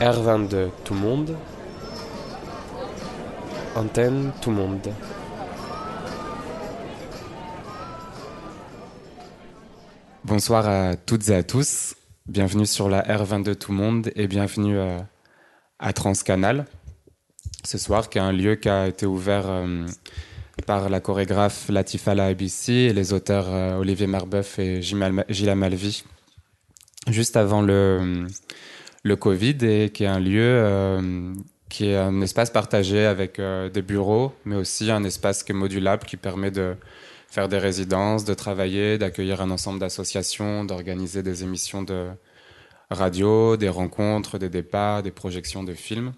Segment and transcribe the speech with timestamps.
[0.00, 1.36] R22 tout le monde.
[3.74, 4.92] Antenne tout le monde.
[10.22, 11.96] Bonsoir à toutes et à tous.
[12.28, 15.08] Bienvenue sur la R22 tout le monde et bienvenue à,
[15.80, 16.66] à Transcanal.
[17.64, 19.84] Ce soir, qui est un lieu qui a été ouvert euh,
[20.64, 26.04] par la chorégraphe Latifa ABC et les auteurs euh, Olivier Marbeuf et Gilles Malvi
[27.08, 28.26] juste avant le,
[29.08, 31.34] le Covid qui est un lieu euh,
[31.68, 35.54] qui est un espace partagé avec euh, des bureaux, mais aussi un espace qui est
[35.54, 36.76] modulable qui permet de
[37.28, 42.08] faire des résidences, de travailler, d'accueillir un ensemble d'associations, d'organiser des émissions de
[42.90, 46.12] radio, des rencontres, des départs, des projections de films.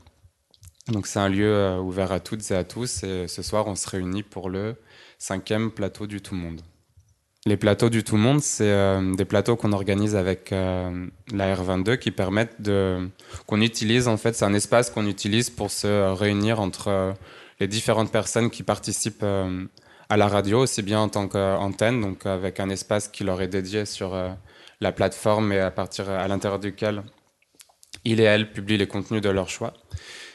[0.89, 3.77] Donc c'est un lieu euh, ouvert à toutes et à tous et ce soir on
[3.77, 4.77] se réunit pour le
[5.19, 6.61] cinquième plateau du Tout Monde.
[7.47, 11.97] Les plateaux du Tout Monde, c'est euh, des plateaux qu'on organise avec euh, la R22
[11.97, 13.09] qui permettent de
[13.47, 17.13] qu'on utilise en fait, c'est un espace qu'on utilise pour se réunir entre euh,
[17.59, 22.61] les différentes personnes qui participent à la radio, aussi bien en tant qu'antenne, donc avec
[22.61, 24.19] un espace qui leur est dédié sur
[24.81, 27.03] la plateforme et à partir à l'intérieur duquel
[28.05, 29.75] il et elle publient les contenus de leur choix.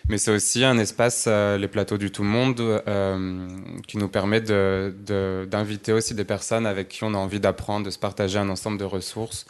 [0.08, 3.48] Mais c'est aussi un espace, euh, les plateaux du tout monde, euh,
[3.88, 7.90] qui nous permet d'inviter de, aussi des personnes avec qui on a envie d'apprendre, de
[7.90, 9.48] se partager un ensemble de ressources,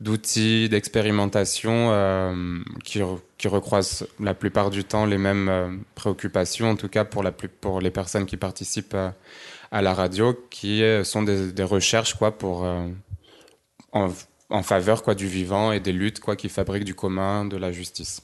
[0.00, 3.00] d'outils, d'expérimentation euh, qui,
[3.38, 7.30] qui, recroisent la plupart du temps les mêmes euh, préoccupations, en tout cas pour, la
[7.30, 9.14] plus, pour les personnes qui participent à,
[9.70, 12.64] à la radio, qui sont des, des recherches quoi, pour,
[13.92, 14.08] en,
[14.50, 17.70] en, faveur quoi, du vivant et des luttes quoi, qui fabriquent du commun, de la
[17.70, 18.20] justice.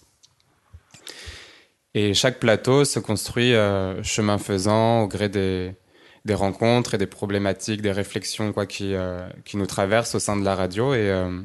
[1.94, 5.74] Et chaque plateau se construit euh, chemin faisant au gré des,
[6.30, 10.44] rencontres et des problématiques, des réflexions quoi, qui, euh, qui nous traversent au sein de
[10.44, 10.92] la radio.
[10.92, 11.40] Et euh,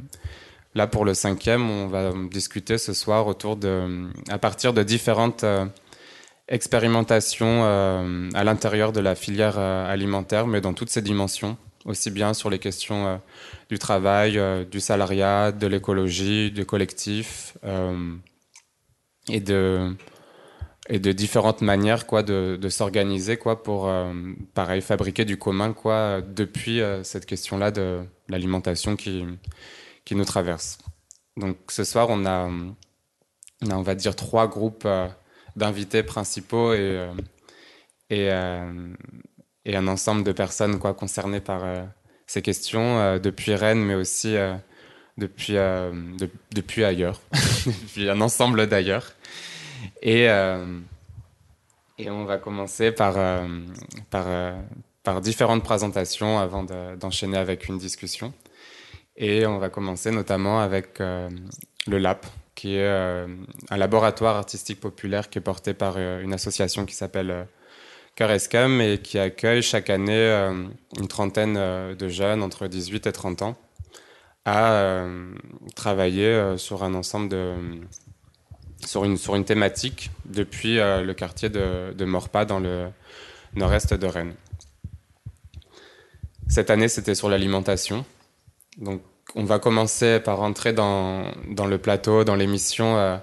[0.76, 5.46] là, pour le cinquième, on va discuter ce soir autour de, à partir de différentes
[6.50, 7.64] expérimentations
[8.36, 12.60] à l'intérieur de la filière alimentaire, mais dans toutes ses dimensions, aussi bien sur les
[12.60, 13.22] questions
[13.70, 14.38] du travail,
[14.70, 17.58] du salariat, de l'écologie, du collectif
[19.30, 19.96] et de
[20.90, 24.14] et de différentes manières quoi de, s'organiser quoi pour euh,
[24.54, 29.26] pareil fabriquer du commun quoi depuis euh, cette question là de l'alimentation qui
[30.06, 30.80] qui nous traverse.
[31.38, 32.50] Donc ce soir on a
[33.72, 35.08] on, va dire trois groupes euh,
[35.56, 37.08] d'invités principaux et
[38.10, 38.28] et,
[39.66, 41.64] et un ensemble de personnes quoi concernées par
[42.28, 44.36] ces questions depuis Rennes mais aussi
[45.18, 47.22] depuis de, depuis ailleurs.
[47.66, 49.14] Depuis un ensemble d'ailleurs
[50.02, 50.80] et, euh,
[51.98, 53.48] et on va commencer par, euh,
[54.16, 58.34] euh, différentes présentations avant d'enchaîner de, avec une discussion.
[59.16, 65.38] Et on va commencer notamment avec le LAP, qui est un laboratoire artistique populaire qui
[65.38, 67.46] est porté par une association qui s'appelle
[68.16, 70.30] Cœur Escam et qui accueille chaque année
[70.98, 71.54] une trentaine
[71.94, 73.56] de jeunes entre 18 et 30 ans
[74.46, 74.98] à
[75.76, 77.54] travailler sur un ensemble de,
[78.86, 82.88] sur une, sur une thématique depuis euh, le quartier de, de Morpas dans le
[83.56, 84.34] nord-est de Rennes.
[86.48, 88.06] Cette année, c'était sur l'alimentation.
[88.78, 89.02] Donc,
[89.36, 93.18] on va commencer par rentrer dans, dans le plateau, dans l'émission, euh,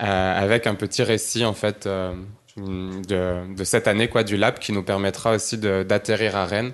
[0.00, 4.72] euh, avec un petit récit en fait de, de, cette année quoi du lab qui
[4.72, 6.72] nous permettra aussi d'atterrir à Rennes.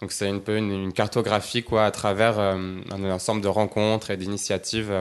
[0.00, 4.16] Donc, c'est un peu une, une, cartographie quoi à travers un ensemble de rencontres et
[4.16, 4.92] d'initiatives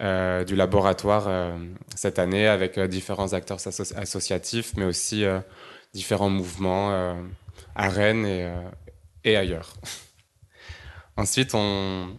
[0.00, 1.54] euh, du laboratoire euh,
[1.94, 5.24] cette année avec euh, différents acteurs asso associatifs, mais aussi
[5.92, 7.14] différents mouvements
[7.74, 8.26] à Rennes
[9.24, 9.74] et, ailleurs.
[11.18, 12.16] Ensuite, on,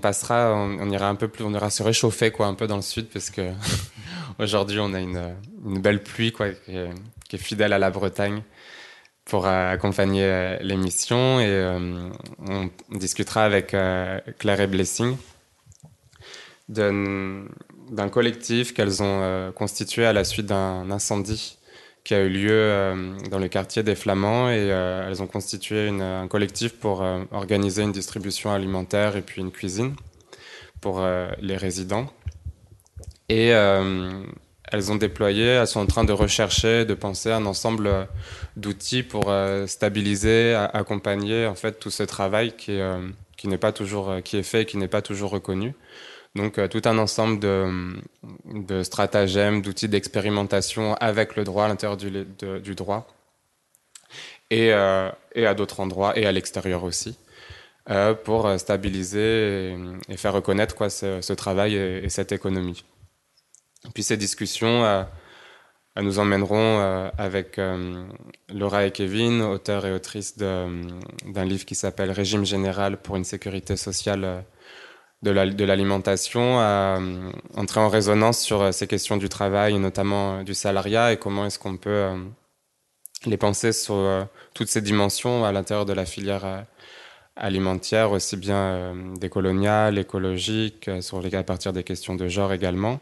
[0.00, 2.82] passera, on, ira un peu plus, on ira se réchauffer quoi, un peu dans le
[2.82, 3.50] sud parce que
[4.38, 5.34] aujourd'hui on a une,
[5.80, 6.90] belle pluie quoi, qui est,
[7.28, 8.42] qui est, fidèle à la Bretagne
[9.24, 11.78] pour accompagner l'émission et
[12.46, 13.74] on, discutera avec
[14.38, 15.16] Claire et Blessing
[16.68, 21.58] d'un collectif qu'elles ont euh, constitué à la suite d'un incendie
[22.04, 25.88] qui a eu lieu euh, dans le quartier des Flamands et euh, elles ont constitué
[25.88, 27.00] un collectif pour
[27.32, 29.94] organiser une distribution alimentaire et puis une cuisine
[30.80, 31.04] pour
[31.40, 32.06] les résidents.
[33.28, 37.90] Et elles ont déployé, elles sont en train de rechercher, de penser un ensemble
[38.56, 39.32] d'outils pour
[39.66, 42.78] stabiliser, accompagner en fait tout ce travail qui
[43.36, 45.74] qui n'est pas toujours qui est fait, et qui n'est pas toujours reconnu.
[46.34, 52.74] Donc euh, tout un ensemble de, stratagèmes, d'outils d'expérimentation avec le droit à l'intérieur du,
[52.74, 53.06] droit
[54.50, 57.16] et, euh, et à d'autres endroits et à l'extérieur aussi
[57.90, 59.76] euh, pour stabiliser
[60.08, 62.84] et, faire reconnaître quoi, ce, travail et, cette économie.
[63.94, 65.06] Puis ces discussions
[65.96, 67.58] nous emmèneront avec
[68.52, 73.76] Laura et Kevin, auteurs et autrices d'un livre qui s'appelle Régime général pour une sécurité
[73.76, 74.44] sociale
[75.22, 80.42] de l'alimentation à euh, entrer en résonance sur euh, ces questions du travail, notamment euh,
[80.44, 82.08] du salariat, et comment est-ce qu'on peut
[83.26, 86.64] les penser sur toutes ces dimensions à l'intérieur de la filière
[87.34, 93.00] alimentaire, aussi bien décoloniale, écologique, sur les, à partir des questions de genre également,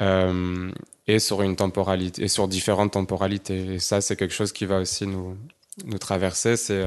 [0.00, 3.74] et sur une temporalité, et sur différentes temporalités.
[3.74, 5.38] Et ça, c'est quelque chose qui va aussi nous,
[5.86, 6.58] nous traverser.
[6.58, 6.84] C'est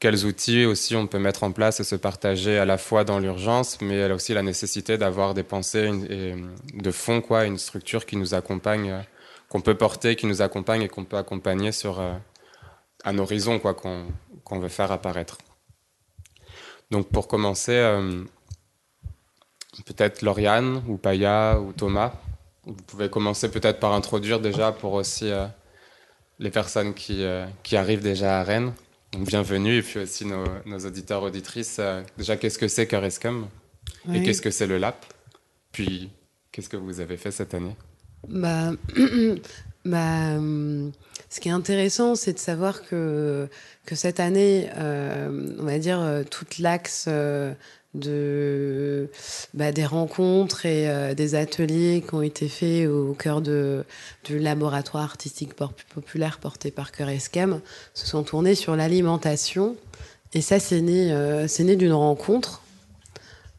[0.00, 3.18] quels outils aussi on peut mettre en place et se partager à la fois dans
[3.18, 5.90] l'urgence, mais elle a aussi la nécessité d'avoir des pensées
[6.72, 9.00] de fond, quoi, une structure qui nous accompagne, euh,
[9.50, 12.14] qu'on peut porter, qui nous accompagne et qu'on peut accompagner sur euh,
[13.04, 15.36] un horizon quoi, qu'on veut faire apparaître.
[16.90, 18.24] Donc pour commencer, euh,
[19.84, 22.14] peut-être Lauriane ou Paya ou Thomas,
[22.64, 25.30] vous pouvez commencer peut-être par introduire déjà pour aussi
[26.38, 27.24] les personnes qui,
[27.62, 28.74] qui arrivent déjà à Rennes
[29.18, 31.76] bienvenue et puis aussi nos, auditeurs, auditrices.
[31.78, 33.48] Euh, déjà, qu'est-ce que c'est qu'Arescom
[34.12, 35.04] Et qu'est-ce que c'est le LAP?
[35.72, 36.10] Puis,
[36.52, 37.76] qu'est-ce que vous avez fait cette année?
[38.28, 38.72] Bah,
[39.84, 40.36] bah,
[41.28, 43.48] Ce qui est intéressant, c'est de savoir que,
[43.84, 47.08] que cette année, euh, on va dire, euh, toute l'axe
[47.94, 49.08] de
[49.52, 53.84] bah, des rencontres et euh, des ateliers qui ont été faits au cœur de,
[54.24, 57.60] du laboratoire artistique populaire porté par Cœur Escam
[57.94, 59.76] se sont tournés sur l'alimentation.
[60.32, 62.62] Et ça, c'est né, euh, né d'une rencontre.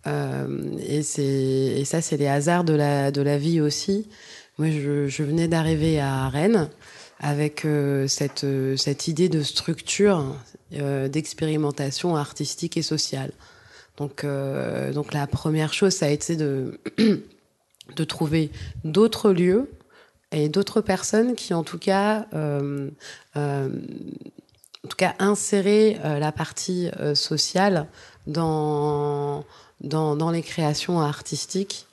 [0.07, 0.47] Euh,
[0.79, 0.99] et,
[1.81, 4.07] et ça, c'est les hasards de la, de la vie aussi.
[4.57, 6.69] Moi, je, je venais d'arriver à Rennes
[7.19, 7.67] avec
[8.07, 10.35] cette, cette idée de structure
[10.71, 13.31] d'expérimentation artistique et sociale.
[13.97, 16.79] Donc, euh, donc la première chose, ça a été de,
[17.95, 18.51] de trouver
[18.83, 19.69] d'autres lieux
[20.31, 22.89] et d'autres personnes qui, en tout cas, euh,
[23.35, 23.69] euh,
[24.83, 27.87] en tout cas, insérer la partie sociale
[28.25, 29.45] dans,
[29.81, 31.85] dans, les créations artistiques.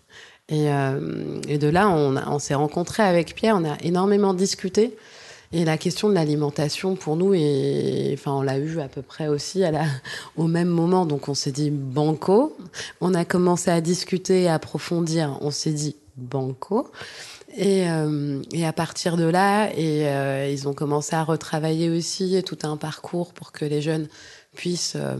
[0.49, 4.97] Et, de là, on, on s'est rencontré avec Pierre, on a énormément discuté.
[5.50, 9.29] Et la question de l'alimentation, pour nous, et enfin, on l'a eu à peu près
[9.29, 9.87] aussi à la,
[10.37, 11.06] au même moment.
[11.06, 12.55] Donc, on s'est dit banco.
[13.00, 15.39] On a commencé à discuter, à approfondir.
[15.41, 16.91] On s'est dit banco.
[17.56, 22.43] Et, euh, et, à partir de là, et, euh, ils ont commencé à retravailler aussi
[22.44, 24.09] tout un parcours pour que les jeunes
[24.55, 25.17] puissent, euh,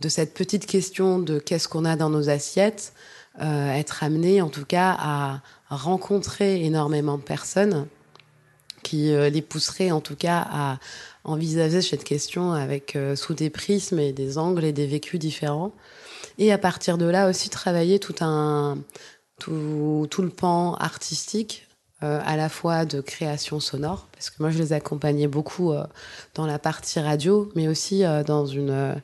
[0.00, 2.92] de cette petite question de qu'est-ce qu'on a dans nos assiettes,
[3.40, 7.86] être amenés en tout cas à rencontrer énormément de personnes
[8.88, 10.78] qui euh, les pousserait en tout cas à
[11.24, 15.72] envisager cette question avec euh, sous des prismes et des angles et des vécus différents.
[16.38, 18.78] Et à partir de là aussi travailler tout un
[19.38, 21.68] tout, tout le pan artistique
[22.02, 25.74] euh, à la fois de création sonore, parce que moi je les accompagnais beaucoup
[26.34, 28.94] dans la partie radio, mais aussi dans, une,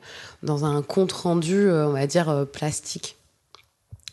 [0.41, 3.17] dans un compte rendu, on va dire, plastique.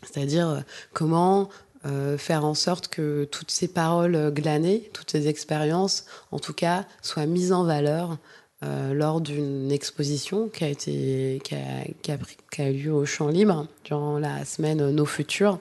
[0.03, 1.49] C'est-à-dire comment
[1.85, 6.85] euh, faire en sorte que toutes ces paroles glanées, toutes ces expériences, en tout cas,
[7.01, 8.17] soient mises en valeur
[8.63, 12.17] euh, lors d'une exposition qui a, été, qui a, qui, a
[12.51, 15.59] qui lieu au Champ Libre durant la semaine Nos Futurs.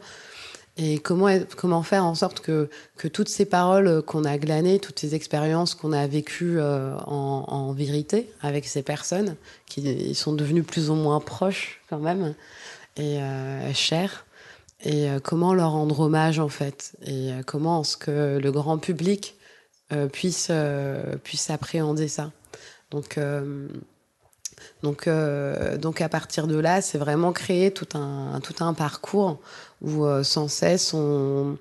[0.76, 5.00] Et comment, comment faire en sorte que, que toutes ces paroles qu'on a glanées, toutes
[5.00, 9.34] ces expériences qu'on a vécues euh, en, vérité avec ces personnes,
[9.66, 12.34] qui sont devenues plus ou moins proches quand même,
[12.96, 13.18] et
[13.74, 14.24] chères,
[14.82, 16.92] et euh, comment leur rendre hommage en fait.
[17.04, 19.36] Et euh, comment est-ce que le grand public
[19.92, 20.50] euh, puisse
[21.22, 22.32] puisse appréhender ça.
[22.90, 23.18] Donc
[24.82, 25.08] donc
[25.78, 29.40] donc à partir de là c'est vraiment créer tout un tout un parcours
[29.80, 31.56] où sans cesse on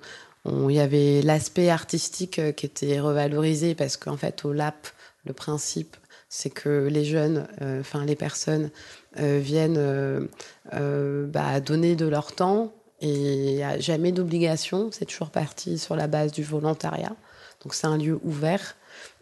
[0.46, 4.88] il y avait l'aspect artistique qui était revalorisé parce qu'en fait au LAP
[5.24, 5.96] le principe
[6.28, 7.48] c'est que les jeunes
[7.80, 8.70] enfin les personnes
[9.16, 10.28] viennent
[10.70, 15.96] bah, donner de leur temps et il n'y a jamais d'obligation, c'est toujours parti sur
[15.96, 17.14] la base du volontariat.
[17.62, 18.76] Donc c'est un lieu ouvert.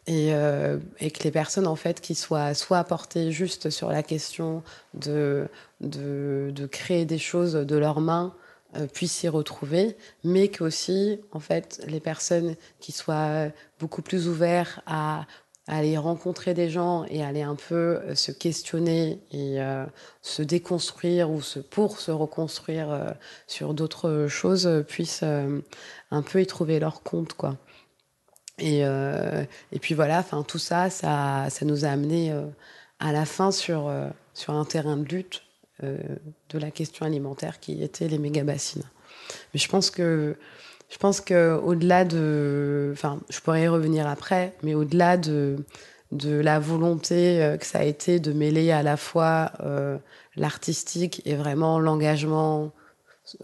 [0.06, 4.62] Et, euh, que les personnes en fait qui soient soit apportées juste sur la question
[4.94, 5.48] de,
[5.80, 8.34] de, de créer des choses de leurs mains
[8.76, 14.80] euh, puissent s'y retrouver, mais qu'aussi en fait les personnes qui soient beaucoup plus ouvertes
[14.86, 15.26] à
[15.66, 19.84] aller rencontrer des gens et aller un peu euh, se questionner et euh,
[20.22, 23.10] se déconstruire ou se, pour se reconstruire euh,
[23.46, 27.56] sur d'autres choses puissent un peu y trouver leur compte quoi.
[28.58, 32.30] Et, et puis voilà enfin tout ça ça ça nous a amené
[32.98, 33.90] à la fin sur
[34.34, 35.42] sur un terrain de lutte
[35.82, 38.84] de la question alimentaire qui était les méga bassines.
[39.54, 40.36] Mais je pense que
[40.90, 42.90] je pense qu'au-delà de.
[42.92, 45.64] Enfin, je pourrais y revenir après, mais au-delà de,
[46.10, 49.98] de la volonté euh, que ça a été de mêler à la fois euh,
[50.36, 52.72] l'artistique et vraiment l'engagement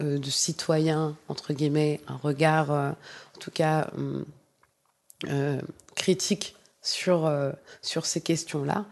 [0.01, 4.25] euh, de citoyen, entre guillemets, un regard, en tout cas, hum,
[5.95, 7.31] critique sur,
[7.81, 8.85] sur ces questions-là,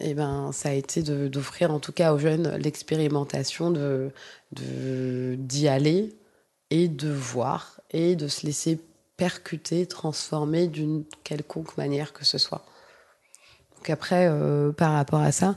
[0.00, 4.10] eh ben, ça a été d'offrir en tout cas aux jeunes l'expérimentation de
[4.52, 6.14] d'y aller
[6.70, 8.80] et de voir et de se laisser
[9.16, 12.64] percuter, transformer d'une quelconque manière que ce soit.
[13.76, 15.56] Donc après, euh, par rapport à ça.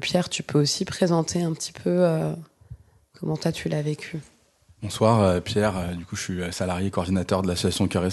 [0.00, 2.32] Pierre, tu peux aussi présenter un petit peu euh,
[3.18, 4.20] comment tu l'as vécu.
[4.84, 8.04] Bonsoir euh, Pierre, du coup je suis salarié coordinateur de l'association Cœur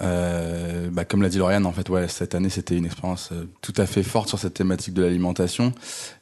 [0.00, 3.30] Euh, bah, comme l'a dit Lauriane, en fait ouais, cette année c'était une expérience
[3.62, 5.72] tout à fait forte sur cette thématique de l'alimentation.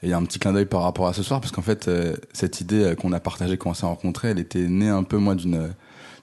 [0.03, 1.63] Et il y a un petit clin d'œil par rapport à ce soir, parce qu'en
[1.63, 1.91] fait
[2.33, 5.75] cette idée qu'on a partagée, qu'on s'est rencontré, elle était née un peu moi d'une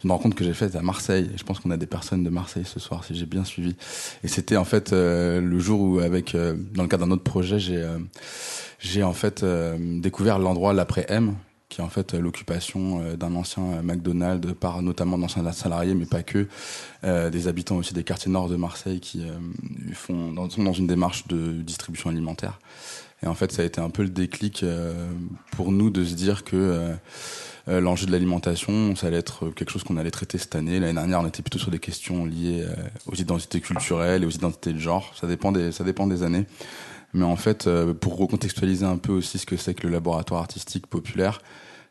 [0.04, 1.30] une rencontre que j'ai faite à Marseille.
[1.36, 3.76] je pense qu'on a des personnes de Marseille ce soir, si j'ai bien suivi.
[4.24, 7.24] Et c'était en fait euh, le jour où, avec, euh, dans le cadre d'un autre
[7.24, 7.98] projet, j'ai euh,
[8.80, 9.46] j'ai en fait
[9.78, 11.36] découvert l'endroit l'après M,
[11.72, 16.48] qui est en fait l'occupation d'un ancien McDonald's par notamment d'anciens salariés, mais pas que,
[17.04, 19.24] des habitants aussi des quartiers nord de Marseille qui
[19.94, 22.60] font sont dans une démarche de distribution alimentaire.
[23.24, 24.66] Et en fait, ça a été un peu le déclic
[25.52, 26.94] pour nous de se dire que
[27.68, 30.80] euh, l'enjeu de l'alimentation, ça allait être quelque chose qu'on allait traiter cette année.
[30.80, 32.74] L'année dernière, on était plutôt sur des questions liées euh,
[33.06, 35.14] aux identités culturelles et aux identités de genre.
[35.20, 36.46] Ça dépend des, ça dépend des années.
[37.14, 40.42] Mais en fait, euh, pour recontextualiser un peu aussi ce que c'est que le laboratoire
[40.42, 41.42] artistique populaire,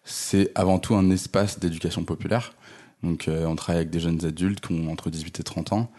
[0.05, 2.55] c'est avant tout un espace d'éducation populaire.
[3.03, 5.91] Donc on travaille avec des jeunes adultes qui ont entre 18 et 30 ans.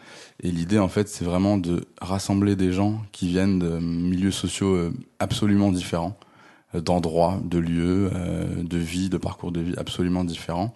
[0.43, 4.91] Et l'idée, en fait, c'est vraiment de rassembler des gens qui viennent de milieux sociaux
[5.17, 6.15] absolument différents
[6.73, 10.73] d'endroits, de lieux, euh, de vie, de parcours de vie absolument différents.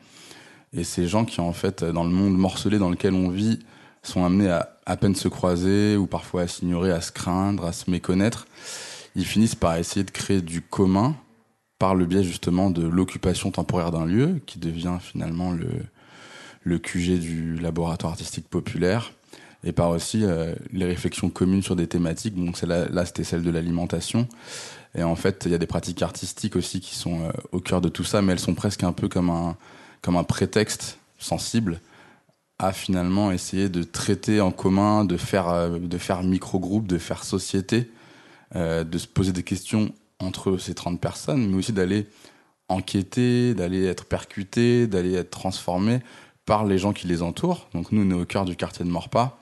[0.73, 3.59] Et ces gens qui, en fait, dans le monde morcelé dans lequel on vit,
[4.07, 7.74] sont amenés à à peine se croiser ou parfois à s'ignorer, à se craindre, à
[7.74, 8.47] se méconnaître,
[9.15, 11.15] ils finissent par essayer de créer du commun
[11.79, 15.67] par le biais justement de l'occupation temporaire d'un lieu qui devient finalement le,
[16.63, 19.13] le QG du laboratoire artistique populaire
[19.63, 22.35] et par aussi euh, les réflexions communes sur des thématiques.
[22.35, 24.27] Bon, là, là c'était celle de l'alimentation,
[24.93, 27.81] et en fait, il y a des pratiques artistiques aussi qui sont euh, au cœur
[27.81, 29.57] de tout ça, mais elles sont presque un peu comme un,
[30.01, 31.81] comme un prétexte sensible
[32.59, 37.24] à finalement essayer de traiter en commun, de faire, euh, de faire micro-groupe, de faire
[37.24, 37.91] société,
[38.55, 42.07] euh, de se poser des questions entre ces 30 personnes, mais aussi d'aller
[42.69, 46.00] enquêter, d'aller être percuté, d'aller être transformé
[46.45, 47.67] par les gens qui les entourent.
[47.74, 49.39] Donc nous, on est au cœur du quartier de Morpas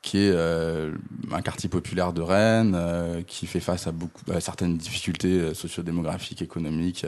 [0.00, 0.94] qui est euh,
[1.32, 7.04] un quartier populaire de Rennes, qui fait face à, beaucoup, à certaines difficultés sociodémographiques, économiques,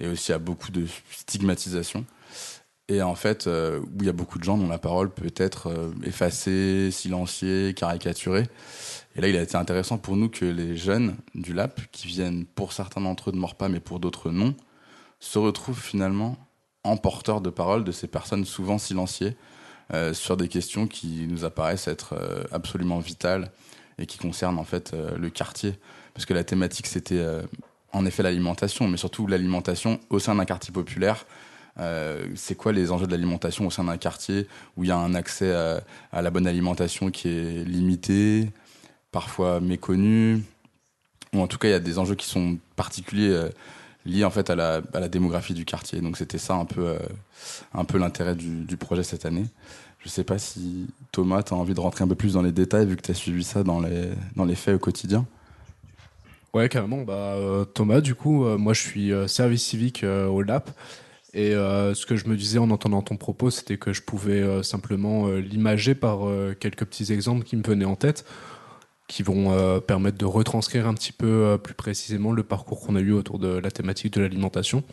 [0.00, 2.06] et aussi à beaucoup de stigmatisation.
[2.88, 5.92] Et en fait, où il y a beaucoup de gens dont la parole peut être
[6.04, 8.46] effacée, silenciée, caricaturée.
[9.14, 12.44] Et là, il a été intéressant pour nous que les jeunes du LAP, qui viennent
[12.44, 14.54] pour certains d'entre eux de Morpas, mais pour d'autres non,
[15.20, 16.36] se retrouvent finalement
[16.84, 19.36] en porteurs de parole de ces personnes souvent silenciées,
[19.92, 23.50] euh, sur des questions qui nous apparaissent être euh, absolument vitales
[23.98, 25.74] et qui concernent en fait euh, le quartier.
[26.14, 27.24] Parce que la thématique, c'était
[27.92, 31.24] en effet l'alimentation, mais surtout l'alimentation au sein d'un quartier populaire.
[32.34, 35.14] C'est quoi les enjeux de l'alimentation au sein d'un quartier où il y a un
[35.14, 38.50] accès à, la bonne alimentation qui est limité,
[39.10, 40.42] parfois méconnu,
[41.32, 43.48] ou en tout cas il y a des enjeux qui sont particuliers
[44.04, 46.00] liés en fait à la, démographie du quartier.
[46.00, 46.96] Donc c'était ça un peu,
[47.74, 49.46] un peu l'intérêt du, projet cette année.
[50.00, 52.52] Je sais pas si Thomas, tu as envie de rentrer un peu plus dans les
[52.52, 55.26] détails vu que tu as suivi ça dans les, dans les faits au quotidien.
[56.54, 57.02] Ouais, carrément.
[57.02, 60.70] Bah, euh, Thomas, du coup, euh, moi je suis euh, service civique au LAP.
[61.34, 65.28] Et ce que je me disais en entendant ton propos, c'était que je pouvais simplement
[65.28, 66.20] l'imager par
[66.60, 68.26] quelques petits exemples qui me venaient en tête,
[69.08, 73.12] qui vont permettre de retranscrire un petit peu plus précisément le parcours qu'on a eu
[73.12, 74.84] autour de la thématique de l'alimentation.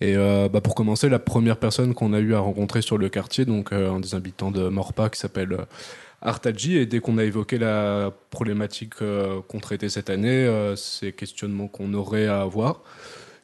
[0.00, 3.08] Et euh, bah pour commencer, la première personne qu'on a eu à rencontrer sur le
[3.10, 5.64] quartier, donc euh, un des habitants de Morpa qui s'appelle euh,
[6.22, 11.94] Artaji, et dès qu'on a évoqué la problématique qu'on traitait cette année, ces questionnements qu'on
[11.94, 12.82] aurait à avoir,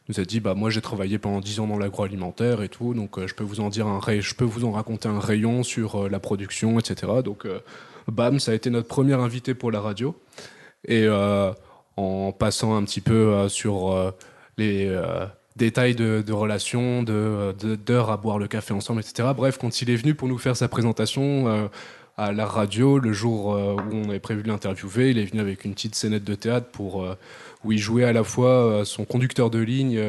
[0.08, 3.24] nous a dit bah moi j'ai travaillé pendant 10 ans dans l'agroalimentaire et tout, donc
[3.24, 6.20] je peux vous en dire un je peux vous en raconter un rayon sur la
[6.20, 7.12] production, etc.
[7.24, 7.46] Donc
[8.08, 10.14] bam, ça a été notre premier invité pour la radio.
[10.86, 11.08] Et
[11.96, 14.14] en passant un petit peu sur
[14.58, 14.96] les
[15.56, 17.54] détails de, de relations, de,
[17.86, 19.30] d'heures à boire le café ensemble, etc.
[19.34, 21.68] Bref, quand il est venu pour nous faire sa présentation, euh,
[22.18, 25.10] à la radio le jour où on avait prévu de l'interviewer.
[25.10, 27.06] Il est venu avec une petite scénette de théâtre pour
[27.66, 30.00] où il jouait à la fois son conducteur de ligne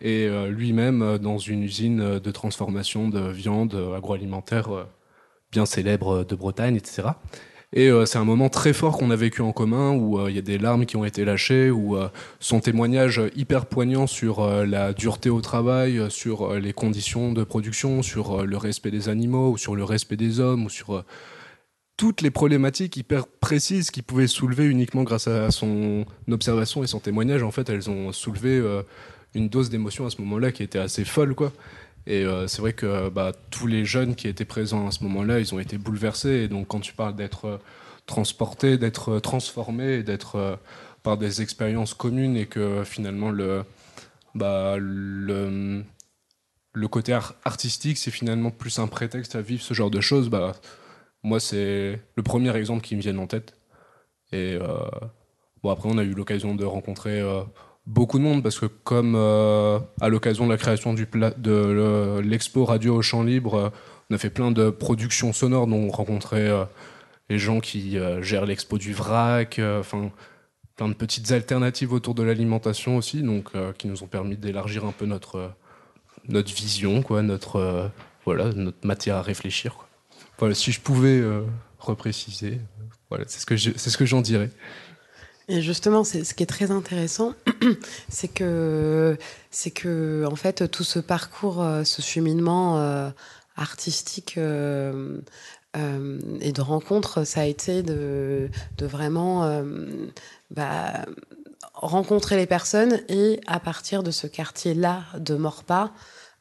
[0.00, 4.86] et lui-même dans une usine de transformation de viande agroalimentaire
[5.50, 7.08] bien célèbre de Bretagne, etc.
[7.72, 10.34] Et euh, c'est un moment très fort qu'on a vécu en commun, où euh, il
[10.34, 12.08] y a des larmes qui ont été lâchées, où euh,
[12.40, 18.44] son témoignage hyper poignant sur la dureté au travail, sur les conditions de production, sur
[18.44, 21.04] le respect des animaux, ou sur le respect des hommes, ou sur
[22.00, 26.98] toutes les problématiques hyper précises qu'il pouvait soulever uniquement grâce à son observation et son
[26.98, 27.42] témoignage.
[27.42, 28.58] En fait, elles ont soulevé
[29.34, 31.52] une dose d'émotion à ce moment-là qui était assez folle, quoi.
[32.06, 35.40] Et euh, c'est vrai que bah, tous les jeunes qui étaient présents à ce moment-là,
[35.40, 36.30] ils ont été bouleversés.
[36.30, 37.58] Et donc, quand tu parles d'être euh,
[38.06, 40.58] transporté, d'être euh, transformé, d'être
[41.02, 43.62] par des expériences communes, et que finalement le,
[44.34, 45.84] bah, le,
[46.72, 47.12] le côté
[47.44, 50.54] artistique, c'est finalement plus un prétexte à vivre ce genre de choses, bah,
[51.22, 53.54] moi, c'est le premier exemple qui me vient en tête.
[54.32, 54.58] Et
[55.62, 57.22] bon, après, on a eu l'occasion de rencontrer
[57.86, 62.64] beaucoup de monde parce que comme euh, à l'occasion de la création du de l'expo
[62.64, 63.68] radio au champ libre, euh,
[64.10, 66.64] on a fait plein de productions sonores dont on rencontrait euh,
[67.28, 70.10] les gens qui gèrent l'expo du vrac, enfin
[70.74, 74.90] plein de petites alternatives autour de l'alimentation aussi, donc qui nous ont permis d'élargir un
[74.90, 75.52] peu notre
[76.28, 77.92] notre vision, quoi, notre
[78.24, 79.86] voilà, notre matière à réfléchir.
[80.54, 81.22] Si je pouvais
[81.78, 82.60] repréciser,
[83.10, 84.50] voilà, c'est ce que j'en dirais.
[85.50, 87.34] Et justement, ce qui est très intéressant,
[88.08, 89.18] c'est que
[89.50, 93.10] c'est que en fait tout ce parcours, euh, ce cheminement euh,
[93.56, 95.18] artistique euh,
[96.40, 99.62] et de rencontre, ça a été de, de vraiment
[100.50, 101.04] bah,
[101.74, 105.92] rencontrer les personnes et à partir de ce quartier-là de Morpa,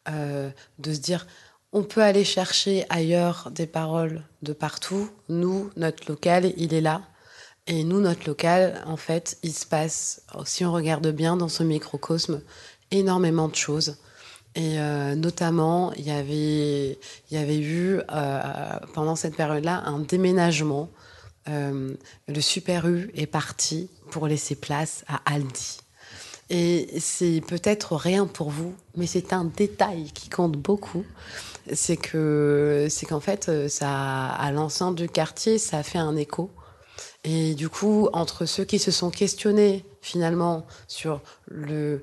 [0.08, 1.28] de se dire
[1.72, 5.10] on peut aller chercher ailleurs des paroles de partout.
[5.30, 7.02] Nous, notre local, il est là.
[7.68, 11.62] Et nous, notre local, en fait, il se passe, si on regarde bien dans ce
[11.62, 12.42] microcosme,
[12.90, 13.98] énormément de choses.
[14.56, 16.98] Et euh, notamment, il y avait,
[17.30, 18.42] y avait eu, euh,
[18.94, 20.90] pendant cette période-là, un déménagement.
[21.48, 21.94] Euh,
[22.28, 25.82] le Super U est parti pour laisser place à Aldi.
[26.50, 31.06] Et c'est peut-être rien pour vous, mais c'est un détail qui compte beaucoup.
[31.74, 36.52] C'est que, c'est qu'en fait, ça, à l'enceinte du quartier, ça a fait un écho.
[37.24, 42.02] Et du coup, entre ceux qui se sont questionnés finalement sur le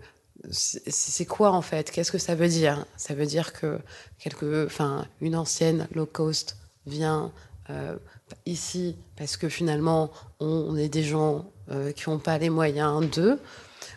[0.51, 1.91] c'est quoi en fait?
[1.91, 2.85] Qu'est-ce que ça veut dire?
[2.97, 3.79] Ça veut dire que
[4.19, 7.33] quelque, enfin, une ancienne low cost vient
[7.71, 7.97] euh,
[8.45, 13.41] ici parce que finalement on, est des gens euh, qui n'ont pas les moyens d'eux.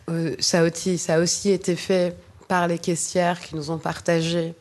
[0.10, 2.16] Euh, ça, aussi, ça a aussi été fait
[2.48, 4.56] par les caissières qui nous ont partagé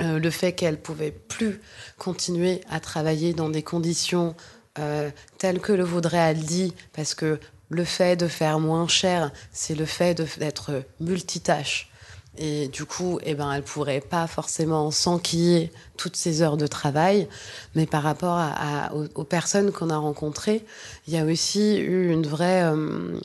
[0.00, 1.60] le fait qu'elles pouvaient plus
[1.98, 4.34] continuer à travailler dans des conditions
[4.80, 9.76] euh, tel que le voudrait Aldi, parce que le fait de faire moins cher, c'est
[9.76, 11.90] le fait d'être multitâche.
[12.36, 17.28] Et du coup, eh ben, elle pourrait pas forcément s'enquiller toutes ces heures de travail.
[17.76, 20.64] Mais par rapport à, aux, personnes qu'on a rencontrées,
[21.06, 23.20] il y a aussi eu une vraie, euh,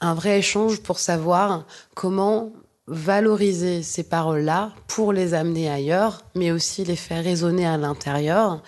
[0.00, 2.50] un vrai échange pour savoir comment
[2.88, 8.62] valoriser ces paroles-là pour les amener ailleurs, mais aussi les faire résonner à l'intérieur,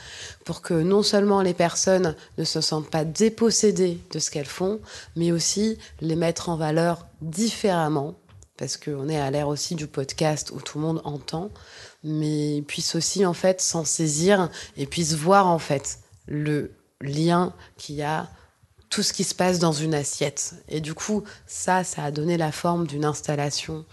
[0.45, 4.81] pour que non seulement les personnes ne se sentent pas dépossédées de ce qu'elles font,
[5.15, 8.15] mais aussi les mettre en valeur différemment,
[8.57, 11.51] parce qu'on est à l'ère aussi du podcast où tout le monde entend,
[12.03, 17.95] mais puissent aussi en fait s'en saisir et puissent voir en fait le lien qu'il
[17.95, 18.29] y a
[18.91, 20.55] tout ce qui se passe dans une assiette.
[20.69, 23.85] Et du coup, ça, ça a donné la forme d'une installation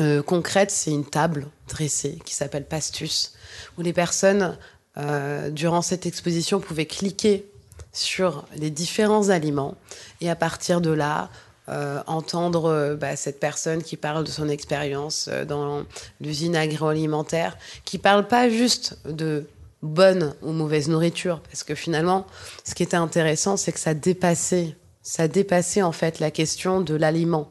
[0.00, 0.70] euh, concrète.
[0.70, 3.32] C'est une table dressée qui s'appelle Pastus,
[3.78, 4.58] où les personnes,
[4.96, 7.46] euh, durant cette exposition, pouvaient cliquer
[7.92, 9.76] sur les différents aliments
[10.20, 11.30] et à partir de là,
[11.68, 15.84] euh, entendre bah, cette personne qui parle de son expérience dans
[16.20, 19.46] l'usine agroalimentaire, qui parle pas juste de
[19.84, 22.26] bonne ou mauvaise nourriture, parce que finalement,
[22.64, 26.94] ce qui était intéressant, c'est que ça dépassait, ça dépassait en fait la question de
[26.94, 27.50] l'aliment.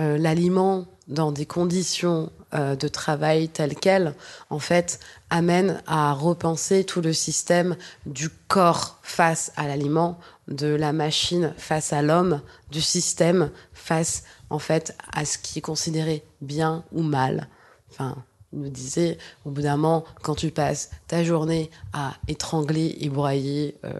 [0.00, 4.14] Euh, l'aliment dans des conditions euh, de travail telles quelles,
[4.50, 4.98] en fait,
[5.30, 11.92] amène à repenser tout le système du corps face à l'aliment, de la machine face
[11.92, 17.48] à l'homme, du système face, en fait, à ce qui est considéré bien ou mal.
[17.90, 18.16] Enfin,
[18.52, 23.76] nous disait, au bout d'un moment, quand tu passes ta journée à étrangler et broyer
[23.84, 23.92] euh,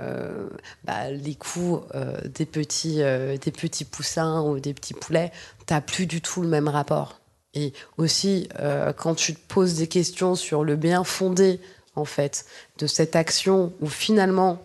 [0.00, 0.48] euh,
[0.84, 5.32] bah, les coups euh, des, petits, des petits poussins ou des petits poulets,
[5.66, 7.20] t'as plus du tout le même rapport.
[7.54, 8.48] Et aussi,
[8.98, 11.60] quand tu te poses des questions sur le bien fondé
[11.96, 12.44] en fait,
[12.78, 14.62] de cette action où finalement,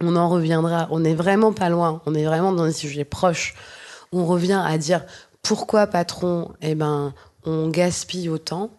[0.00, 3.54] on en reviendra, on n'est vraiment pas loin, on est vraiment dans des sujets proches,
[4.12, 5.04] on revient à dire
[5.42, 7.14] pourquoi patron, eh ben,
[7.46, 8.70] on gaspille autant,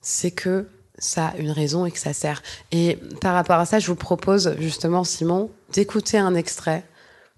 [0.00, 2.42] c'est que ça a une raison et que ça sert.
[2.70, 6.84] Et par rapport à ça, je vous propose justement, Simon, d'écouter un extrait.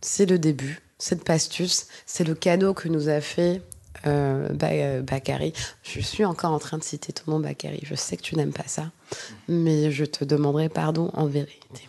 [0.00, 3.62] C'est le début, c'est Pastus, c'est le cadeau que nous a fait
[4.06, 5.50] euh, euh.
[5.82, 7.80] Je suis encore en train de citer ton nom, Bakary.
[7.82, 8.90] Je sais que tu n'aimes pas ça,
[9.48, 11.88] mais je te demanderai pardon en vérité.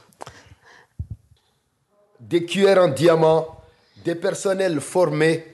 [2.19, 3.61] Des cuillères en diamant,
[4.03, 5.45] des personnels formés.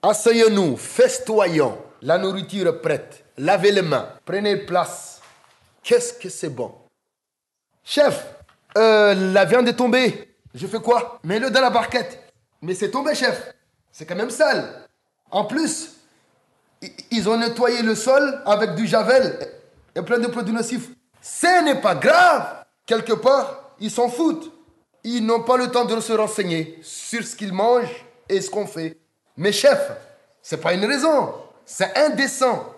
[0.00, 3.24] Asseyons-nous, festoyons, la nourriture prête.
[3.36, 5.20] Lavez les mains, prenez place.
[5.82, 6.72] Qu'est-ce que c'est bon?
[7.82, 8.24] Chef,
[8.76, 10.36] euh, la viande est tombée.
[10.54, 11.18] Je fais quoi?
[11.24, 12.32] Mets-le dans la barquette.
[12.62, 13.52] Mais c'est tombé, chef.
[13.90, 14.86] C'est quand même sale.
[15.32, 15.96] En plus,
[17.10, 19.36] ils ont nettoyé le sol avec du javel
[19.96, 20.90] et plein de produits nocifs.
[21.20, 22.64] Ce n'est pas grave.
[22.86, 24.52] Quelque part, ils s'en foutent.
[25.02, 28.66] Ils n'ont pas le temps de se renseigner sur ce qu'ils mangent et ce qu'on
[28.66, 28.96] fait.
[29.38, 29.92] Mais chef,
[30.42, 31.32] c'est pas une raison.
[31.64, 32.74] C'est indécent.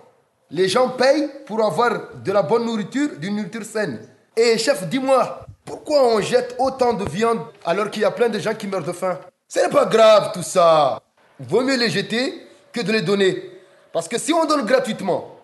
[0.51, 1.91] Les gens payent pour avoir
[2.23, 4.07] de la bonne nourriture, d'une nourriture saine.
[4.37, 8.39] Et chef, dis-moi, pourquoi on jette autant de viande alors qu'il y a plein de
[8.39, 9.19] gens qui meurent de faim?
[9.49, 11.01] Ce n'est pas grave tout ça.
[11.39, 13.43] Vaut mieux les jeter que de les donner.
[13.91, 15.37] Parce que si on donne gratuitement,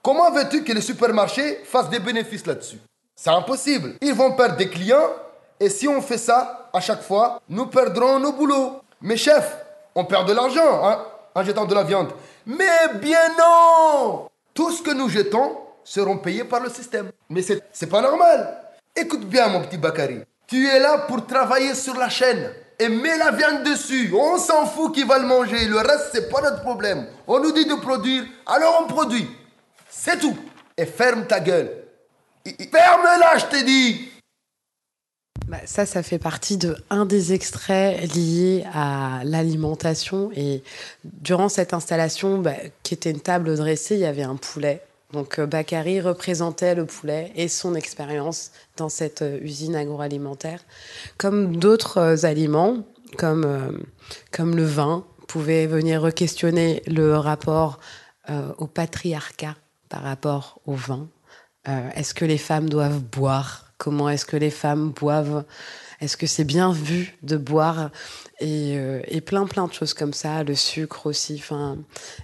[0.00, 2.78] comment veux-tu que les supermarchés fassent des bénéfices là-dessus?
[3.16, 3.94] C'est impossible.
[4.00, 5.10] Ils vont perdre des clients
[5.58, 8.80] et si on fait ça à chaque fois, nous perdrons nos boulots.
[9.02, 9.56] Mais chef,
[9.94, 12.10] on perd de l'argent hein, en jetant de la viande.
[12.46, 17.10] Mais bien non Tout ce que nous jetons seront payés par le système.
[17.28, 18.56] Mais c'est pas normal.
[18.94, 20.22] Écoute bien mon petit Bakary.
[20.46, 24.12] Tu es là pour travailler sur la chaîne et mets la viande dessus.
[24.12, 25.66] On s'en fout qui va le manger.
[25.66, 27.06] Le reste, c'est pas notre problème.
[27.26, 29.28] On nous dit de produire, alors on produit.
[29.88, 30.36] C'est tout.
[30.76, 31.70] Et ferme ta gueule.
[32.44, 34.10] Ferme-la, je t'ai dit.
[35.50, 40.30] Bah, ça, ça fait partie de un des extraits liés à l'alimentation.
[40.32, 40.62] Et
[41.02, 44.80] durant cette installation, bah, qui était une table dressée, il y avait un poulet.
[45.12, 50.60] Donc euh, Bakary représentait le poulet et son expérience dans cette euh, usine agroalimentaire.
[51.18, 52.84] Comme d'autres euh, aliments,
[53.18, 53.82] comme,
[54.30, 57.80] comme le vin, pouvaient venir re-questionner le rapport
[58.58, 59.56] au patriarcat
[59.88, 61.08] par rapport au vin.
[61.66, 65.44] est-ce que les femmes doivent boire Comment est-ce que les femmes boivent
[66.02, 67.88] Est-ce que c'est bien vu de boire
[68.42, 71.36] euh, et, plein plein de choses comme ça, le sucre aussi.
[71.38, 71.78] Enfin,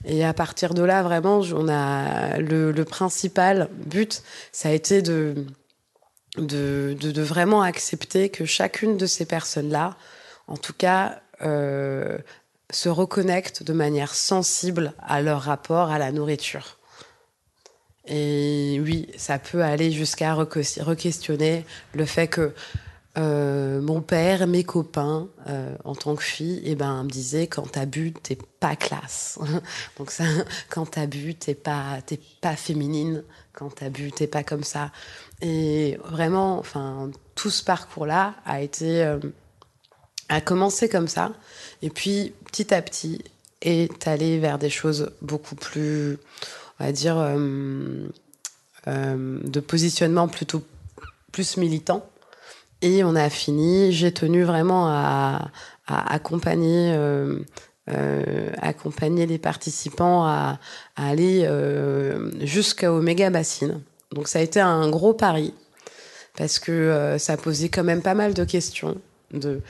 [0.05, 5.47] et à partir de là, vraiment, on a le, principal but, ça a été de,
[6.37, 9.97] vraiment accepter que chacune de ces personnes-là,
[10.49, 12.19] en tout cas, euh,
[12.71, 16.76] se reconnectent de manière sensible à leur rapport à la nourriture.
[18.07, 21.64] Et oui, ça peut aller jusqu'à re-questionner
[21.95, 22.53] le fait que
[23.19, 27.73] euh, mon père, mes copains, euh, en tant que fille, eh ben, me disaient quand
[27.73, 29.38] t'as bu, t'es pas classe.
[29.99, 30.25] Donc ça,
[30.69, 33.25] quand t'as bu, t'es pas, t'es pas féminine.
[33.55, 34.92] Quand t'as bu, t'es pas comme ça.
[35.40, 39.19] Et vraiment, enfin, tout ce parcours-là a été, euh,
[40.29, 41.33] a commencé comme ça.
[41.81, 43.25] Et puis, petit à petit,
[43.62, 46.19] est allé vers des choses beaucoup plus,
[46.79, 47.17] on va dire,
[48.87, 50.62] de positionnement plutôt
[51.33, 52.09] plus militant
[52.83, 53.93] et on a fini.
[53.93, 55.51] J'ai tenu vraiment à,
[55.87, 57.39] accompagner, euh,
[57.91, 60.59] euh, accompagner les participants à,
[60.97, 63.81] aller euh, jusqu'au bassine.
[64.12, 65.53] Donc ça a été un gros pari
[66.37, 68.97] parce que ça posait quand même pas mal de questions
[69.33, 69.62] de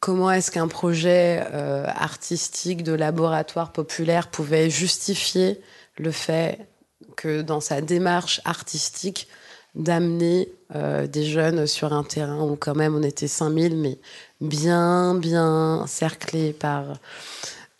[0.00, 1.40] comment est-ce qu'un projet
[1.86, 5.60] artistique de laboratoire populaire pouvait justifier
[5.96, 6.68] le fait
[7.16, 9.28] que dans sa démarche artistique,
[9.74, 13.98] d'amener euh, des jeunes sur un terrain où quand même on était 5000, mais
[14.40, 16.84] bien, bien cerclés par,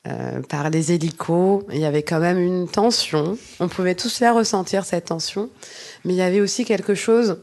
[0.08, 1.64] euh, par les hélicos.
[1.72, 3.38] Il y avait quand même une tension.
[3.60, 5.50] On pouvait tous la ressentir, cette tension.
[6.04, 7.38] Mais il y avait aussi quelque chose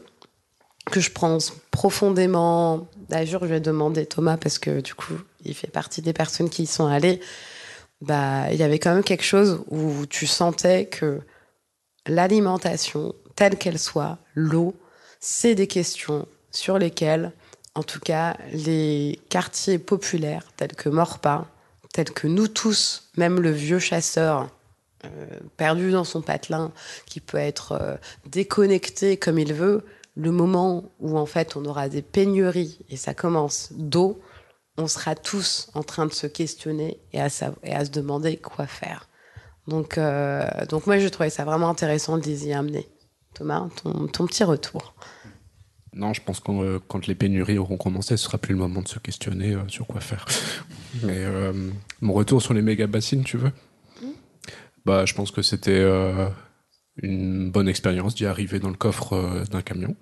[0.90, 2.88] que je pense profondément.
[3.08, 6.64] D'ailleurs, je vais demander Thomas parce que du coup, il fait partie des personnes qui
[6.64, 7.20] y sont allées.
[8.02, 11.20] Bah, il y avait quand même quelque chose où tu sentais que
[12.04, 14.74] l'alimentation, telle qu'elle soit, l'eau,
[15.20, 17.30] c'est des questions sur lesquelles,
[17.76, 21.46] en tout cas, les quartiers populaires tels que Morpa,
[21.92, 24.50] tels que nous tous, même le vieux chasseur
[25.04, 26.72] euh, perdu dans son patelin,
[27.06, 29.84] qui peut être euh, déconnecté comme il veut,
[30.16, 34.20] le moment où en fait on aura des pénuries et ça commence d'eau,
[34.78, 37.28] on sera tous en train de se questionner et à,
[37.62, 39.08] et à se demander quoi faire.
[39.68, 42.88] Donc, euh, donc moi, je trouvais ça vraiment intéressant de les y amener.
[43.34, 44.94] Thomas, ton, ton petit retour.
[45.94, 48.82] Non, je pense que euh, quand les pénuries auront commencé, ce sera plus le moment
[48.82, 50.26] de se questionner euh, sur quoi faire.
[51.02, 51.24] Mais
[52.02, 53.52] mon retour sur les méga bassines, tu veux?
[54.84, 55.82] Bah, je pense que c'était
[57.00, 59.96] une bonne expérience d'y arriver dans le coffre d'un camion.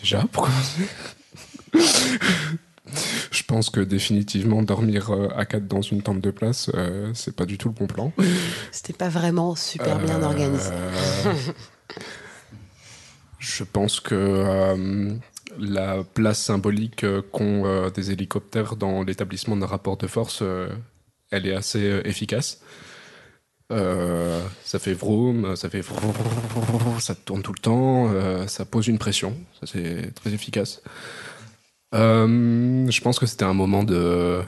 [0.00, 0.86] Déjà, pour commencer.
[3.30, 7.34] je pense que définitivement dormir euh, à quatre dans une tente de place, euh, c'est
[7.34, 8.12] pas du tout le bon plan.
[8.72, 10.70] C'était pas vraiment super bien Euh, organisé.
[13.38, 15.14] je pense que euh,
[15.58, 20.42] la place symbolique qu'ont des hélicoptères dans l'établissement d'un rapport de force,
[21.30, 22.60] elle est assez efficace.
[23.70, 28.88] Euh, ça fait vroom, ça fait vroom, ça tourne tout le temps, euh, ça pose
[28.88, 30.80] une pression, ça c'est très efficace.
[31.94, 34.42] Euh, je pense que c'était un moment de,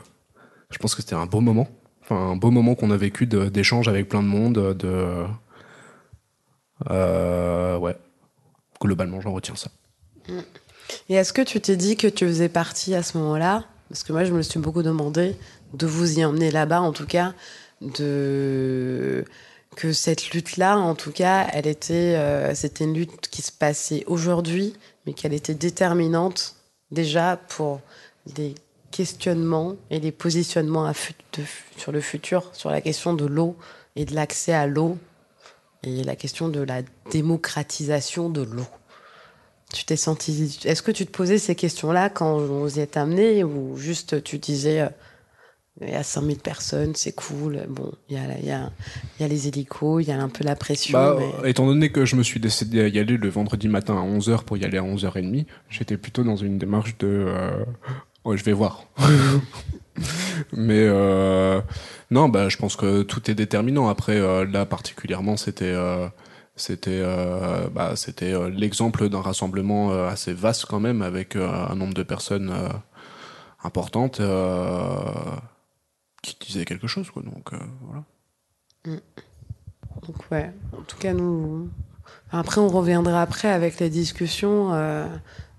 [0.70, 1.68] je pense que c'était un beau moment,
[2.03, 5.24] enfin un beau moment qu'on a vécu d'échange avec plein de monde, de,
[6.90, 7.96] euh, ouais,
[8.81, 9.70] globalement j'en retiens ça.
[11.09, 13.64] Et est-ce que tu t'es dit que tu faisais partie à ce moment-là?
[13.88, 15.37] Parce que moi, je me suis beaucoup demandé
[15.74, 17.35] de vous y emmener là-bas, en tout cas,
[17.81, 19.24] de
[19.76, 24.05] que cette lutte-là, en tout cas, elle était, euh, c'était une lutte qui se passait
[24.07, 24.74] aujourd'hui,
[25.07, 26.57] mais qu'elle était déterminante
[26.90, 27.81] déjà pour
[28.26, 28.55] des
[28.90, 30.90] questionnements et des positionnements
[31.76, 33.57] sur le futur, sur la question de l'eau
[33.96, 34.98] et de l'accès à l'eau
[35.83, 38.66] et la question de la démocratisation de l'eau.
[39.72, 40.59] Tu t'es senti.
[40.64, 44.22] Est-ce que tu te posais ces questions-là quand on vous y est amené ou juste
[44.24, 44.88] tu disais euh,
[45.80, 48.70] il y a 5000 personnes, c'est cool, bon, il y a, il y, a,
[49.18, 50.98] il y a les hélicos, il y a un peu la pression.
[50.98, 53.96] Bah, mais- Étant donné que je me suis décidé à y aller le vendredi matin
[53.96, 57.06] à 11h pour y aller à 11h30, j'étais plutôt dans une démarche de...
[57.08, 57.64] euh,
[58.24, 58.84] ouais, je vais voir.
[60.52, 61.60] Mais euh,
[62.10, 63.88] non, bah, je pense que tout est déterminant.
[63.88, 65.64] Après, euh, là particulièrement, c'était...
[65.66, 66.08] euh,
[66.56, 71.74] c'était euh, bah, c'était euh, l'exemple d'un rassemblement euh, assez vaste quand même avec un
[71.74, 72.52] nombre de personnes
[73.64, 74.20] importantes
[76.22, 78.04] qui disaient quelque chose quoi donc euh, voilà
[80.06, 81.68] Donc ouais, en tout cas nous.
[82.33, 85.06] Après on reviendra après avec les discussions, euh,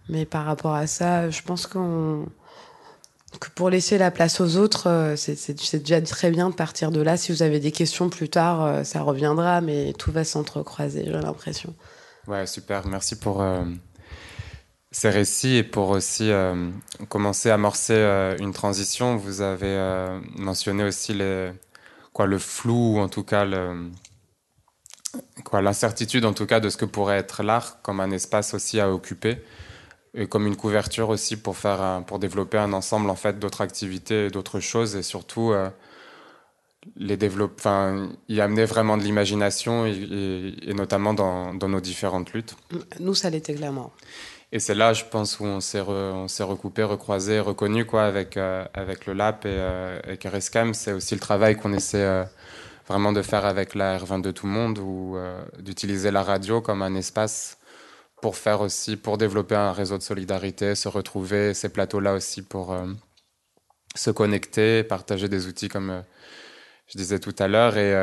[0.10, 2.26] mais par rapport à ça, je pense qu'on
[3.40, 7.02] que pour laisser la place aux autres, euh, c'est- déjà très bien de partir de
[7.02, 7.16] là.
[7.16, 11.74] Si vous avez des questions plus tard, ça reviendra, mais tout va s'entrecroiser, j'ai l'impression.
[12.28, 12.86] Ouais, super.
[12.88, 13.64] Merci pour euh,
[14.92, 16.70] ces récits et pour aussi euh,
[17.08, 19.16] commencer à amorcer euh, une transition.
[19.16, 21.52] Vous avez euh, mentionné aussi les,
[22.14, 23.46] quoi, le flou, ou en tout cas
[25.46, 28.80] quoi, l'incertitude en tout cas de ce que pourrait être l'art comme un espace aussi
[28.80, 29.42] à occuper
[30.14, 34.26] et comme une couverture aussi pour faire pour développer un ensemble en fait d'autres activités
[34.26, 35.54] et d'autres choses et surtout
[36.98, 42.56] les développer y amener vraiment de l'imagination et, notamment dans nos différentes luttes
[43.00, 43.94] Nous, ça l'était clairement.
[44.52, 48.38] Et c'est là je pense où on s'est re- on recoupé recroisé reconnu quoi avec
[48.38, 52.24] euh, avec le lap et euh, avec RSCAM c'est aussi le travail qu'on essaie euh,
[52.88, 55.18] vraiment de faire avec la R22 tout le monde ou
[55.60, 57.58] d'utiliser la radio comme un espace
[58.22, 62.76] pour faire aussi, pour développer un réseau de solidarité, se retrouver, ces plateaux-là aussi pour
[63.96, 66.04] se connecter, partager des outils comme
[66.88, 67.94] je disais tout à l'heure et,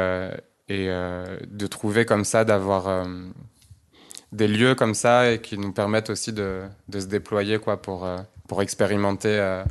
[0.69, 3.07] de trouver comme ça, d'avoir
[4.33, 8.05] des lieux comme ça et qui nous permettent aussi de, de se déployer quoi, pour,
[8.05, 9.65] euh, pour expérimenter euh,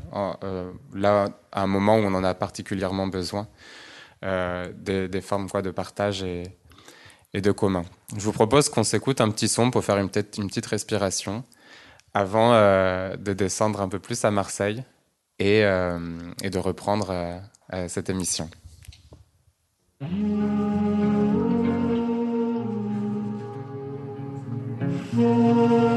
[0.43, 3.47] euh, là, à un moment où on en a particulièrement besoin,
[4.23, 6.43] des, des formes quoi, de partage et,
[7.33, 7.83] et de commun.
[8.15, 11.43] Je vous propose qu'on s'écoute un petit son pour faire une, petite- une petite respiration
[12.15, 14.83] avant de descendre un peu plus à Marseille
[15.37, 17.13] et, et de reprendre
[17.87, 18.49] cette émission.
[25.17, 25.96] Música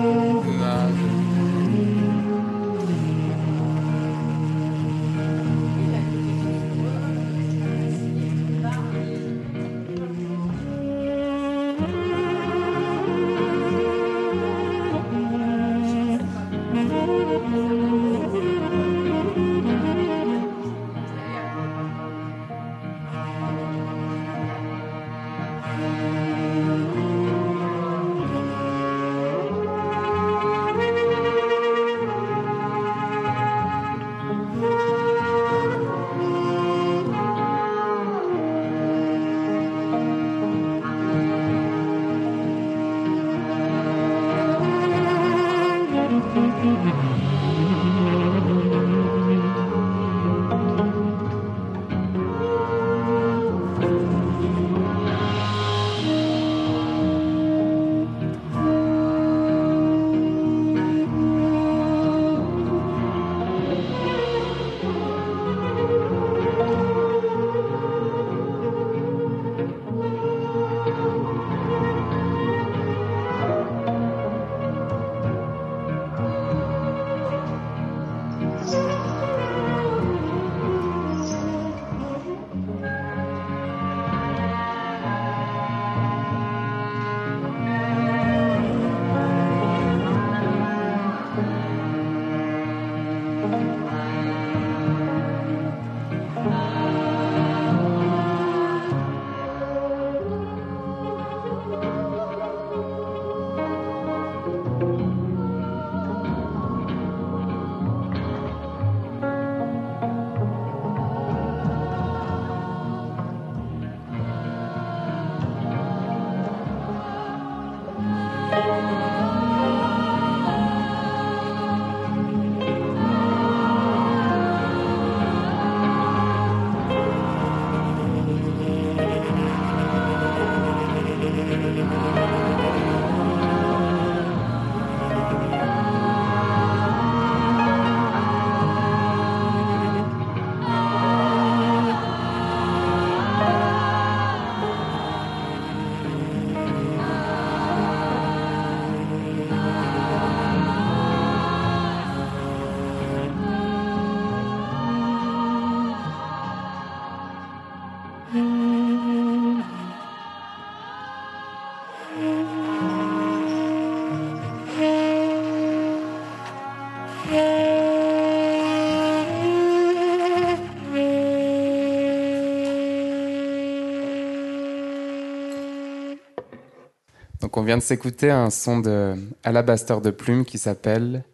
[177.60, 181.24] on vient de s'écouter un son de Alabaster de Plume qui s'appelle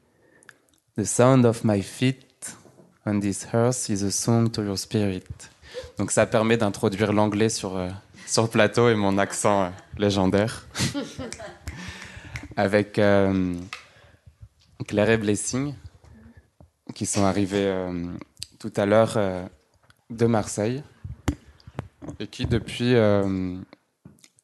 [0.99, 2.57] The Sound of My Feet
[3.07, 5.23] on this hearth is a song to your spirit.
[5.99, 7.89] Donc ça permet d'introduire l'anglais sur, euh,
[8.27, 10.67] sur le plateau et mon accent euh, légendaire.
[12.57, 13.55] Avec euh,
[14.89, 15.75] Claire et Blessing
[16.93, 17.73] qui sont arrivés
[18.59, 19.17] tout à l'heure
[20.11, 20.83] de Marseille
[22.19, 22.95] et qui depuis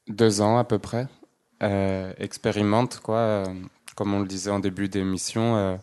[0.06, 1.08] deux ans à peu près
[1.62, 3.46] euh, expérimentent, quoi, euh,
[3.94, 5.76] comme on le disait en début d'émission, euh,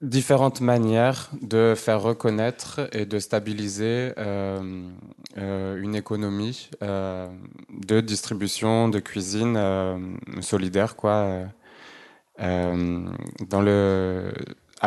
[0.00, 10.96] différentes manières de faire reconnaître et de stabiliser une économie de distribution, de cuisine solidaire,
[10.96, 11.46] quoi,
[12.38, 12.72] à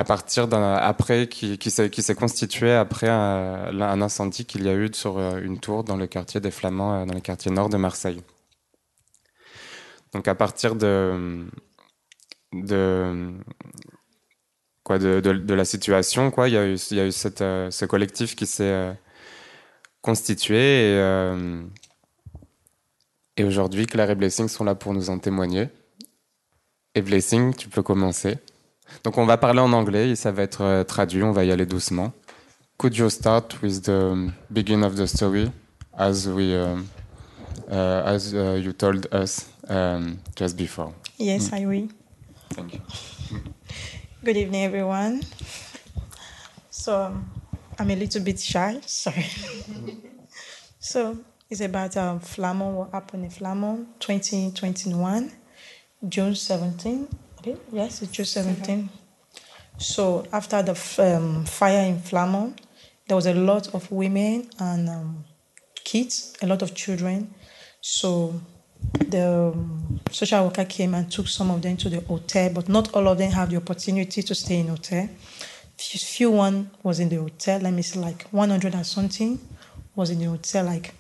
[0.05, 0.93] partir d'un
[1.29, 6.05] qui, s'est constitué après un, incendie qu'il y a eu sur une tour dans le
[6.05, 8.21] quartier des Flamands, dans le quartier nord de Marseille.
[10.13, 11.45] Donc à partir de
[14.83, 17.69] quoi de, la situation quoi, il y a eu il y a eu cette, euh,
[17.71, 18.93] ce collectif qui s'est euh,
[20.01, 21.61] constitué et, euh,
[23.35, 25.67] et aujourd'hui Claire et Blessing sont là pour nous en témoigner.
[26.95, 28.37] Et Blessing, tu peux commencer.
[29.03, 31.65] Donc on va parler en anglais et ça va être traduit, on va y aller
[31.65, 32.13] doucement.
[32.77, 35.51] Could you start with the beginning of the story
[35.97, 36.77] as we uh,
[37.69, 39.56] as you told us?
[39.69, 40.93] Um, just before?
[41.17, 41.89] Yes, I will.
[42.51, 42.81] Thank you.
[44.23, 45.23] Good evening, everyone.
[46.69, 47.29] So, um,
[47.79, 49.25] I'm a little bit shy, sorry.
[50.79, 51.17] so,
[51.49, 55.31] it's about um, Flamon, what happened in Flamon 2021,
[56.07, 57.07] June 17.
[57.39, 58.89] Okay, yes, it's June 17.
[59.77, 62.55] So, after the f- um, fire in Flamon,
[63.07, 65.25] there was a lot of women and um,
[65.83, 67.33] kids, a lot of children.
[67.79, 68.41] So,
[69.09, 72.93] the um, social worker came and took some of them to the hotel, but not
[72.93, 75.09] all of them have the opportunity to stay in hotel.
[75.77, 77.59] Few, one was in the hotel.
[77.61, 79.39] Let me see, like 100 and something
[79.95, 80.65] was in the hotel.
[80.65, 80.93] Like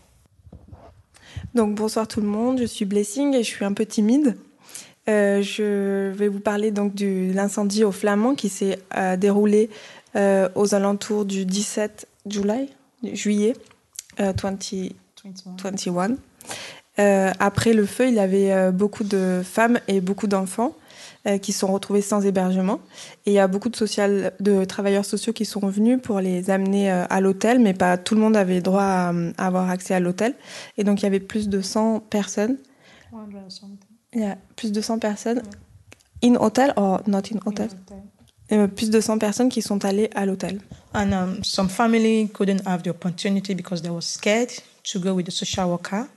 [1.53, 4.37] Donc bonsoir tout le monde, je suis Blessing et je suis un peu timide.
[5.09, 9.69] Euh, je vais vous parler donc de l'incendie au Flamand qui s'est euh, déroulé
[10.15, 12.69] euh, aux alentours du 17 juillet,
[13.03, 13.55] juillet
[14.19, 14.73] euh, 20
[15.57, 16.17] 21.
[16.97, 17.03] 21.
[17.03, 20.75] Euh, après le feu, il y avait euh, beaucoup de femmes et beaucoup d'enfants
[21.27, 22.79] euh, qui sont retrouvés sans hébergement.
[23.25, 26.49] Et il y a beaucoup de, social, de travailleurs sociaux qui sont venus pour les
[26.49, 29.99] amener à l'hôtel, mais pas tout le monde avait droit à, à avoir accès à
[29.99, 30.33] l'hôtel.
[30.77, 32.57] Et donc il y avait plus de 100 personnes.
[33.11, 33.77] 100 or something.
[34.13, 35.41] Il y a plus de 100 personnes
[36.23, 37.69] in hotel or not in hotel.
[38.75, 40.61] Plus de 100 personnes qui sont allées à l'hôtel.
[40.93, 44.49] And um, some family couldn't have the opportunity because they were scared
[44.91, 46.07] to go with the social worker.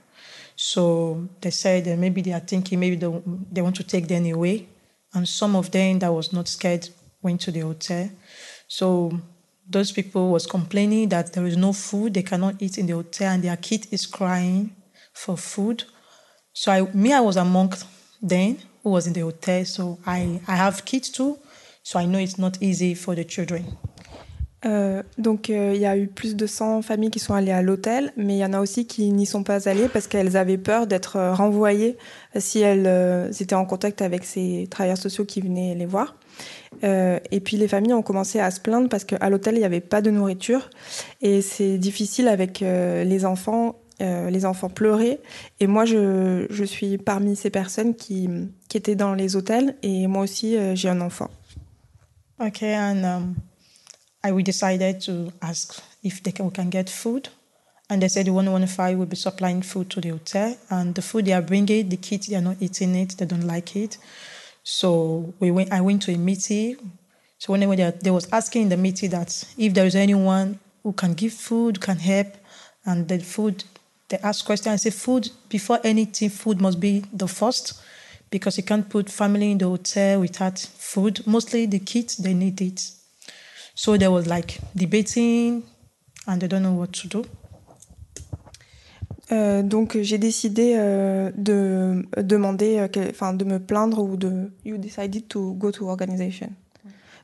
[0.55, 3.21] So they said that maybe they are thinking maybe they,
[3.51, 4.67] they want to take them away.
[5.13, 6.89] And some of them that was not scared
[7.21, 8.09] went to the hotel.
[8.67, 9.11] So
[9.69, 13.33] those people was complaining that there is no food, they cannot eat in the hotel,
[13.33, 14.75] and their kid is crying
[15.13, 15.83] for food.
[16.53, 17.73] So I, me, I was among
[18.21, 19.65] them who was in the hotel.
[19.65, 21.39] So I, I have kids too.
[21.83, 23.77] So I know it's not easy for the children.
[24.65, 27.61] Euh, donc euh, il y a eu plus de 100 familles qui sont allées à
[27.61, 30.59] l'hôtel, mais il y en a aussi qui n'y sont pas allées parce qu'elles avaient
[30.59, 31.97] peur d'être euh, renvoyées
[32.37, 32.87] si elles
[33.41, 36.15] étaient en contact avec ces travailleurs sociaux qui venaient les voir.
[36.83, 39.81] Et puis les familles ont commencé à se plaindre parce qu'à l'hôtel il n'y avait
[39.81, 40.69] pas de nourriture
[41.21, 43.75] et c'est difficile avec les enfants.
[43.99, 45.19] les enfants pleuraient
[45.59, 48.29] et moi je, suis parmi ces personnes qui,
[48.73, 51.29] étaient dans les hôtels et moi aussi j'ai un enfant.
[52.39, 53.35] Okay, and um,
[54.23, 57.29] I we decided to ask if they can, we can get food,
[57.91, 60.55] And they said the 115 will be supplying food to the hotel.
[60.69, 63.17] And the food they are bringing, the kids, they are not eating it.
[63.17, 63.97] They don't like it.
[64.63, 66.77] So we went, I went to a meeting.
[67.37, 69.95] So when they, were there, they was asking in the meeting that if there is
[69.95, 72.27] anyone who can give food, can help,
[72.85, 73.65] and the food,
[74.07, 74.73] they asked questions.
[74.73, 77.81] I said, food, before anything, food must be the first
[78.29, 81.27] because you can't put family in the hotel without food.
[81.27, 82.89] Mostly the kids, they need it.
[83.75, 85.63] So there was like debating
[86.27, 87.25] and they don't know what to do.
[89.31, 94.51] Euh, donc j'ai décidé euh, de demander, euh, enfin de me plaindre ou de.
[94.65, 96.49] You decided to go to organization,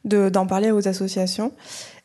[0.06, 1.52] de d'en parler aux associations.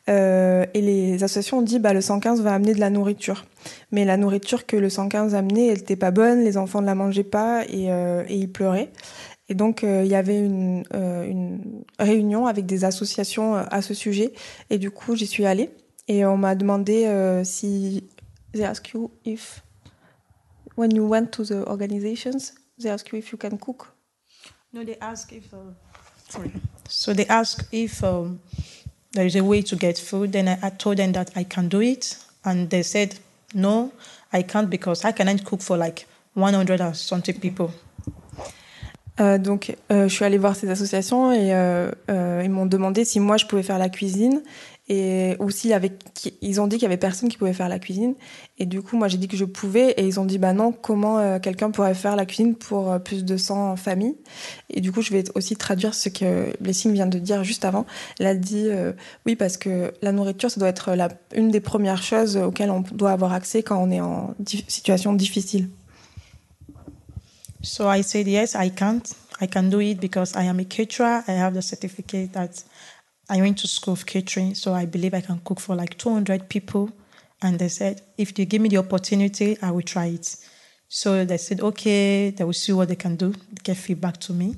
[0.09, 3.45] Euh, et les associations ont dit bah le 115 va amener de la nourriture,
[3.93, 6.95] mais la nourriture que le 115 amenait, elle était pas bonne, les enfants ne la
[6.95, 7.87] mangeaient pas et
[8.29, 8.89] ils pleuraient.
[9.49, 13.81] Et donc euh, il y avait une, euh, une réunion avec des associations euh, à
[13.81, 14.31] ce sujet
[14.69, 15.69] et du coup j'y suis allée
[16.07, 18.05] et on m'a demandé euh, si
[18.53, 19.61] they ask you if
[20.75, 23.93] when you went to the organizations, they ask you if you can cook.
[24.71, 25.53] No, they ask if.
[25.53, 25.73] Uh,
[26.29, 26.51] sorry.
[26.89, 28.39] So they ask if um,
[29.11, 30.31] there is a way to get food.
[30.31, 33.19] Then I, told them that I can do it, and they said
[33.53, 33.91] no,
[34.31, 37.71] I can't because I cannot cook for like 100 or something people.
[39.19, 43.05] Euh, donc, euh, je suis allée voir ces associations et euh, euh, ils m'ont demandé
[43.05, 44.41] si moi je pouvais faire la cuisine
[44.89, 47.77] et ou avait, qui- ils ont dit qu'il y avait personne qui pouvait faire la
[47.79, 48.15] cuisine
[48.57, 50.73] et du coup moi j'ai dit que je pouvais et ils ont dit bah non
[50.73, 54.17] comment euh, quelqu'un pourrait faire la cuisine pour euh, plus de 100 familles?
[54.71, 57.85] Et du coup je vais aussi traduire ce que Blessing vient de dire juste avant.
[58.19, 58.67] Elle a dit
[59.27, 62.81] oui parce que la nourriture ça doit être la, une des premières choses auxquelles on
[62.81, 64.33] doit avoir accès quand on est en
[64.67, 65.69] situation difficile.
[67.63, 69.09] So I said yes, I can't.
[69.39, 71.23] I can do it because I am a caterer.
[71.27, 72.61] I have the certificate that
[73.29, 76.49] I went to school of catering, so I believe I can cook for like 200
[76.49, 76.91] people.
[77.41, 80.35] And they said, if you give me the opportunity, I will try it.
[80.89, 83.33] So they said, okay, they will see what they can do,
[83.63, 84.57] get feedback to me.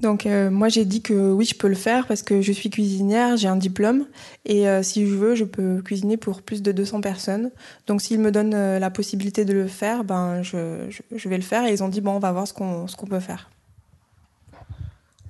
[0.00, 2.68] Donc euh, moi j'ai dit que oui je peux le faire parce que je suis
[2.68, 4.06] cuisinière, j'ai un diplôme
[4.44, 7.50] et euh, si je veux je peux cuisiner pour plus de 200 personnes.
[7.86, 11.64] Donc s'ils me donnent euh, la possibilité de le faire, ben je, vais le faire
[11.64, 13.50] et ils ont dit bon on va voir ce qu'on peut faire.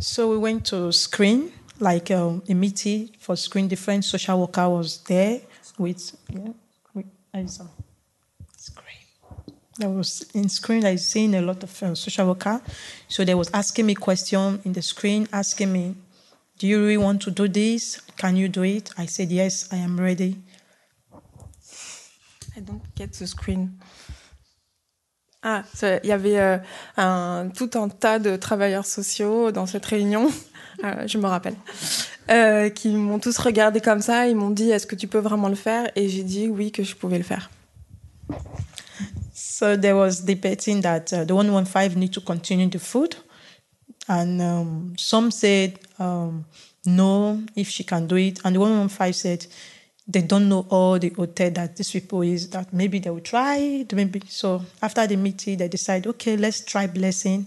[0.01, 1.45] So we went to screen,
[1.81, 3.69] like um, a meeting for screen.
[3.69, 5.41] Different social worker was there
[5.79, 6.53] with, yeah.
[9.79, 10.85] There was in screen.
[10.85, 12.61] I seen a lot of uh, social worker,
[13.09, 15.95] so they was asking me question in the screen, asking me,
[16.59, 18.01] "Do you really want to do this?
[18.17, 20.37] Can you do it?" I said, "Yes, I am ready."
[22.57, 23.81] I don't get the screen.
[25.47, 26.57] Ah, il y avait euh,
[26.97, 30.31] un, tout un tas de travailleurs sociaux dans cette réunion,
[30.85, 31.57] euh, je me rappelle,
[32.31, 35.49] euh, qui m'ont tous regardé comme ça, ils m'ont dit est-ce que tu peux vraiment
[35.49, 35.91] le faire?
[35.97, 37.51] Et j'ai dit oui que je pouvais le faire.
[39.57, 43.15] So there was debating that uh, the 115 need to continue the food.
[44.09, 46.45] And um, some said um,
[46.85, 48.41] no, if she can do it.
[48.45, 49.47] And the 115 said
[50.09, 53.87] they don't know all the hotel that these people is, that maybe they will try.
[53.93, 54.23] Maybe.
[54.27, 57.47] So after the meeting, they decide, okay, let's try blessing.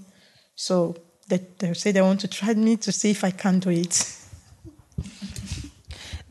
[0.56, 0.96] So
[1.28, 4.16] they, they say they want to try me to see if I can do it.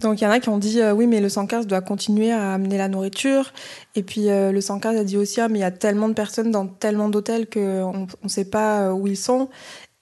[0.00, 2.30] Donc il y en a qui ont dit euh, oui mais le 115 doit continuer
[2.30, 3.52] à amener la nourriture
[3.94, 6.14] et puis euh, le 115 a dit aussi ah mais il y a tellement de
[6.14, 9.48] personnes dans tellement d'hôtels qu'on ne sait pas euh, où ils sont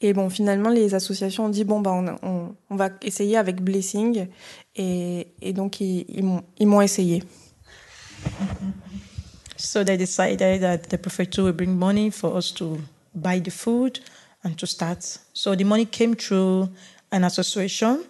[0.00, 3.62] et bon finalement les associations ont dit bon bah on, on, on va essayer avec
[3.62, 4.26] Blessing
[4.74, 6.24] et, donc ils,
[6.60, 7.22] m'ont essayé.
[9.56, 12.78] So they decided that the prefecture will bring money for us to
[13.14, 14.00] buy the food
[14.42, 15.20] and to start.
[15.32, 16.68] So the money came through
[17.12, 18.00] an association.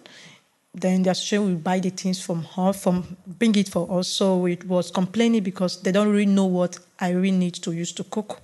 [0.77, 4.09] Then the association will buy the things from her, from bring it for us.
[4.09, 7.93] So it was complaining because they don't really know what I really need to use
[7.93, 8.41] to cook.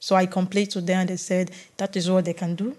[0.00, 2.74] So I complained to them and they said that is what they can do.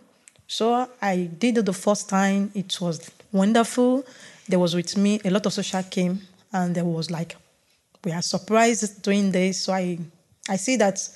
[0.48, 2.52] So I did it the first time.
[2.56, 4.04] It was wonderful.
[4.48, 6.22] There was with me a lot of social came
[6.52, 7.36] and there was like
[8.04, 9.64] we are surprised doing this.
[9.64, 10.00] So I,
[10.50, 11.08] I see that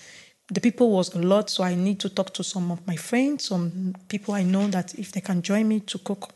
[0.51, 1.49] the people was a lot.
[1.49, 4.93] So I need to talk to some of my friends, some people I know that
[4.99, 6.31] if they can join me to cook.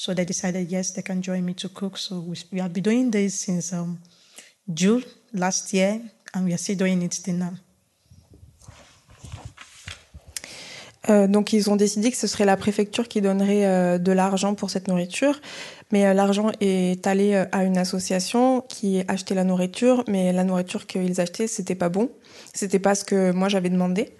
[0.00, 1.98] So they decided yes, they can join me to cook.
[1.98, 3.74] So we, we have been doing this since
[4.72, 6.00] June last year,
[6.32, 7.52] and we are still doing it till now.
[11.28, 14.70] Donc ils ont décidé que ce serait la préfecture qui donnerait euh, de l'argent pour
[14.70, 15.40] cette nourriture,
[15.90, 20.44] mais euh, l'argent est allé euh, à une association qui achetait la nourriture, mais la
[20.44, 22.10] nourriture qu'ils achetaient c'était pas bon,
[22.54, 24.14] c'était pas ce que moi j'avais demandé,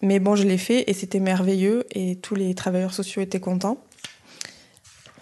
[0.00, 3.76] mais bon je l'ai fait et c'était merveilleux et tous les travailleurs sociaux étaient contents.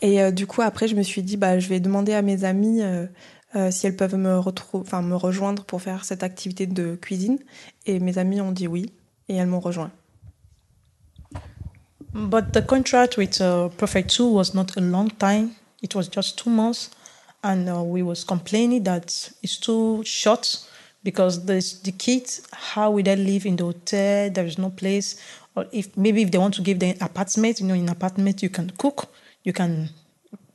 [0.02, 2.44] Et euh, du coup après je me suis dit bah je vais demander à mes
[2.44, 3.06] amis euh,
[3.56, 4.40] euh, si elles peuvent me,
[5.02, 7.38] me rejoindre pour faire cette activité de cuisine.
[7.86, 8.92] Et mes amis ont dit oui
[9.28, 9.90] et elles m'ont rejoint.
[12.14, 15.50] But the contract with uh, Prophet 2 was not a long time.
[15.82, 16.90] It was just two months.
[17.42, 20.68] And uh, we was complaining that it's too short
[21.04, 24.30] because there's the kids, how will they live in the hotel?
[24.30, 25.16] There is no place.
[25.54, 28.50] Or if maybe if they want to give them apartment, you know, in apartment you
[28.50, 29.08] can cook,
[29.48, 29.88] you can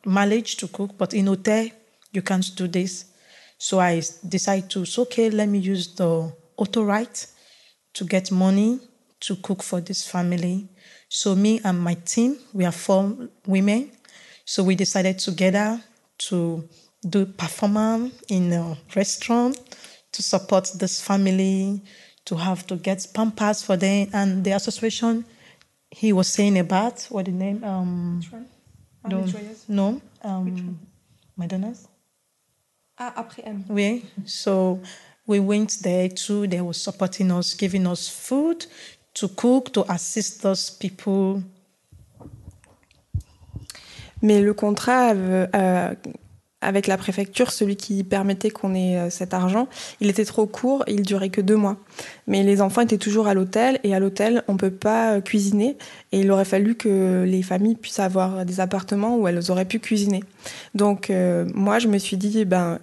[0.06, 1.68] manage to cook, but in hotel
[2.12, 3.06] you can't do this.
[3.58, 7.26] So I decided to, so okay, let me use the auto right
[7.96, 8.80] to get money
[9.22, 10.70] to cook for this family.
[11.10, 13.90] So me and my team, we are four women.
[14.46, 15.82] So we decided together
[16.30, 16.70] to
[17.10, 19.58] do performance in a restaurant
[20.12, 21.82] to support this family,
[22.26, 24.10] to have to get pampers for them.
[24.14, 25.26] And the association
[25.90, 27.64] he was saying about, what the name?
[27.64, 28.22] Um,
[29.10, 29.26] no,
[29.70, 30.78] no um,
[31.38, 31.88] Madonna's.
[32.98, 33.64] Ah, après M.
[33.70, 34.06] Oui.
[34.26, 34.80] So
[35.28, 36.48] we went there too.
[36.48, 38.66] They were supporting us, giving us food
[39.16, 41.42] to cook, to assist those people.
[44.22, 45.96] Mais le contrat euh,
[46.64, 49.68] avec la préfecture, celui qui permettait qu'on ait euh, cet argent,
[50.00, 51.78] il était trop court et il durait que deux mois.
[52.28, 55.78] Mais les enfants étaient toujours à l'hôtel et à l'hôtel, on peut pas euh, cuisiner
[56.12, 59.80] et il aurait fallu que les familles puissent avoir des appartements où elles auraient pu
[59.80, 60.24] cuisiner.
[60.74, 62.80] Donc euh, moi, je me suis dit, ben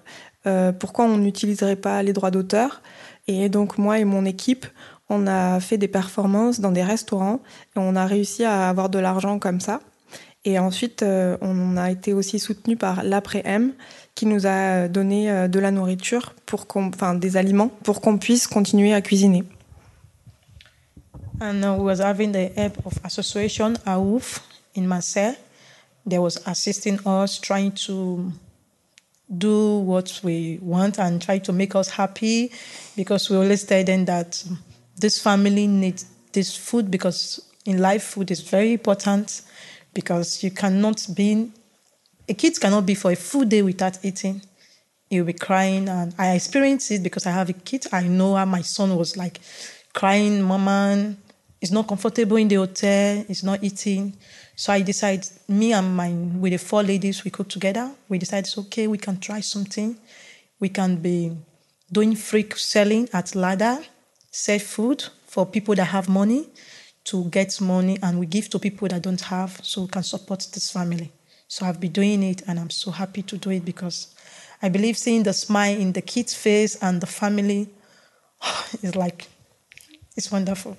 [0.79, 2.81] pourquoi on n'utiliserait pas les droits d'auteur?
[3.29, 4.67] Et donc moi et mon équipe,
[5.11, 7.41] on a fait des performances dans des restaurants
[7.77, 9.81] et on a réussi à avoir de l'argent comme ça.
[10.45, 13.73] Et ensuite, euh, on a été aussi soutenu par l'après-M
[14.15, 18.47] qui nous a donné euh, de la nourriture, pour enfin des aliments, pour qu'on puisse
[18.47, 19.45] continuer à cuisiner.
[21.43, 24.43] And we was having the help of association AOUF
[24.77, 25.37] in Marseille.
[26.07, 28.31] They was assisting us, trying to
[29.31, 32.51] do what we want and try to make us happy
[32.97, 34.45] because we always tell them that
[34.99, 39.43] this family needs this food because in life food is very important
[39.95, 41.51] because you cannot be,
[42.29, 44.43] a kid cannot be for a full day without eating.
[45.09, 45.89] He'll be crying.
[45.89, 47.87] And I experienced it because I have a kid.
[47.93, 49.41] I know how my son was like
[49.93, 51.17] crying, Mama,
[51.61, 54.17] is not comfortable in the hotel, he's not eating.
[54.57, 58.53] So I decided, me and my, with the four ladies we cooked together, we decided,
[58.59, 59.97] okay, we can try something.
[60.59, 61.37] We can be
[61.91, 63.79] doing free selling at Ladder,
[64.31, 66.49] sell food for people that have money
[67.11, 70.47] to get money and we give to people that don't have so we can support
[70.53, 71.11] this family.
[71.49, 74.15] So I've been doing it and I'm so happy to do it because
[74.63, 77.69] I believe seeing the smile in the kids' face and the family
[78.83, 79.27] is like,
[80.17, 80.77] it's wonderful.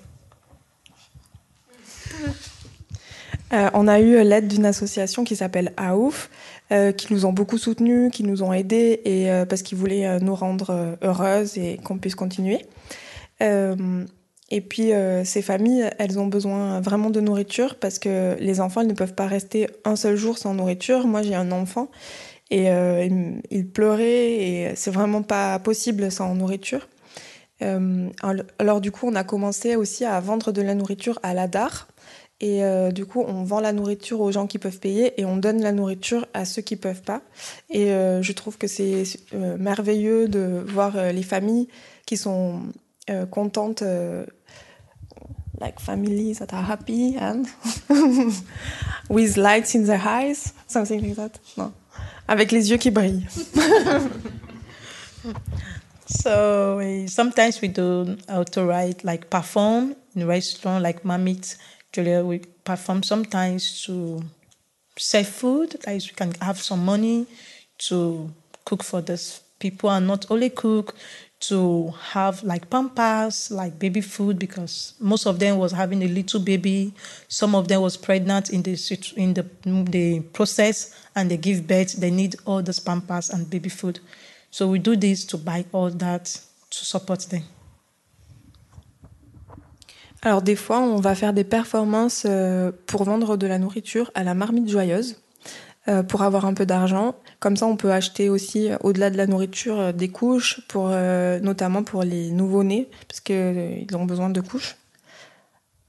[3.52, 6.30] Euh, on a eu l'aide d'une association qui s'appelle AOUF,
[6.70, 10.06] euh, qui nous ont beaucoup soutenus, qui nous ont aidés et euh, parce qu'ils voulaient
[10.06, 12.64] euh, nous rendre euh, heureuses et qu'on puisse continuer.
[14.54, 18.82] Et puis euh, ces familles, elles ont besoin vraiment de nourriture parce que les enfants,
[18.82, 21.06] ils ne peuvent pas rester un seul jour sans nourriture.
[21.06, 21.90] Moi, j'ai un enfant
[22.50, 23.08] et euh,
[23.50, 26.86] il, pleurait et c'est vraiment pas possible sans nourriture.
[27.62, 28.10] Euh,
[28.58, 31.88] alors du coup, on a commencé aussi à vendre de la nourriture à la DAR.
[32.40, 32.60] Et
[32.92, 35.70] du coup, on vend la nourriture aux gens qui peuvent payer et on donne la
[35.70, 37.22] nourriture à ceux qui peuvent pas.
[37.70, 39.04] Et je trouve que c'est
[39.60, 41.68] merveilleux de voir les familles
[42.04, 42.62] qui sont
[43.30, 43.84] contentes
[45.62, 47.48] like families that are happy and
[49.08, 51.38] with lights in their eyes, something like that.
[51.56, 51.72] No.
[52.28, 53.26] Avec les yeux qui brillent.
[56.06, 61.56] so sometimes we do auto write like perform in restaurant like Mamit
[61.92, 64.22] Julia we perform sometimes to
[64.98, 67.26] sell food like we can have some money
[67.78, 68.30] to
[68.64, 70.94] cook for these people and not only cook
[71.42, 76.40] to have like pampers, like baby food, because most of them was having a little
[76.40, 76.94] baby.
[77.28, 79.44] Some of them was pregnant in the in the
[79.90, 81.94] the process, and they give birth.
[81.94, 83.98] They need all those pampers and baby food.
[84.50, 86.24] So we do this to buy all that
[86.70, 87.42] to support them.
[90.24, 94.22] Alors des fois, on va faire des performances euh, pour vendre de la nourriture à
[94.22, 95.16] la marmite joyeuse.
[95.88, 97.16] Euh, pour avoir un peu d'argent.
[97.40, 100.90] Comme ça, on peut acheter aussi, euh, au-delà de la nourriture, euh, des couches, pour,
[100.90, 104.76] notamment pour les nouveau-nés, parce qu'ils ont besoin de couches.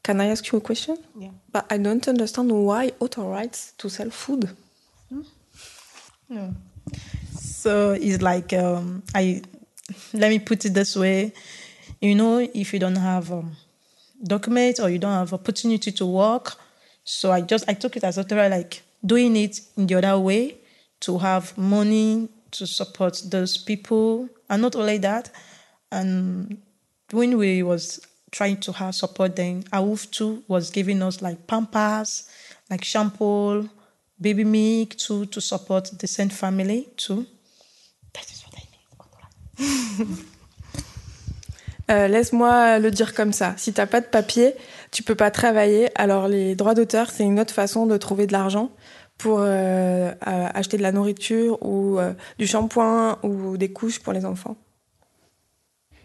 [0.03, 0.97] Can I ask you a question?
[1.19, 1.29] Yeah.
[1.53, 4.49] But I don't understand why auto rights to sell food.
[6.27, 6.53] No.
[7.39, 9.41] So it's like um, I
[10.13, 11.31] let me put it this way.
[12.01, 13.55] You know, if you don't have um,
[14.21, 16.57] documents or you don't have opportunity to work,
[17.05, 20.57] so I just I took it as a like doing it in the other way
[21.01, 24.29] to have money to support those people.
[24.49, 25.31] And not only that,
[25.91, 26.57] and
[27.11, 27.99] when we was
[28.31, 32.27] trying to have support then, AWUF too was giving us like pampers,
[32.69, 33.69] like shampoo,
[34.19, 37.25] baby milk too, to support the same family too.
[39.57, 40.07] What.
[41.91, 43.55] Euh, Laisse-moi le dire comme ça.
[43.57, 44.55] Si t'as pas de papier,
[44.91, 45.89] tu peux pas travailler.
[45.95, 48.71] Alors les droits d'auteur, c'est une autre façon de trouver de l'argent
[49.23, 54.25] pour euh, acheter de la nourriture ou euh, du shampoing ou des couches pour les
[54.25, 54.57] enfants.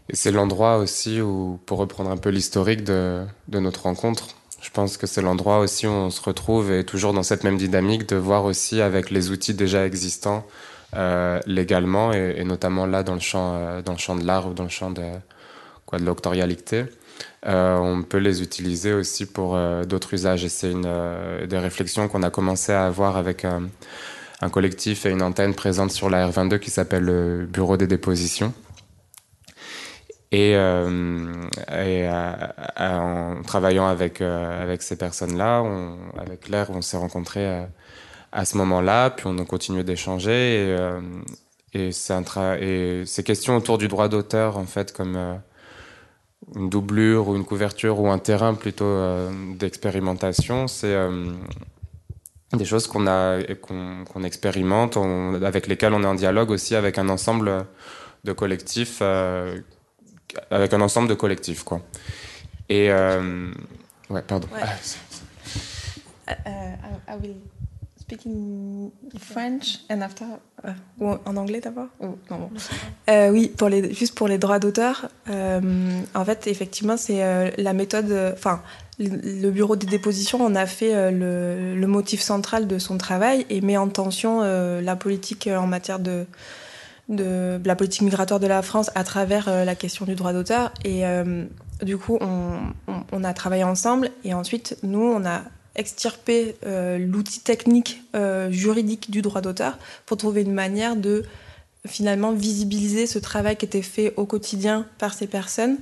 [0.09, 4.29] Et c'est l'endroit aussi où, pour reprendre un peu l'historique de, de notre rencontre,
[4.63, 7.59] je pense que c'est l'endroit aussi où on se retrouve et toujours dans cette même
[7.59, 10.47] dynamique de voir aussi avec les outils déjà existants
[10.95, 14.47] euh, légalement et, et, notamment là dans le champ, euh, dans le champ de l'art
[14.47, 15.03] ou dans le champ de,
[15.87, 16.85] quoi, de l'octorialité.
[17.49, 21.57] Euh, on peut les utiliser aussi pour euh, d'autres usages et c'est une euh, des
[21.59, 23.71] réflexions qu'on a commencé à avoir avec un,
[24.51, 28.53] collectif et une antenne présente sur la R22 qui s'appelle le Bureau des dépositions.
[30.31, 30.57] Et,
[32.77, 35.65] en travaillant avec, avec ces personnes-là,
[36.19, 37.65] avec Claire, on s'est rencontrés
[38.31, 40.77] à ce moment-là, puis on a continué d'échanger.
[41.73, 41.91] Et, et,
[42.61, 45.41] et ces questions autour du droit d'auteur, en fait, comme
[46.55, 51.33] une doublure ou une couverture ou un terrain plutôt euh, d'expérimentation, c'est euh,
[52.53, 56.75] des choses qu'on a qu'on qu expérimente, on, avec lesquelles on est en dialogue aussi
[56.75, 57.67] avec un ensemble
[58.25, 59.61] de collectifs, euh,
[60.51, 61.81] avec un ensemble de collectifs quoi.
[62.69, 64.49] Et ouais, pardon.
[64.53, 64.61] Ouais.
[66.29, 66.77] Uh,
[67.09, 67.41] I will
[68.09, 70.25] speak in French and after
[70.65, 72.51] uh, ou en anglais d'abord oh, non, bon.
[73.11, 77.51] euh, oui pour les juste pour les droits d'auteur euh, en fait effectivement c'est euh,
[77.59, 78.63] la méthode enfin
[78.99, 83.45] le bureau des dépositions on a fait euh, le, le, motif central de son travail
[83.51, 86.25] et met en tension euh, la politique en matière de
[87.11, 91.05] de la politique migratoire de la France à travers la question du droit d'auteur et
[91.83, 95.41] du coup on, on, on a travaillé ensemble et ensuite nous on a
[95.79, 101.23] extirper euh, l'outil technique euh, juridique du droit d'auteur pour trouver une manière de
[101.87, 105.79] finalement visibiliser ce travail qui était fait au quotidien par ces personnes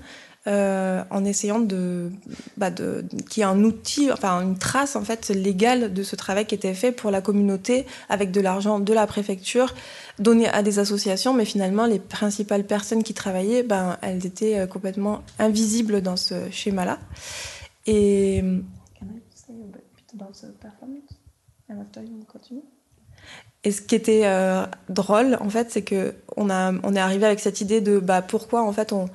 [0.46, 2.12] euh, en essayant de,
[2.56, 6.14] bah de qu'il y ait un outil, enfin une trace en fait légale de ce
[6.14, 9.74] travail qui était fait pour la communauté avec de l'argent de la préfecture
[10.20, 15.24] donné à des associations, mais finalement les principales personnes qui travaillaient, ben elles étaient complètement
[15.40, 16.98] invisibles dans ce schéma-là.
[17.86, 18.44] Et
[20.16, 21.20] dans ce performance.
[23.64, 27.26] Et ce qui était euh, drôle, en fait, c'est que on a on est arrivé
[27.26, 29.08] avec cette idée de bah pourquoi en fait on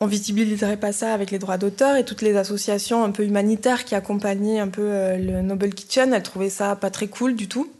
[0.00, 3.84] on visibiliserait pas ça avec les droits d'auteur et toutes les associations un peu humanitaires
[3.84, 7.48] qui accompagnaient un peu euh, le Noble Kitchen, elles trouvaient ça pas très cool du
[7.48, 7.70] tout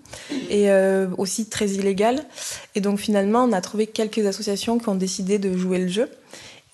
[0.49, 2.25] et euh, aussi très illégal.
[2.75, 6.09] Et donc finalement, on a trouvé quelques associations qui ont décidé de jouer le jeu.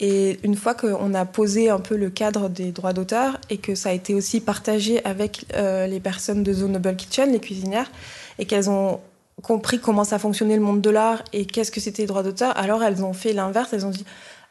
[0.00, 3.74] Et une fois qu'on a posé un peu le cadre des droits d'auteur et que
[3.74, 7.90] ça a été aussi partagé avec euh, les personnes de Zone Noble Kitchen, les cuisinières,
[8.38, 9.00] et qu'elles ont
[9.42, 12.56] compris comment ça fonctionnait le monde de l'art et qu'est-ce que c'était les droits d'auteur,
[12.56, 14.04] alors elles ont fait l'inverse, elles ont dit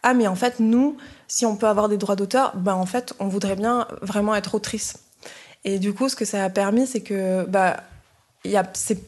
[0.04, 0.98] ah mais en fait nous,
[1.28, 4.56] si on peut avoir des droits d'auteur, ben en fait on voudrait bien vraiment être
[4.56, 4.98] autrice.
[5.66, 7.78] Et du coup ce que ça a permis c'est que bah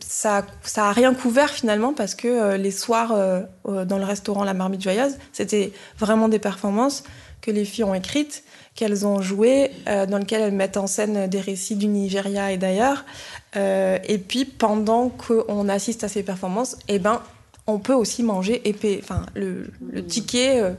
[0.01, 3.43] ça, ça a rien couvert finalement parce que euh, les soirs euh,
[3.85, 7.03] dans le restaurant La Marmite Joyeuse, c'était vraiment des performances
[7.39, 8.43] que les filles ont écrites,
[8.75, 12.57] qu'elles ont jouées, euh, dans lesquelles elles mettent en scène des récits du Nigeria et
[12.57, 13.05] d'ailleurs.
[13.55, 17.21] Et puis pendant qu'on assiste à ces performances, eh ben,
[17.67, 18.99] on peut aussi manger épais.
[19.03, 20.73] Enfin, le, le ticket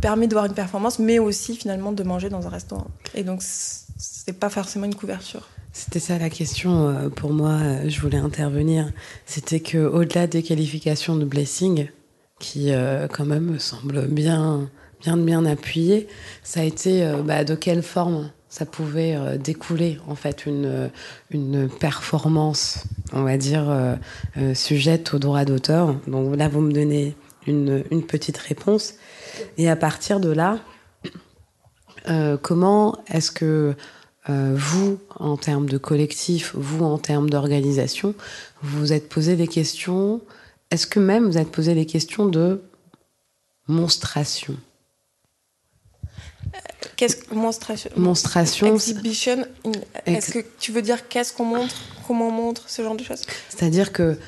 [0.00, 2.86] permet de voir une performance, mais aussi finalement de manger dans un restaurant.
[3.14, 5.48] Et donc, c'est pas forcément une couverture.
[5.72, 7.52] C'était ça la question euh, pour moi.
[7.52, 8.92] Euh, je voulais intervenir.
[9.24, 11.88] C'était que au-delà des qualifications de blessing,
[12.38, 14.68] qui euh, quand même me semble bien,
[15.00, 16.08] bien, bien appuyé,
[16.42, 20.90] ça a été bah, de quelle forme ça pouvait découler en fait une,
[21.30, 23.96] une performance, on va dire
[24.54, 25.94] sujette au droit d'auteur.
[26.06, 27.16] Donc là, vous me donnez
[27.46, 28.94] une, une petite réponse.
[29.56, 30.58] Et à partir de là,
[32.42, 33.74] comment est-ce que
[34.28, 38.14] euh, vous, en termes de collectif, vous, en termes d'organisation,
[38.62, 40.20] vous vous êtes posé des questions.
[40.70, 42.62] Est-ce que même vous êtes posé des questions de
[43.66, 44.56] monstration?
[46.96, 47.90] Qu'est-ce que monstration?
[47.96, 48.74] Monstration.
[48.74, 49.44] Exhibition.
[50.06, 51.74] Est-ce que tu veux dire qu'est-ce qu'on montre,
[52.06, 53.22] comment on montre, ce genre de choses?
[53.48, 54.18] C'est-à-dire que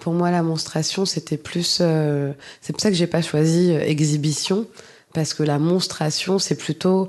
[0.00, 1.78] pour moi, la monstration, c'était plus.
[1.80, 4.68] Euh, c'est pour ça que j'ai pas choisi euh, exhibition,
[5.12, 7.08] parce que la monstration, c'est plutôt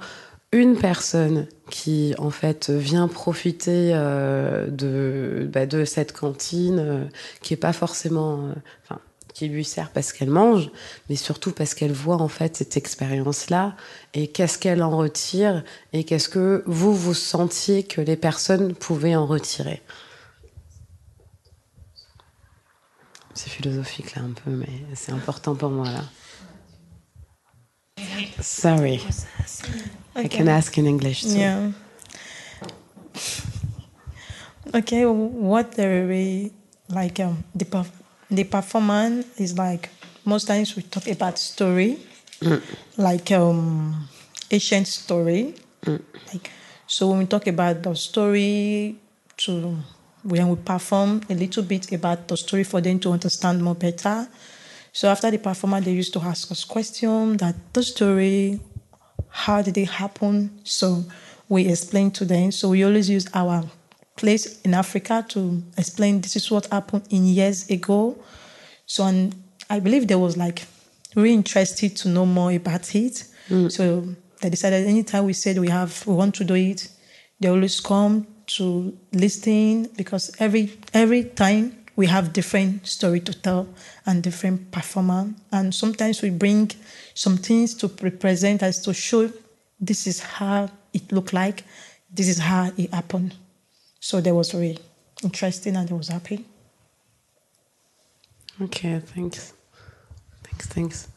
[0.56, 7.06] une personne qui en fait vient profiter euh, de, bah, de cette cantine euh,
[7.42, 8.54] qui est pas forcément,
[8.92, 8.96] euh,
[9.34, 10.72] qui lui sert parce qu'elle mange,
[11.10, 13.76] mais surtout parce qu'elle voit en fait cette expérience-là
[14.14, 19.18] et qu'est-ce qu'elle en retire et qu'est-ce que vous vous sentiez que les personnes pouvaient
[19.18, 19.82] en retirer.
[23.34, 26.04] C'est philosophique là un peu, mais c'est important pour moi là.
[28.42, 29.02] Sorry.
[30.16, 31.40] I can ask in English too.
[31.40, 31.72] Yeah.
[34.74, 36.52] Okay, what the
[36.90, 37.92] like um, the perf-
[38.30, 39.90] the performance is like
[40.26, 42.00] most times we talk about story,
[42.98, 44.08] like um,
[44.52, 45.56] ancient story.
[46.34, 46.50] Like
[46.88, 48.96] so when we talk about the story
[49.38, 49.78] to
[50.24, 54.28] when we perform a little bit about the story for them to understand more better.
[54.92, 58.60] So after the performance, they used to ask us questions that the story,
[59.30, 60.60] how did it happen?
[60.64, 61.04] So
[61.50, 62.52] we explain to them.
[62.52, 63.64] So we always use our
[64.16, 68.18] place in Africa to explain this is what happened in years ago.
[68.86, 69.36] So and
[69.70, 70.66] I believe there was like
[71.16, 73.26] really interested to know more about it.
[73.50, 73.72] Mm.
[73.72, 74.08] So
[74.42, 76.88] they decided anytime we said we have we want to do it,
[77.40, 83.68] they always come to listen because every every time we have different story to tell
[84.06, 86.72] and different performer and sometimes we bring
[87.14, 89.30] some things to represent us to show
[89.80, 91.64] this is how it looked like
[92.14, 93.36] this is how it happened
[94.00, 94.80] so that was really
[95.24, 96.46] interesting and I was happy
[98.62, 99.54] Ok, thanks.
[100.44, 101.10] Thanks, thanks.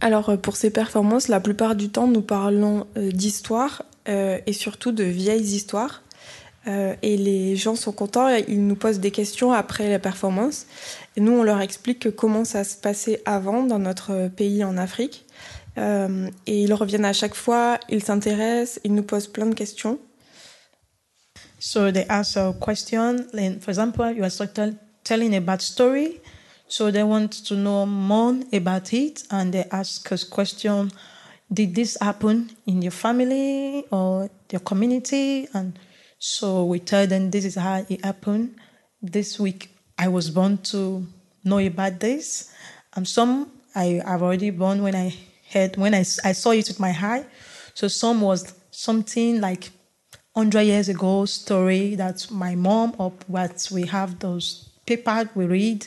[0.00, 4.52] Alors euh, pour ces performances, la plupart du temps, nous parlons euh, d'histoire euh, et
[4.52, 6.02] surtout de vieilles histoires.
[6.68, 10.66] Euh, et les gens sont contents, ils nous posent des questions après la performance.
[11.16, 15.24] Et nous, on leur explique comment ça se passait avant dans notre pays en Afrique.
[15.78, 19.98] Euh, et ils reviennent à chaque fois, ils s'intéressent, ils nous posent plein de questions.
[21.60, 23.26] So they ask a question.
[23.60, 24.30] For example, you are
[25.02, 26.20] telling a bad story,
[26.68, 30.88] so they want to know more about it, and they ask us question:
[31.50, 35.48] Did this happen in your family or your community?
[35.52, 35.72] And
[36.18, 38.56] so we tell them this is how it happened.
[39.00, 41.06] This week I was born to
[41.44, 42.52] know about this,
[42.94, 45.14] and some I have already born when I
[45.52, 47.24] heard when I, I saw it with my eye.
[47.74, 49.70] So some was something like
[50.32, 55.84] 100 years ago story that my mom or what we have those papers we read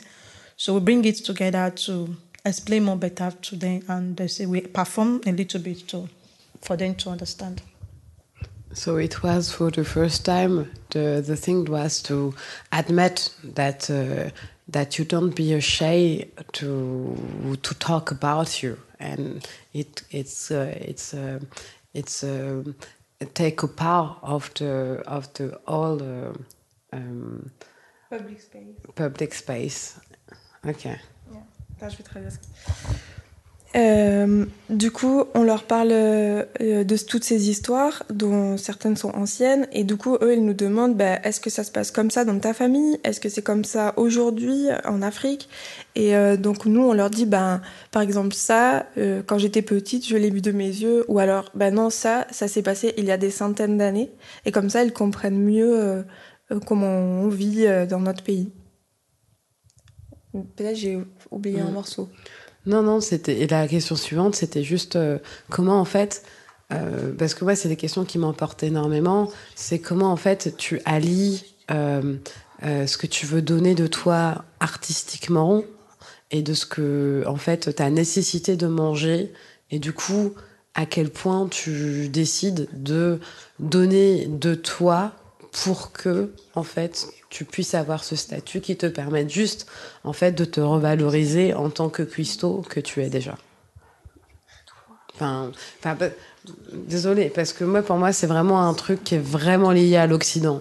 [0.56, 2.14] so we bring it together to
[2.44, 6.06] explain more better to them and they say we perform a little bit to
[6.60, 7.62] for them to understand
[8.74, 10.70] So it was for the first time.
[10.90, 12.34] The the thing was to
[12.70, 14.30] admit that uh,
[14.68, 21.12] that you don't be ashamed to to talk about you, and it it's uh, it's
[21.14, 21.40] uh,
[21.94, 22.62] it's uh,
[23.34, 26.32] take a part of the of the all uh,
[26.92, 27.50] um,
[28.10, 28.76] Public space.
[28.94, 30.00] public space.
[30.66, 30.96] Okay.
[31.32, 31.88] Yeah.
[31.90, 32.38] je vais
[33.74, 39.66] Euh, du coup, on leur parle euh, de toutes ces histoires, dont certaines sont anciennes,
[39.72, 42.26] et du coup, eux, ils nous demandent bah, est-ce que ça se passe comme ça
[42.26, 42.98] dans ta famille?
[43.02, 45.48] Est-ce que c'est comme ça aujourd'hui en Afrique?
[45.94, 47.62] Et euh, donc, nous, on leur dit ben,
[47.92, 51.50] par exemple, ça, euh, quand j'étais petite, je l'ai vu de mes yeux, ou alors,
[51.54, 54.10] ben non, ça, ça s'est passé il y a des centaines d'années,
[54.44, 56.04] et comme ça, ils comprennent mieux
[56.66, 58.50] comment on vit dans notre pays.
[60.32, 60.98] Peut-être j'ai
[61.30, 61.74] oublié un Mm.
[61.74, 62.08] morceau.
[62.66, 63.40] Non, non, c'était.
[63.40, 65.18] Et la question suivante, c'était juste euh,
[65.50, 66.22] comment en fait.
[66.72, 69.30] euh, parce que moi, c'est des questions qui m'emportent énormément.
[69.56, 72.16] C'est comment en fait tu allies euh,
[72.64, 75.64] euh, ce que tu veux donner de toi artistiquement
[76.30, 79.32] et de ce que, en fait, ta nécessité de manger.
[79.70, 80.32] Et du coup,
[80.74, 83.20] à quel point tu décides de
[83.58, 85.12] donner de toi
[85.64, 89.66] pour que, en fait, tu puisses avoir ce statut qui te permette juste,
[90.04, 93.36] en fait, de te revaloriser en tant que cuistot que tu es déjà.
[95.14, 96.08] Enfin, enfin, bah,
[96.74, 100.06] désolé, parce que moi, pour moi, c'est vraiment un truc qui est vraiment lié à
[100.06, 100.60] l'Occident.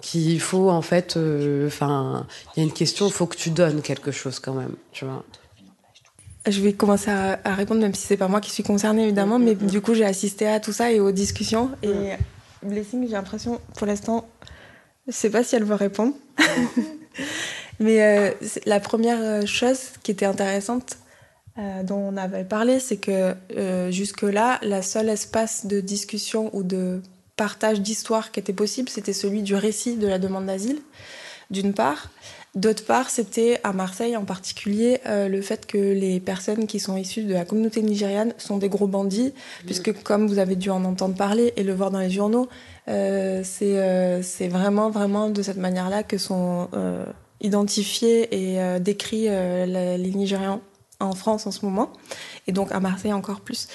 [0.00, 3.50] Qu'il faut, en fait, euh, enfin, il y a une question, il faut que tu
[3.50, 5.24] donnes quelque chose quand même, tu vois.
[6.46, 9.38] Je vais commencer à, à répondre, même si c'est pas moi qui suis concernée évidemment,
[9.38, 11.70] mais du coup j'ai assisté à tout ça et aux discussions.
[11.82, 12.10] Et
[12.64, 14.26] Blessing, j'ai l'impression, pour l'instant,
[15.06, 16.14] je sais pas si elle veut répondre.
[17.80, 18.30] mais euh,
[18.66, 20.98] la première chose qui était intéressante
[21.56, 26.64] euh, dont on avait parlé, c'est que euh, jusque-là, la seule espace de discussion ou
[26.64, 27.00] de
[27.36, 30.80] partage d'histoire qui était possible, c'était celui du récit de la demande d'asile,
[31.50, 32.10] d'une part.
[32.56, 36.96] D'autre part, c'était à Marseille en particulier euh, le fait que les personnes qui sont
[36.96, 39.32] issues de la communauté nigériane sont des gros bandits,
[39.66, 42.73] puisque comme vous avez dû en entendre parler et le voir dans les journaux, euh,
[42.86, 47.04] c'est euh, c'est vraiment, vraiment de cette manière-là que sont euh,
[47.40, 50.60] identifiés et euh, décrits euh, la- les Nigérians
[51.00, 51.92] en France en ce moment,
[52.46, 53.68] et donc à Marseille encore plus.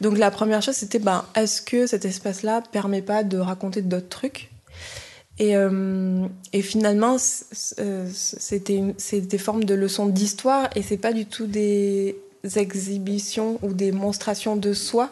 [0.00, 4.08] Donc la première chose, c'était ben, est-ce que cet espace-là permet pas de raconter d'autres
[4.08, 4.50] trucs?
[5.38, 6.26] Et, euh,
[6.62, 7.16] finalement,
[7.78, 12.16] euh, c'était des formes de leçons d'histoire et c'est pas du tout des
[12.56, 15.10] exhibitions ou des monstrations de soi.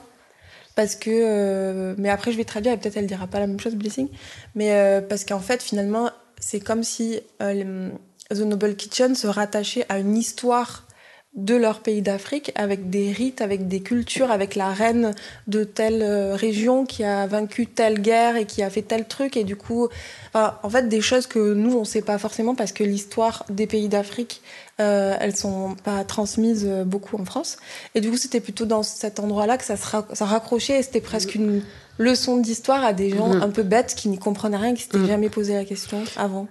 [0.75, 3.61] Parce que, euh, mais après je vais traduire et peut-être elle dira pas la même
[3.61, 4.09] chose, Blessing.
[4.55, 6.11] Mais euh, parce qu'en fait, finalement,
[6.41, 7.91] c'est comme si euh,
[8.31, 10.87] The Noble Kitchen se rattachait à une histoire
[11.35, 15.15] de leur pays d'Afrique avec des rites, avec des cultures, avec la reine
[15.49, 19.37] de telle euh, région qui a vaincu telle guerre et qui a fait tel truc
[19.37, 19.89] et du coup,
[20.29, 23.67] enfin, en fait, des choses que nous on sait pas forcément parce que l'histoire des
[23.67, 24.43] pays d'Afrique,
[24.81, 27.57] euh, elles sont pas transmises euh, beaucoup en France
[27.97, 30.83] et du coup c'était plutôt dans cet endroit-là que ça se ra- ça raccrochait et
[30.85, 31.63] c'était presque une
[31.99, 33.43] leçon d'histoire à des gens Mhm.
[33.43, 35.07] un peu bêtes qui n'y comprenaient rien, qui s'étaient Mhm.
[35.09, 36.47] jamais posé la question avant.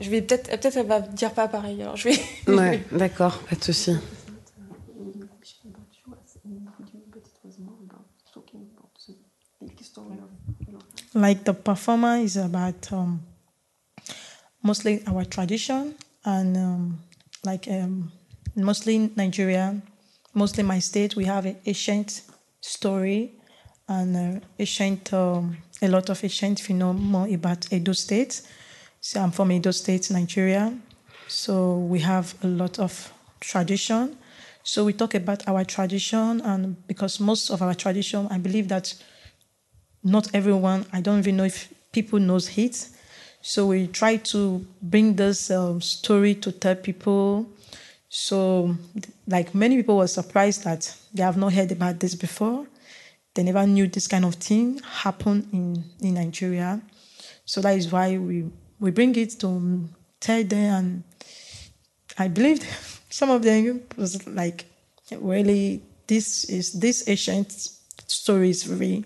[0.00, 1.82] Je vais peut-être, peut-être elle va dire pas pareil.
[1.82, 2.18] Alors je vais.
[2.48, 3.92] Ouais, d'accord, pas de souci.
[11.14, 13.20] like the performer is about um,
[14.62, 15.94] mostly our tradition
[16.24, 17.00] and um,
[17.44, 18.12] like um,
[18.56, 19.80] mostly Nigeria,
[20.34, 21.16] mostly my state.
[21.16, 22.22] We have an ancient
[22.60, 23.32] story
[23.88, 28.42] and uh, ancient um, a lot of ancient phenomena about Edo State.
[29.00, 30.76] So I'm from Edo State, Nigeria.
[31.28, 34.16] So we have a lot of tradition.
[34.62, 38.94] So we talk about our tradition, and because most of our tradition, I believe that
[40.02, 42.88] not everyone i don't even know if people knows it
[43.42, 47.46] so we try to bring this um, story to tell people
[48.08, 48.76] so
[49.26, 52.66] like many people were surprised that they have not heard about this before
[53.34, 56.80] they never knew this kind of thing happened in, in nigeria
[57.44, 58.44] so that is why we
[58.80, 61.02] we bring it to tell them and
[62.18, 62.62] i believe
[63.10, 64.64] some of them was like
[65.20, 67.68] really this is this ancient
[68.06, 69.04] story is really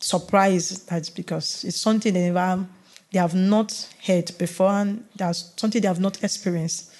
[0.00, 2.66] surprised that because it's something they never
[3.12, 6.92] they have not heard before and that's something they have not experienced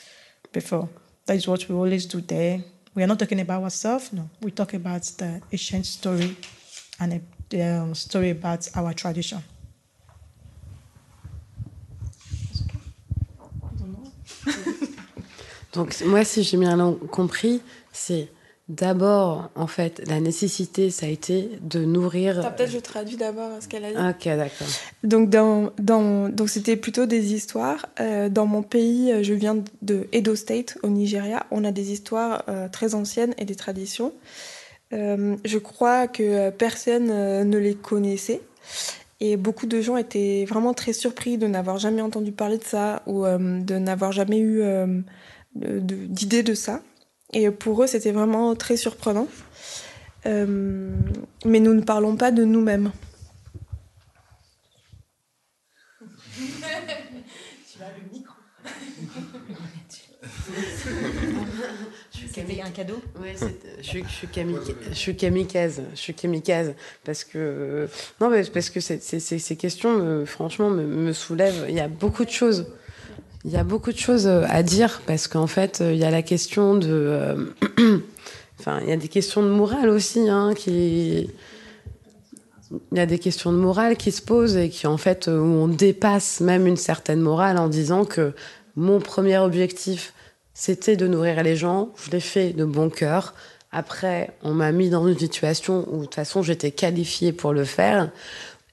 [0.52, 0.88] before.
[1.26, 2.62] That is what we always do there.
[2.94, 4.30] We are not talking about ourselves, no.
[4.40, 6.36] We talk about the ancient story
[7.00, 9.42] and a, the um, story about our tradition.
[15.77, 17.61] Donc moi, si j'ai bien compris,
[17.93, 18.29] c'est
[18.68, 22.41] d'abord, en fait, la nécessité, ça a été de nourrir...
[22.41, 23.97] Attends, Peut-être je traduis d'abord ce qu'elle a dit.
[23.97, 24.66] Ok, d'accord.
[25.05, 27.87] Donc, dans, dans, donc c'était plutôt des histoires.
[28.01, 31.47] Euh, dans mon pays, euh, je viens de Edo State, au Nigeria.
[31.53, 34.12] On a des histoires euh, très anciennes et des traditions.
[34.93, 38.41] Euh, je crois que personne euh, ne les connaissait.
[39.20, 43.03] Et beaucoup de gens étaient vraiment très surpris de n'avoir jamais entendu parler de ça
[43.07, 44.62] ou euh, de n'avoir jamais eu
[45.64, 46.82] euh, de- de- d'idée de ça.
[47.32, 49.28] Et pour eux, c'était vraiment très surprenant.
[50.26, 50.90] Euh,
[51.44, 52.90] mais nous ne parlons pas de nous-mêmes.
[62.64, 66.74] Un cadeau Ouais, c'est- je, suis- je suis kamika- je suis kamikaze, je suis kamikaze
[67.04, 67.86] parce que euh,
[68.20, 69.00] non, parce que c'est-
[69.38, 71.66] ces questions, me- franchement, me, me soulèvent.
[71.68, 72.66] Il y a beaucoup de choses.
[73.47, 76.05] Il y a beaucoup de choses euh, à dire parce qu'en fait, euh, il y
[76.05, 77.44] a la question de, euh,
[78.59, 81.30] enfin, il y a des questions de morale aussi, hein, qui,
[82.90, 85.30] il y a des questions de morale qui se posent et qui en fait où
[85.30, 88.32] on dépasse même une certaine morale en disant que
[88.74, 90.12] mon premier objectif
[90.53, 91.90] c'était de nourrir les gens.
[92.05, 93.32] Je l'ai fait de bon cœur.
[93.70, 97.64] Après, on m'a mis dans une situation où de toute façon j'étais qualifiée pour le
[97.64, 98.11] faire.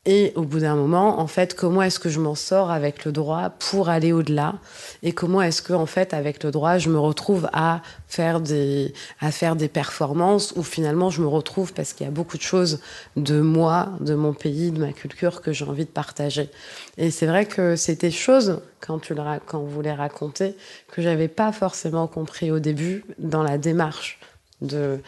[0.06, 3.14] Et au bout d'un moment, en fait, comment est-ce que je m'en sors avec le
[3.14, 4.56] droit pour aller au-delà
[5.02, 8.94] Et comment est-ce que, en fait, avec le droit, je me retrouve à faire des
[9.22, 12.42] à faire des performances où finalement je me retrouve parce qu'il y a beaucoup de
[12.42, 12.82] choses
[13.16, 16.50] de moi, de mon pays, de ma culture que j'ai envie de partager.
[16.98, 20.58] Et c'est vrai que c'est des choses quand tu le quand vous les racontez
[20.92, 24.20] que j'avais pas forcément compris au début dans la démarche
[24.62, 25.00] de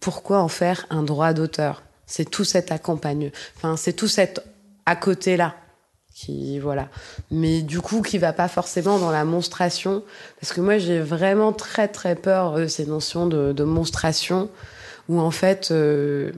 [0.00, 1.82] pourquoi en faire un droit d'auteur.
[2.10, 4.44] C'est tout cet accompagnement, enfin c'est tout cet
[4.84, 5.54] à côté là
[6.12, 6.88] qui voilà.
[7.30, 10.02] Mais du coup qui va pas forcément dans la monstration
[10.40, 14.50] parce que moi j'ai vraiment très très peur de ces notions de, monstration
[15.08, 16.32] où en fait euh,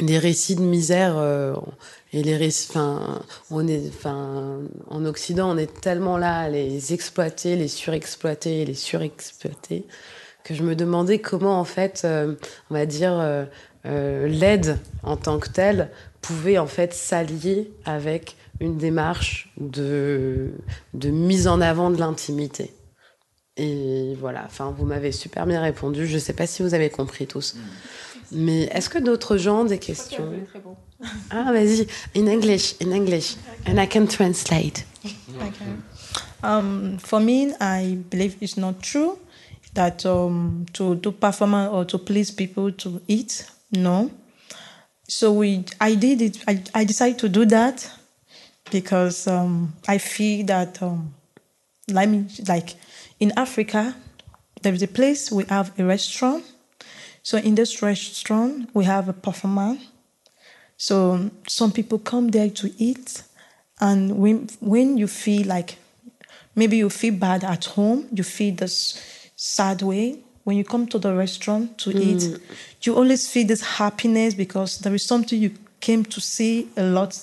[0.00, 1.54] des récits de misère euh,
[2.12, 7.68] et les récits, enfin, on est, en Occident, on est tellement là les exploiter, les
[7.68, 9.84] surexploiter, les surexploiter,
[10.44, 12.34] que je me demandais comment, en fait, euh,
[12.70, 13.46] on va dire,
[13.86, 20.52] euh, l'aide en tant que telle pouvait en fait s'allier avec une démarche de,
[20.94, 22.72] de mise en avant de l'intimité.
[23.56, 26.06] Et voilà, enfin, vous m'avez super bien répondu.
[26.06, 27.56] Je ne sais pas si vous avez compris tous.
[28.32, 30.32] Mais est-ce que d'autres gens ont des questions
[31.30, 33.36] Ah, vas-y, in English, in English.
[33.66, 34.86] And I can translate.
[35.04, 35.64] Okay.
[36.42, 39.18] Um, for me, I believe it's not true
[39.74, 43.46] that um, to do performance or to please people to eat.
[43.74, 44.10] No.
[45.06, 46.44] So we, I did it.
[46.48, 47.90] I, I decided to do that
[48.70, 51.14] because um, I feel that, um,
[51.88, 52.76] like, me, like
[53.20, 53.94] in Africa,
[54.62, 56.44] there is a place we have a restaurant.
[57.22, 59.76] So in this restaurant, we have a performer.
[60.76, 63.22] So some people come there to eat,
[63.80, 65.76] and when when you feel like
[66.54, 70.23] maybe you feel bad at home, you feel this sad way.
[70.44, 72.00] When you come to the restaurant to mm.
[72.00, 72.40] eat,
[72.82, 77.18] you always feel this happiness because there is something you came to see a lot,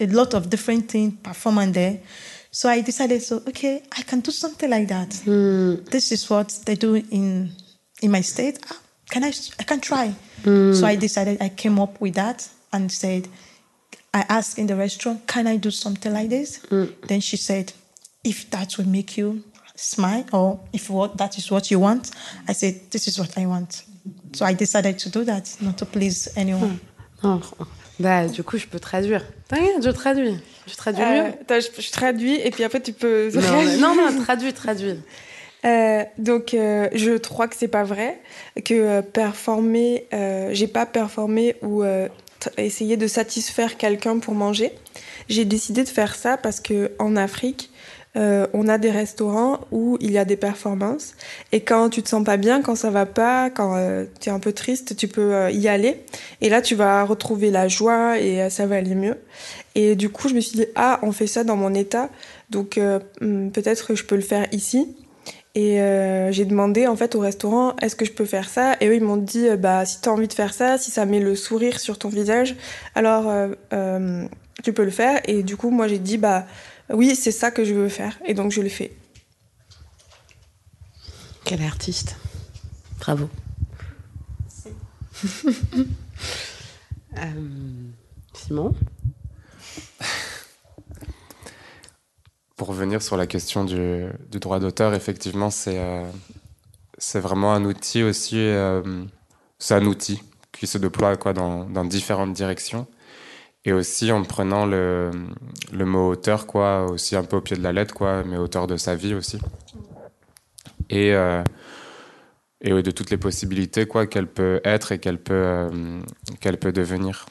[0.00, 2.00] a lot of different things performing there.
[2.50, 5.10] So I decided, so okay, I can do something like that.
[5.10, 5.88] Mm.
[5.90, 7.52] This is what they do in
[8.02, 8.58] in my state.
[8.70, 9.32] Ah, Can I?
[9.58, 10.14] I can try.
[10.42, 10.74] Mm.
[10.74, 11.40] So I decided.
[11.40, 13.28] I came up with that and said,
[14.12, 16.60] I asked in the restaurant, can I do something like this?
[17.08, 17.72] Then she said,
[18.22, 19.42] if that will make you
[19.74, 22.10] smile or if what that is what you want,
[22.48, 23.84] I said, this is what I want.
[24.34, 26.78] So I decided to do that, not to please anyone.
[27.22, 27.40] Non.
[28.00, 29.22] Bah, du coup, je peux traduire.
[29.48, 30.36] T'inquiète, je traduis.
[30.66, 33.30] Tu traduis Euh, mieux attends, je, je traduis et puis après tu peux.
[33.78, 34.98] non, non, non, traduis, traduis.
[35.64, 38.20] Euh, donc, euh, je crois que c'est pas vrai
[38.64, 42.08] que euh, performer, euh, j'ai pas performé ou euh,
[42.58, 44.72] essayé de satisfaire quelqu'un pour manger.
[45.28, 47.70] J'ai décidé de faire ça parce que en Afrique,
[48.16, 51.14] euh, on a des restaurants où il y a des performances
[51.52, 53.76] et quand tu te sens pas bien, quand ça va pas, quand
[54.20, 56.04] tu es un peu triste, tu peux euh, y aller
[56.40, 59.16] et là tu vas retrouver la joie et euh, ça va aller mieux.
[59.74, 62.10] Et du coup, je me suis dit ah, on fait ça dans mon état,
[62.50, 64.94] donc euh, hmm, peut-être que je peux le faire ici.
[65.56, 68.74] Et euh, j'ai demandé en fait au restaurant est-ce que je peux faire ça?
[68.80, 71.06] Et eux ils m'ont dit euh, bah si t'as envie de faire ça, si ça
[71.06, 72.56] met le sourire sur ton visage,
[72.96, 74.26] alors euh, euh,
[74.64, 75.20] tu peux le faire.
[75.26, 76.46] Et du coup moi j'ai dit bah
[76.90, 78.94] oui c'est ça que je veux faire et donc je le fais.
[81.44, 82.16] Quel artiste.
[83.00, 83.28] Bravo.
[87.16, 87.30] Euh,
[88.32, 88.74] Simon
[92.56, 96.04] Pour revenir sur la question du, du droit d'auteur, effectivement, c'est euh,
[96.98, 98.36] c'est vraiment un outil aussi.
[98.36, 99.04] euh,
[99.60, 102.88] c'est un outil qui se déploie quoi, dans, dans différentes directions.
[103.64, 105.10] Et aussi en prenant le,
[105.72, 108.76] mot auteur, quoi, aussi un peu au pied de la lettre, quoi, mais auteur de
[108.76, 109.38] sa vie aussi.
[110.90, 111.42] Et, euh,
[112.64, 116.00] et de toutes les possibilités quoi, qu'elle peut être et qu'elle peut, euh,
[116.40, 117.26] qu'elle peut devenir.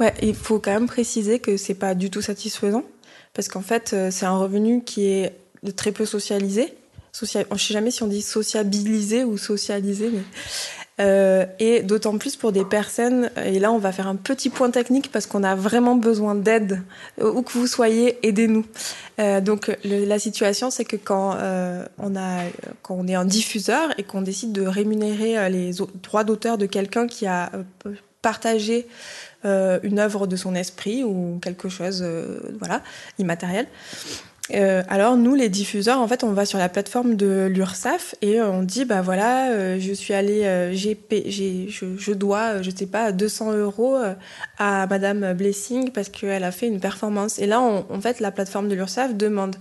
[0.00, 2.82] Ouais, il faut quand même préciser que c'est pas du tout satisfaisant
[3.32, 5.38] parce qu'en fait euh, c'est un revenu qui est
[5.76, 6.74] très peu socialisé.
[7.12, 7.46] Social...
[7.52, 10.22] Je sais jamais si on dit sociabilisé ou socialisé, mais
[11.00, 13.30] euh, et d'autant plus pour des personnes.
[13.44, 16.82] Et là, on va faire un petit point technique parce qu'on a vraiment besoin d'aide.
[17.20, 18.64] Où que vous soyez, aidez-nous.
[19.18, 22.42] Euh, donc le- la situation, c'est que quand euh, on a,
[22.82, 25.72] quand on est un diffuseur et qu'on décide de rémunérer euh, les
[26.02, 27.50] droits d'auteur de quelqu'un qui a
[27.86, 27.92] euh,
[28.22, 28.86] partagé
[29.44, 32.82] euh, une œuvre de son esprit ou quelque chose, euh, voilà,
[33.18, 33.66] immatériel.
[34.52, 38.40] Euh, alors nous, les diffuseurs, en fait, on va sur la plateforme de l'URSSAF et
[38.40, 42.70] euh, on dit, bah voilà, euh, je suis allé, euh, je, je dois, euh, je
[42.70, 44.12] sais pas, 200 euros euh,
[44.58, 47.38] à Madame Blessing parce qu'elle a fait une performance.
[47.38, 49.56] Et là, on- en fait, la plateforme de l'URSSAF demande,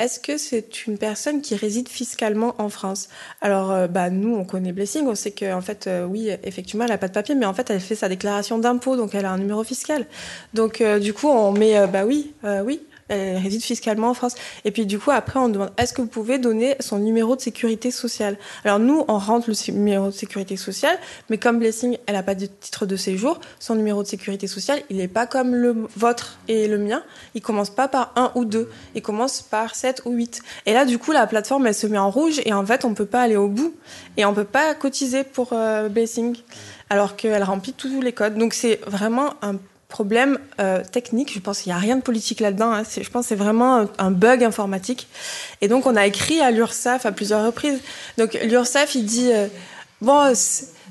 [0.00, 3.08] est-ce que c'est une personne qui réside fiscalement en France?
[3.40, 6.98] Alors, bah nous, on connaît Blessing, on sait que en fait, oui, effectivement, elle a
[6.98, 9.38] pas de papier, mais en fait, elle fait sa déclaration d'impôt, donc elle a un
[9.38, 10.06] numéro fiscal.
[10.54, 12.32] Donc, du coup, on met, bah oui,
[12.64, 12.80] oui,
[13.10, 14.34] elle réside fiscalement en France.
[14.64, 17.40] Et puis, du coup, après, on demande, est-ce que vous pouvez donner son numéro de
[17.40, 18.38] sécurité sociale?
[18.64, 20.98] Alors, nous, on rentre le numéro de sécurité sociale,
[21.28, 24.80] mais comme Blessing, elle n'a pas de titre de séjour, son numéro de sécurité sociale,
[24.90, 27.02] il n'est pas comme le vôtre et le mien.
[27.34, 30.42] Il commence pas par un ou deux, il commence par 7 ou 8.
[30.66, 32.94] Et là, du coup, la plateforme, elle se met en rouge et en fait, on
[32.94, 33.74] peut pas aller au bout
[34.16, 36.36] et on peut pas cotiser pour euh, Blessing
[36.88, 38.36] alors qu'elle remplit tous les codes.
[38.36, 39.56] Donc, c'est vraiment un
[39.90, 41.34] problème euh, technique.
[41.34, 42.72] Je pense qu'il n'y a rien de politique là-dedans.
[42.72, 42.82] hein.
[42.84, 45.08] Je pense que c'est vraiment un, bug informatique.
[45.60, 47.80] Et donc, on a écrit à l'URSSAF à plusieurs reprises.
[48.16, 49.30] Donc, l'URSSAF, il dit...
[49.32, 49.48] euh,
[50.00, 50.32] bon,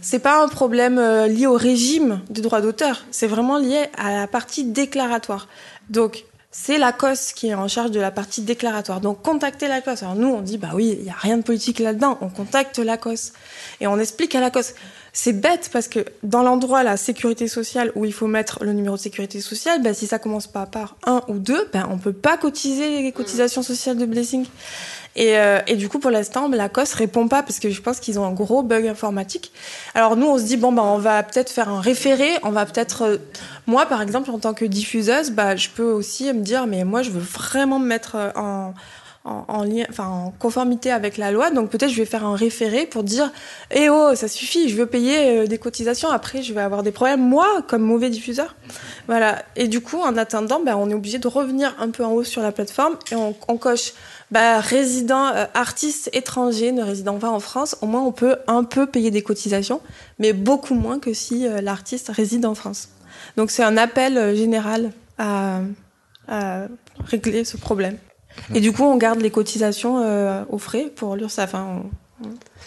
[0.02, 4.16] c'est pas un problème euh, lié au régime du droit d'auteur, c'est vraiment lié à
[4.16, 5.48] la partie déclaratoire.
[5.90, 9.02] Donc, c'est la COS qui est en charge de la partie déclaratoire.
[9.02, 10.04] Donc, contactez la COS.
[10.04, 12.18] Alors, nous, on dit, bah oui, il n'y a rien de politique là-dedans.
[12.22, 13.34] On contacte la COS.
[13.82, 14.74] Et on explique à la COS.
[15.14, 18.96] C'est bête parce que dans l'endroit, la sécurité sociale, où il faut mettre le numéro
[18.96, 22.14] de sécurité sociale, bah, si ça commence pas par un ou deux, ben, on peut
[22.14, 24.46] pas cotiser les cotisations sociales de Blessing.
[25.16, 28.00] Et, euh, et, du coup, pour l'instant, la COS répond pas parce que je pense
[28.00, 29.52] qu'ils ont un gros bug informatique.
[29.96, 32.30] Alors nous, on se dit bon ben, on va peut-être faire un référé.
[32.44, 33.18] On va peut-être, euh,
[33.66, 37.02] moi par exemple, en tant que diffuseuse, bah, je peux aussi me dire mais moi,
[37.02, 38.70] je veux vraiment me mettre euh,
[39.26, 41.52] en conformité avec la loi.
[41.52, 43.32] Donc peut-être je vais faire un référé pour dire
[43.72, 46.10] Eh oh, ça suffit, je veux payer des cotisations.
[46.10, 48.56] Après, je vais avoir des problèmes, moi, comme mauvais diffuseur.
[49.08, 49.44] Voilà.
[49.56, 52.24] Et du coup, en attendant, ben, on est obligé de revenir un peu en haut
[52.24, 53.94] sur la plateforme et on, coche
[54.32, 58.64] bah, résident, euh, artiste étranger ne résidant pas en France, au moins on peut un
[58.64, 59.82] peu payer des cotisations,
[60.20, 62.90] mais beaucoup moins que si euh, l'artiste réside en France.
[63.38, 65.62] Donc c'est un appel euh, général à,
[67.06, 67.98] régler ce problème.
[68.54, 71.54] Et du coup, on garde les cotisations aux frais pour l'URSSAF.
[71.54, 71.84] Enfin,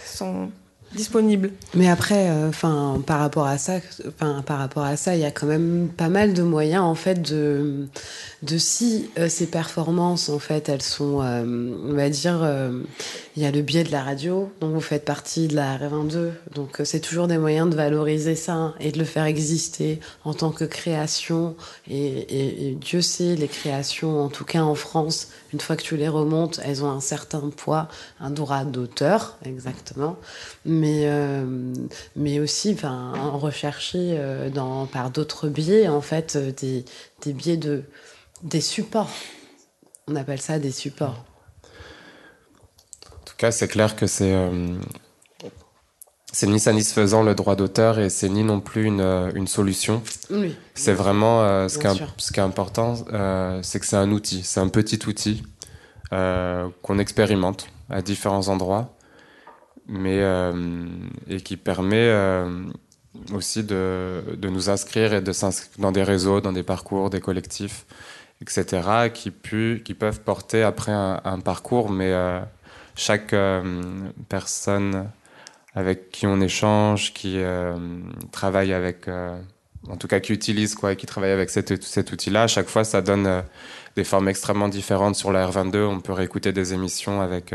[0.04, 0.48] sont
[0.94, 1.50] disponible.
[1.74, 5.24] Mais après, euh, enfin, par rapport à ça, enfin, par rapport à ça, il y
[5.24, 7.88] a quand même pas mal de moyens en fait de,
[8.42, 12.46] de si euh, ces performances en fait, elles sont, euh, on va dire,
[13.36, 16.30] il y a le biais de la radio, dont vous faites partie de la R22,
[16.54, 20.50] donc c'est toujours des moyens de valoriser ça et de le faire exister en tant
[20.50, 21.56] que création.
[21.88, 25.82] Et, et, et Dieu sait, les créations, en tout cas en France, une fois que
[25.82, 27.88] tu les remontes, elles ont un certain poids,
[28.20, 30.16] un droit d'auteur, exactement
[30.64, 31.44] mais, euh,
[32.16, 36.84] mais aussi enfin, en rechercher euh, dans, par d'autres biais, en fait, euh, des,
[37.22, 37.82] des biais de,
[38.42, 39.10] des supports.
[40.08, 41.24] On appelle ça des supports.
[43.06, 44.34] En tout cas, c'est clair que c'est
[46.34, 50.02] c'est ni satisfaisant le droit d'auteur et c'est ni non plus une, une solution.
[50.30, 50.56] Oui.
[50.74, 52.94] C'est vraiment ce, qui est, ce qui est important,
[53.62, 55.42] c'est que c'est un outil, c'est un petit outil
[56.10, 58.96] qu'on expérimente à différents endroits
[59.86, 60.86] mais euh,
[61.28, 62.64] et qui permet euh,
[63.32, 67.20] aussi de, de, nous inscrire et de s'inscrire dans des réseaux, dans des parcours, des
[67.20, 67.86] collectifs,
[68.42, 69.30] etc., qui,
[69.94, 72.40] peuvent porter après un, parcours, mais euh,
[72.96, 73.34] chaque
[74.28, 75.08] personne
[75.74, 77.40] avec qui on échange, qui
[78.30, 82.46] travaille avec, en tout cas qui utilise quoi, qui travaille avec cet, cet outil-là, à
[82.46, 83.42] chaque fois ça donne
[83.96, 85.86] des formes extrêmement différentes sur la R22.
[85.86, 87.54] On peut réécouter des émissions avec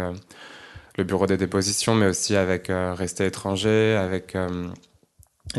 [0.98, 4.68] le bureau des dépositions, mais aussi avec euh, Resté étranger, avec euh,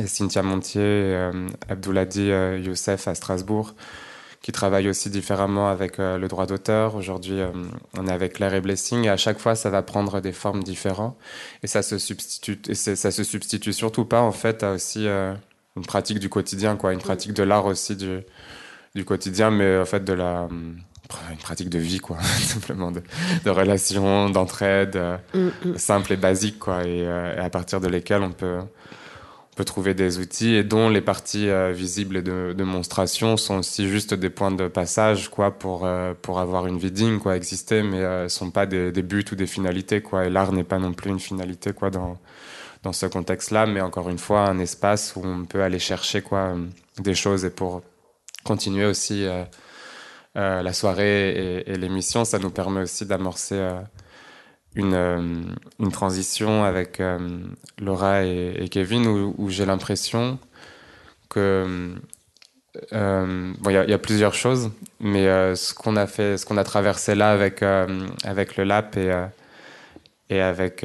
[0.06, 2.30] Cynthia Montier euh, Abdouladi
[2.62, 3.74] Youssef à Strasbourg,
[4.42, 6.94] qui travaillent aussi différemment avec le droit d'auteur.
[6.94, 7.40] Aujourd'hui,
[7.96, 10.62] on est avec Claire et Blessing, et à chaque fois, ça va prendre des formes
[10.62, 11.16] différentes.
[11.62, 15.86] Et ça se substitue, et ça se substitue surtout pas, en fait, à aussi une
[15.86, 18.20] pratique du quotidien, quoi, une pratique de l'art aussi du,
[18.94, 20.48] du quotidien, mais en fait de la
[21.30, 23.02] une pratique de vie, quoi, simplement de,
[23.44, 25.78] de relations, d'entraide, euh, mm, mm.
[25.78, 28.58] simples et basiques, quoi, et, euh, et, à partir de lesquelles on peut,
[29.58, 33.88] peut trouver des outils et dont les parties euh, visibles de, de, monstration sont aussi
[33.88, 37.82] juste des points de passage, quoi, pour euh, pour avoir une vie digne, quoi, exister,
[37.82, 40.26] mais euh, sont pas des, buts ou des finalités, quoi.
[40.26, 42.18] Et l'art n'est pas non plus une finalité, quoi, dans
[42.84, 46.54] dans ce contexte-là, mais encore une fois, un espace où on peut aller chercher, quoi,
[47.00, 47.82] des choses et pour
[48.44, 49.26] continuer aussi.
[50.36, 53.80] Euh, la soirée et, l'émission, ça nous permet aussi d'amorcer euh,
[54.74, 55.42] une, euh,
[55.80, 57.02] une, transition avec
[57.78, 60.38] Laura et, Kevin où, j'ai l'impression
[61.28, 61.94] que
[62.92, 64.70] euh, bon, il y, a plusieurs choses,
[65.00, 68.64] mais euh, ce qu'on a fait, ce qu'on a traversé là avec euh, avec le
[68.64, 69.12] lap et
[70.30, 70.84] et avec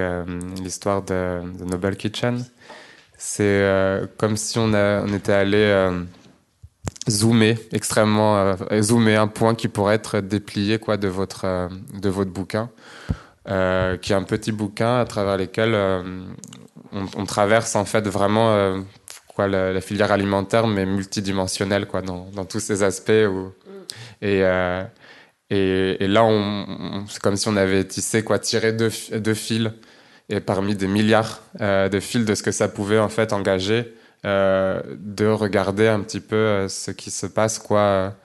[0.61, 2.45] l'histoire de, de, Noble Kitchen,
[3.17, 3.61] c'est
[4.17, 5.91] comme si on, a, on était allé
[7.09, 12.09] zoomer extrêmement euh, zoomer un point qui pourrait être déplié quoi de votre euh, de
[12.09, 12.69] votre bouquin
[13.49, 16.23] euh, qui est un petit bouquin à travers lequel euh,
[16.91, 18.79] on, on, traverse en fait vraiment euh,
[19.35, 23.51] quoi la, la, filière alimentaire mais multidimensionnelle quoi dans, dans tous ces aspects où,
[24.21, 24.43] et,
[25.49, 29.33] et, et là on, on c'est comme si on avait tissé quoi tiré deux, deux
[29.33, 29.71] fils
[30.29, 33.93] et parmi des milliards de fils de ce que ça pouvait en fait engager
[34.25, 38.15] euh, de regarder un petit peu euh, ce qui se passe quoi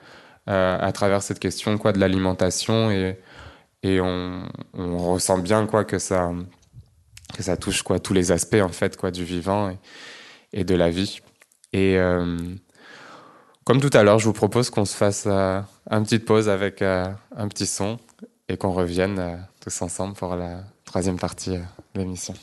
[0.47, 3.19] à travers cette question quoi de l'alimentation et
[3.83, 6.31] et on, ressent bien quoi que ça
[7.33, 9.71] que ça touche quoi tous les aspects en fait quoi du vivant
[10.51, 11.19] et, de la vie.
[11.73, 12.37] Et euh,
[13.63, 16.81] comme tout à l'heure je vous propose qu'on se fasse euh, une petite pause avec
[16.81, 17.99] euh, un petit son
[18.47, 21.61] et qu'on revienne tous ensemble pour la troisième partie de
[21.95, 22.33] l'émission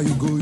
[0.00, 0.39] na water you go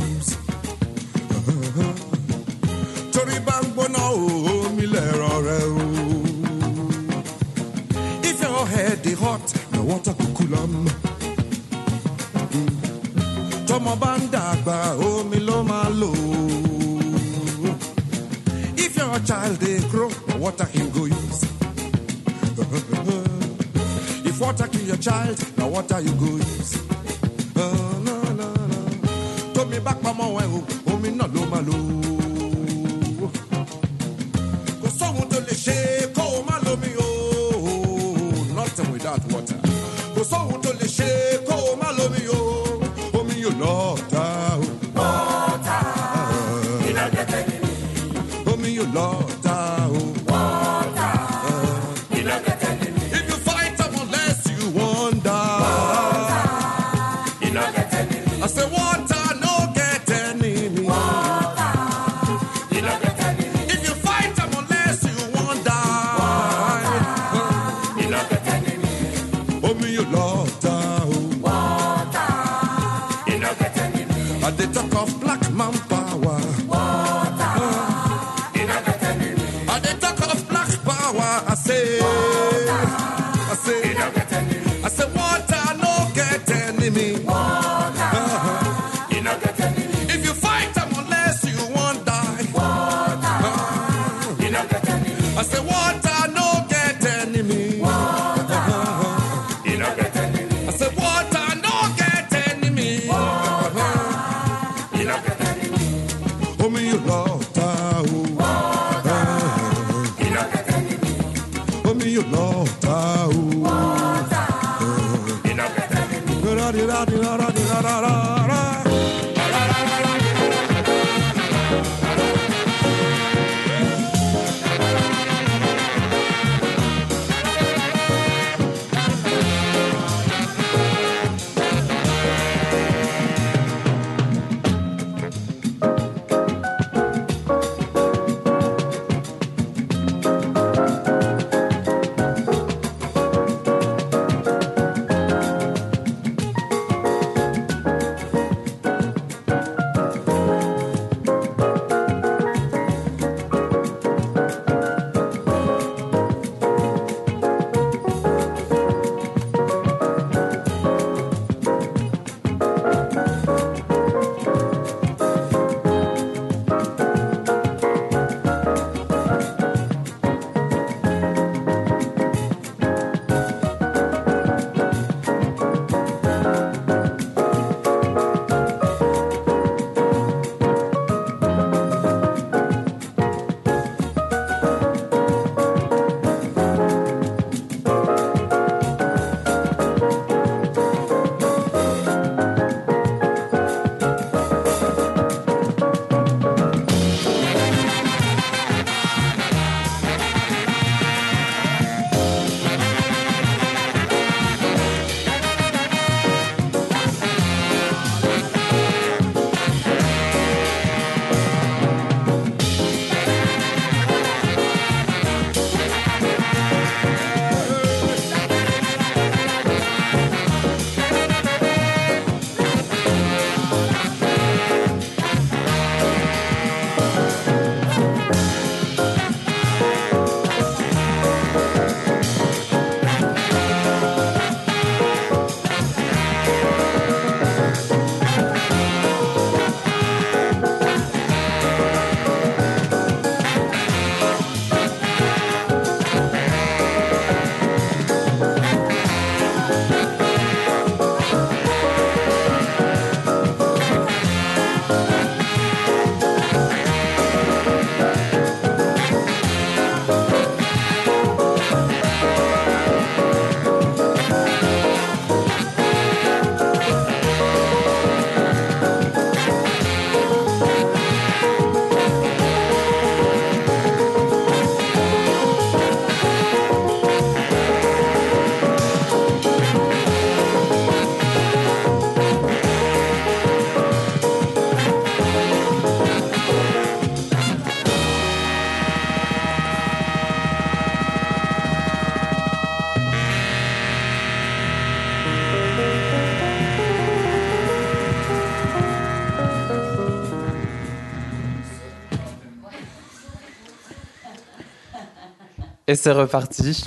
[305.90, 306.84] Et c'est reparti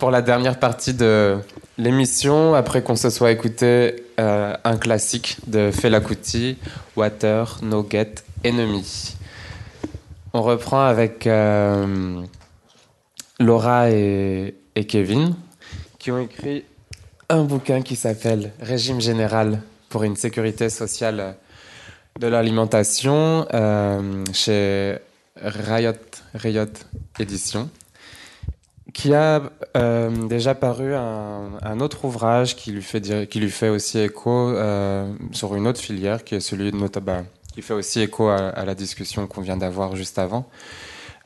[0.00, 1.38] pour la dernière partie de
[1.78, 6.58] l'émission, après qu'on se soit écouté euh, un classique de Fela Kuti,
[6.96, 9.14] Water, No Get, Enemy.
[10.32, 12.22] On reprend avec euh,
[13.38, 15.36] Laura et, et Kevin,
[16.00, 16.64] qui ont écrit
[17.28, 21.36] un bouquin qui s'appelle Régime général pour une sécurité sociale
[22.18, 24.98] de l'alimentation euh, chez
[25.40, 25.92] Riot,
[26.34, 26.66] Riot
[27.20, 27.70] Édition,
[28.94, 29.42] qui a
[29.76, 35.12] euh, déjà paru un, autre ouvrage qui lui fait, qui lui fait aussi écho euh,
[35.32, 38.74] sur une autre filière, qui est celui de Notaba, qui fait aussi écho à, la
[38.74, 40.48] discussion qu'on vient d'avoir juste avant,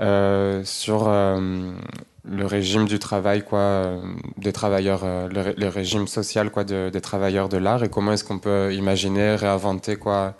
[0.00, 4.00] euh, sur le régime du travail, quoi,
[4.38, 8.12] des travailleurs, le, ré- le régime social, quoi, de- des travailleurs de l'art, et comment
[8.12, 10.34] est-ce qu'on peut imaginer, réinventer, quoi,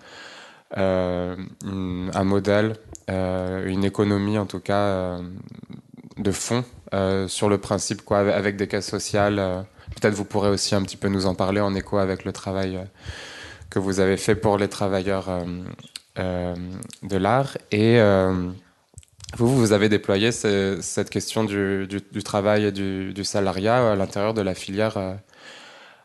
[0.75, 1.37] un
[2.25, 2.73] modèle,
[3.09, 5.19] une économie en tout cas
[6.19, 6.65] de fond
[6.95, 9.39] euh, sur le principe quoi avec- des caisses sociales.
[9.39, 9.63] euh,
[10.01, 12.77] Peut-être vous pourrez aussi un petit peu nous en parler en écho avec le travail
[12.77, 12.85] euh,
[13.71, 15.29] que vous avez fait pour les travailleurs
[16.17, 18.01] de l'art et
[19.37, 21.87] vous, vous avez déployé ce- cette question du,
[22.25, 25.19] travail et du, salariat à l'intérieur de la filière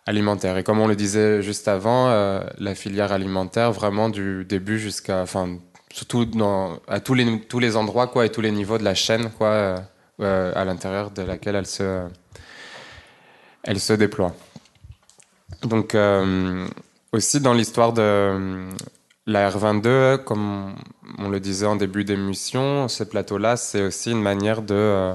[0.05, 0.57] alimentaire.
[0.57, 2.09] Et comme on le disait juste avant,
[2.57, 5.57] la filière alimentaire, vraiment du début jusqu'à, enfin,
[5.93, 8.95] surtout dans, à tous les, tous les endroits, quoi, et tous les niveaux de la
[8.95, 9.75] chaîne, quoi,
[10.19, 12.07] à l'intérieur de laquelle elle se,
[13.63, 14.33] elle se déploie.
[15.63, 16.67] Donc, euh,
[17.11, 18.69] aussi dans l'histoire de euh,
[19.25, 20.75] la R22, comme
[21.17, 25.13] on le disait en début d'émission, ce plateau-là, c'est aussi une manière de euh,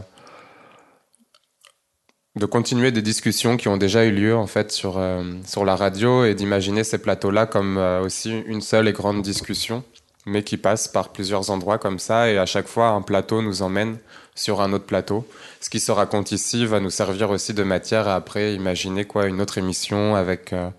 [2.36, 5.74] de continuer des discussions qui ont déjà eu lieu en fait sur euh, sur la
[5.76, 9.82] radio et d'imaginer ces plateaux-là comme euh, aussi une seule et grande discussion,
[10.24, 13.62] mais qui passe par plusieurs endroits comme ça et à chaque fois un plateau nous
[13.62, 13.98] emmène
[14.38, 15.26] sur un autre plateau.
[15.60, 19.26] Ce qui se raconte ici va nous servir aussi de matière à après imaginer quoi
[19.26, 20.70] une autre émission avec euh,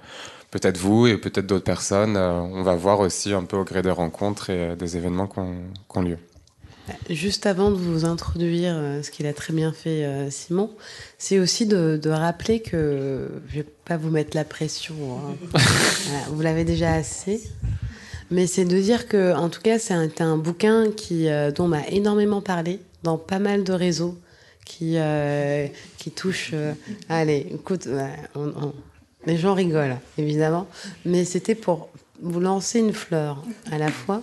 [0.51, 2.15] peut-être vous et peut-être d'autres personnes.
[2.17, 5.27] Euh, on va voir aussi un peu au gré des rencontres et euh, des événements
[5.27, 5.55] qu'on
[5.87, 6.17] qu'on lieu.
[7.09, 8.73] Juste avant de vous introduire
[9.03, 10.71] ce qu'il a très bien fait Simon,
[11.19, 15.35] c'est aussi de, de rappeler que je vais pas vous mettre la pression, hein.
[15.53, 17.43] Voilà, vous l'avez déjà assez,
[18.31, 21.69] mais c'est de dire que en tout cas c'est un, bouquin qui euh, dont on
[21.69, 24.17] m'a énormément parlé dans pas mal de réseaux
[24.65, 25.67] qui euh,
[25.97, 26.51] qui touchent.
[26.53, 26.73] euh,
[27.09, 27.87] allez, écoute,
[28.35, 28.73] on-
[29.25, 30.67] les gens rigolent évidemment,
[31.05, 31.89] mais c'était pour
[32.21, 34.21] vous lancer une fleur à la fois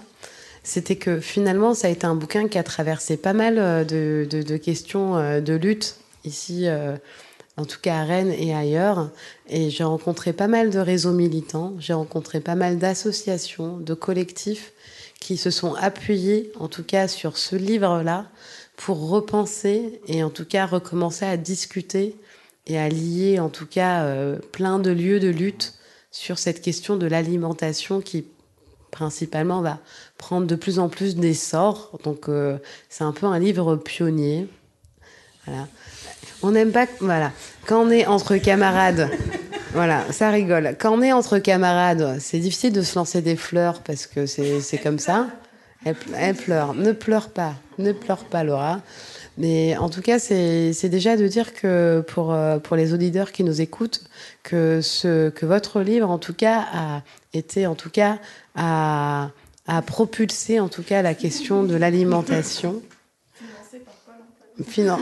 [0.63, 4.27] c'était que finalement, ça a été un bouquin qui a traversé pas mal euh, de,
[4.29, 5.95] de- questions euh, de lutte
[6.25, 6.97] ici, euh,
[7.57, 9.11] en tout cas à Rennes et ailleurs.
[9.49, 14.73] Et j'ai rencontré pas mal de réseaux militants, j'ai rencontré pas mal d'associations, de collectifs
[15.21, 18.27] qui se sont appuyés, en tout cas, sur ce livre-là
[18.77, 22.17] pour repenser et en tout cas recommencer à discuter
[22.67, 25.75] et à lier, en tout cas, euh, plein de lieux de lutte
[26.11, 28.27] sur cette question de l'alimentation qui
[28.91, 29.79] principalement va
[30.19, 31.99] prendre de plus en plus d'essor.
[32.05, 32.59] Donc euh,
[32.89, 34.49] c'est un peu un livre pionnier.
[36.43, 37.31] On n'aime pas voilà
[37.67, 39.11] quand on est entre camarades.
[39.75, 40.75] Voilà, ça rigole.
[40.79, 44.81] Quand on est entre camarades, c'est difficile de se lancer des fleurs parce que c'est
[44.83, 45.27] comme ça.
[45.85, 46.75] Elle, elle pleure.
[46.75, 47.55] Ne pleure pas.
[47.79, 48.81] Ne pleure pas, Laura.
[49.39, 53.45] Mais en tout cas, c'est déjà de dire que pour, euh, pour les auditeurs qui
[53.45, 54.03] nous écoutent,
[54.43, 57.03] que, ce, que votre livre, en tout cas, a
[57.35, 58.19] été, en tout cas,
[58.55, 59.31] a,
[59.67, 62.83] a propulsé, en tout cas, la question de l'alimentation.
[64.67, 65.01] Finan-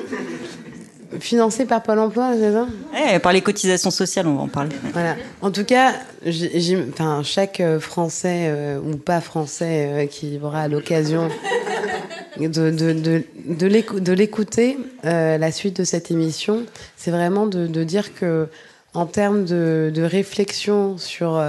[1.20, 3.19] Financé par Pôle emploi, c'est ça?
[3.20, 4.74] Par les cotisations sociales, on va en parler.
[4.93, 5.16] Voilà.
[5.43, 5.93] En tout cas,
[7.23, 11.28] chaque euh, Français euh, ou pas Français euh, qui aura l'occasion
[12.39, 16.65] de, de, de, de l'écou- de l'écouter, euh, la suite de cette émission,
[16.97, 18.49] c'est vraiment de, dire que
[18.93, 21.43] en termes de, réflexion sur,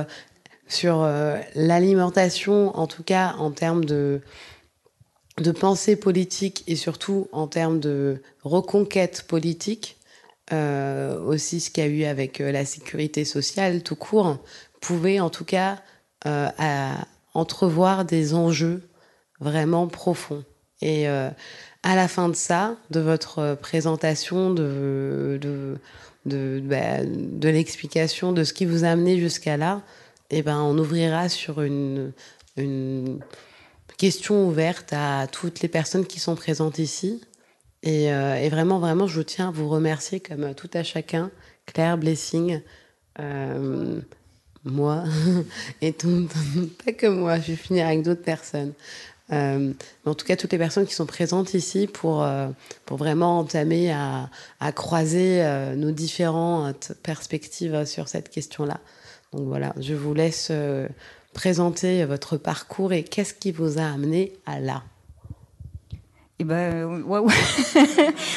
[0.68, 1.08] sur
[1.56, 4.20] l'alimentation, en tout cas en termes de,
[5.42, 9.98] de pensée politique et surtout en termes de reconquête politique,
[10.54, 14.38] euh, aussi ce qu'il y a eu avec euh, la sécurité sociale tout court,
[14.80, 15.80] pouvait en tout cas
[16.26, 18.82] euh, à- entrevoir des enjeux
[19.42, 20.46] vraiment profonds.
[20.82, 21.30] Et euh,
[21.84, 25.78] à la fin de ça, de votre présentation, de, de,
[26.26, 29.82] de, bah, de l'explication de ce qui vous a amené jusqu'à là,
[30.30, 32.14] eh ben, on ouvrira sur une,
[32.56, 33.20] une
[33.98, 37.22] question ouverte à toutes les personnes qui sont présentes ici.
[37.84, 41.30] Et, euh, vraiment, vraiment, je tiens à vous remercier comme tout à chacun,
[41.66, 42.62] Claire, Blessing,
[43.20, 44.00] euh,
[44.64, 45.04] moi,
[45.82, 46.28] et tout,
[46.86, 48.74] pas que moi, je vais finir avec d'autres personnes.
[49.32, 49.74] Euh,
[50.06, 52.48] en tout cas, toutes les personnes qui sont présentes ici pour, euh,
[52.86, 55.44] pour vraiment entamer à, à croiser
[55.76, 58.80] nos différentes perspectives sur cette question-là.
[59.34, 60.52] Donc voilà, je vous laisse
[61.36, 64.82] présenter votre parcours et qu'est-ce qui vous a amené à là?
[66.40, 67.34] Et ben, euh, ouais, ouais.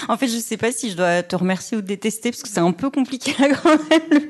[0.09, 2.49] en fait, je sais pas si je dois te remercier ou te détester parce que
[2.49, 4.29] c'est un peu compliqué là quand même.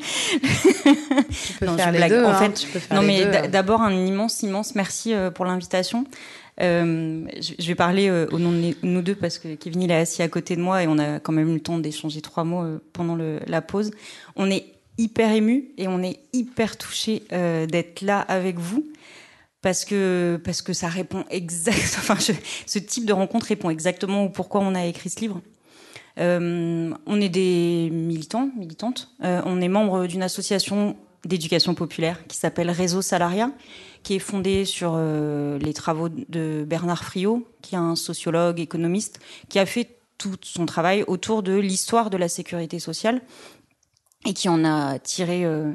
[1.31, 2.25] Tu peux Non, faire les deux.
[2.25, 3.49] En hein, fait, tu peux faire non, les mais hein.
[3.49, 6.05] d'abord un immense, immense merci euh, pour l'invitation.
[6.61, 9.91] Euh, je je vais parler euh, au nom de nous deux parce que Kevin il
[9.91, 12.21] est assis à côté de moi et on a quand même eu le temps d'échanger
[12.21, 13.91] trois mots euh, pendant le- la pause.
[14.35, 14.65] On est
[14.99, 18.85] hyper ému et on est hyper touché d'être là avec vous
[19.63, 21.97] parce que parce que ça répond exact.
[21.99, 25.41] Enfin, ce type de rencontre répond exactement au pourquoi on a écrit ce livre.
[26.19, 29.11] Euh, on est des militants, militantes.
[29.23, 33.51] Euh, on est membre d'une association d'éducation populaire qui s'appelle Réseau Salariat,
[34.03, 39.21] qui est fondée sur euh, les travaux de Bernard Friot, qui est un sociologue, économiste,
[39.49, 43.21] qui a fait tout son travail autour de l'histoire de la sécurité sociale
[44.29, 45.73] et qui en a tiré euh,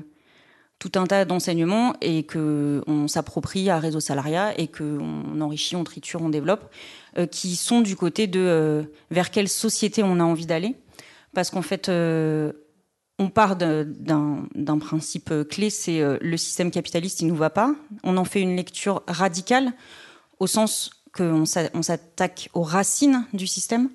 [0.80, 5.76] tout un tas d'enseignements et que on s'approprie à Réseau Salariat et que on enrichit,
[5.76, 6.70] on triture, on développe,
[7.18, 10.76] euh, qui sont du côté de euh, vers quelle société on a envie d'aller,
[11.34, 11.90] parce qu'en fait
[13.20, 17.74] on part d'un principe clé, c'est le système capitaliste, il nous va pas.
[18.04, 19.72] On en fait une lecture radicale
[20.40, 23.90] au sens qu'on s'a- on s'attaque aux racines du système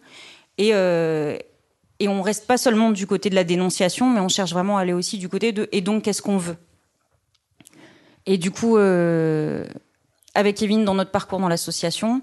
[0.56, 0.72] et
[2.00, 4.82] et on reste pas seulement du côté de la dénonciation, mais on cherche vraiment à
[4.82, 6.56] aller aussi du côté de et donc qu'est-ce qu'on veut?
[8.26, 9.64] Et du coup, euh,
[10.34, 12.22] avec Kevin, dans notre parcours dans l'association,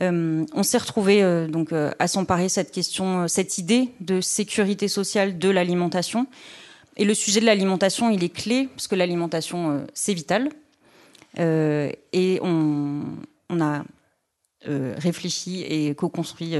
[0.00, 5.38] euh, on s'est retrouvé euh, donc à s'emparer cette question, cette idée de sécurité sociale
[5.38, 6.26] de l'alimentation.
[6.96, 10.48] Et le sujet de l'alimentation, il est clé parce que l'alimentation, c'est vital.
[11.36, 13.02] Et on,
[13.60, 13.84] a
[14.66, 16.54] réfléchi et co-construit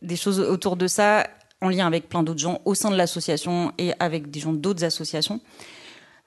[0.00, 1.26] des choses autour de ça
[1.60, 4.84] en lien avec plein d'autres gens au sein de l'association et avec des gens d'autres
[4.84, 5.40] associations.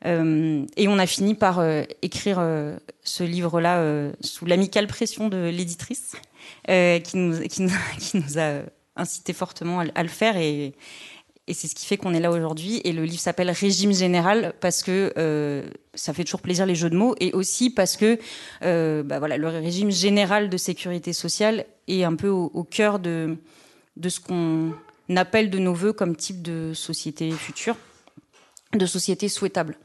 [0.06, 5.50] Euh, et on a fini par euh, écrire euh, ce livre-là sous l'amicale pression de
[5.50, 6.14] l'éditrice,
[6.68, 7.40] qui, nous,
[8.38, 8.62] a
[8.96, 10.38] incité fortement à, le faire.
[10.38, 10.74] Et,
[11.52, 12.80] c'est ce qui fait qu'on est là aujourd'hui.
[12.86, 16.96] Et le livre s'appelle Régime général parce que ça fait toujours plaisir les jeux de
[16.96, 18.18] mots, et aussi parce que
[19.02, 23.38] bah voilà, le régime général de sécurité sociale est un peu au, cœur de
[24.08, 24.74] ce qu'on
[25.16, 27.76] appelle de nos voeux comme type de société future
[28.74, 29.78] de société souhaitable.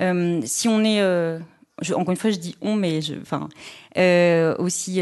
[0.00, 1.38] Euh, si on est, euh,
[1.94, 3.48] encore une fois, je dis on, mais enfin,
[3.96, 5.00] euh, aussi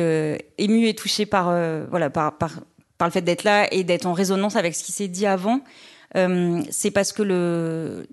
[0.59, 1.47] ému et touché par,
[1.91, 2.61] voilà, par, par,
[2.97, 5.61] par le fait d'être là et d'être en résonance avec ce qui s'est dit avant,
[6.15, 8.07] c'est parce que le,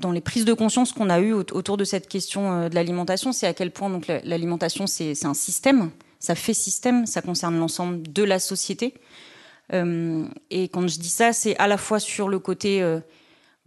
[0.00, 3.32] dans les prises de conscience qu'on a eues au- autour de cette question de l'alimentation,
[3.32, 7.58] c'est à quel point donc la- l'alimentation c'est un système, ça fait système, ça concerne
[7.58, 8.94] l'ensemble de la société.
[9.72, 13.00] Euh, et quand je dis ça, c'est à la fois sur le côté euh,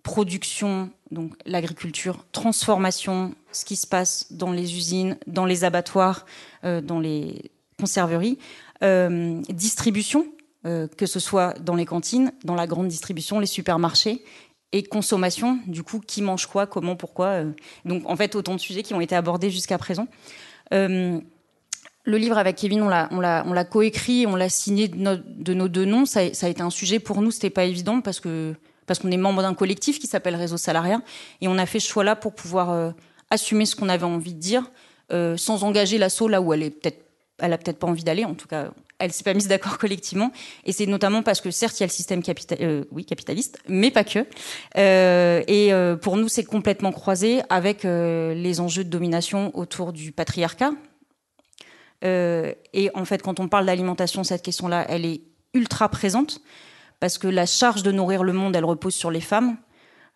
[0.04, 6.26] production, donc l'agriculture, transformation, ce qui se passe dans les usines, dans les abattoirs,
[6.64, 8.38] euh, dans les conserveries,
[9.50, 10.26] distribution,
[10.64, 14.24] que ce soit dans les cantines, dans la grande distribution, les supermarchés,
[14.72, 17.44] et consommation, du coup, qui mange quoi, comment, pourquoi.
[17.86, 20.08] Donc, en fait, autant de sujets qui ont été abordés jusqu'à présent.
[22.04, 25.54] Le livre avec Kevin, on l'a, on l'a, coécrit, on l'a signé de, no- de
[25.54, 26.06] nos deux noms.
[26.06, 28.22] Ça, a- ça a été un sujet pour nous, c'était pas évident parce
[28.88, 31.02] parce qu'on est membre d'un collectif qui s'appelle Réseau Salariat
[31.40, 32.92] et on a fait ce choix-là pour pouvoir euh,
[33.30, 34.70] assumer ce qu'on avait envie de dire
[35.14, 37.06] euh, sans engager l'assaut là où elle est peut-être,
[37.40, 38.26] elle a peut-être pas envie d'aller.
[38.26, 40.32] En tout cas, elle s'est pas mise d'accord collectivement.
[40.66, 43.60] Et c'est notamment parce que certes, il y a le système capita- euh, oui, capitaliste,
[43.70, 44.26] mais pas que.
[44.78, 50.12] Euh, et euh, pour nous, c'est complètement croisé avec les enjeux de domination autour du
[50.12, 50.72] patriarcat.
[52.04, 55.22] Euh, et en fait, quand on parle d'alimentation, cette question-là, elle est
[55.54, 56.42] ultra présente
[57.00, 59.58] parce que la charge de nourrir le monde, elle repose sur les femmes.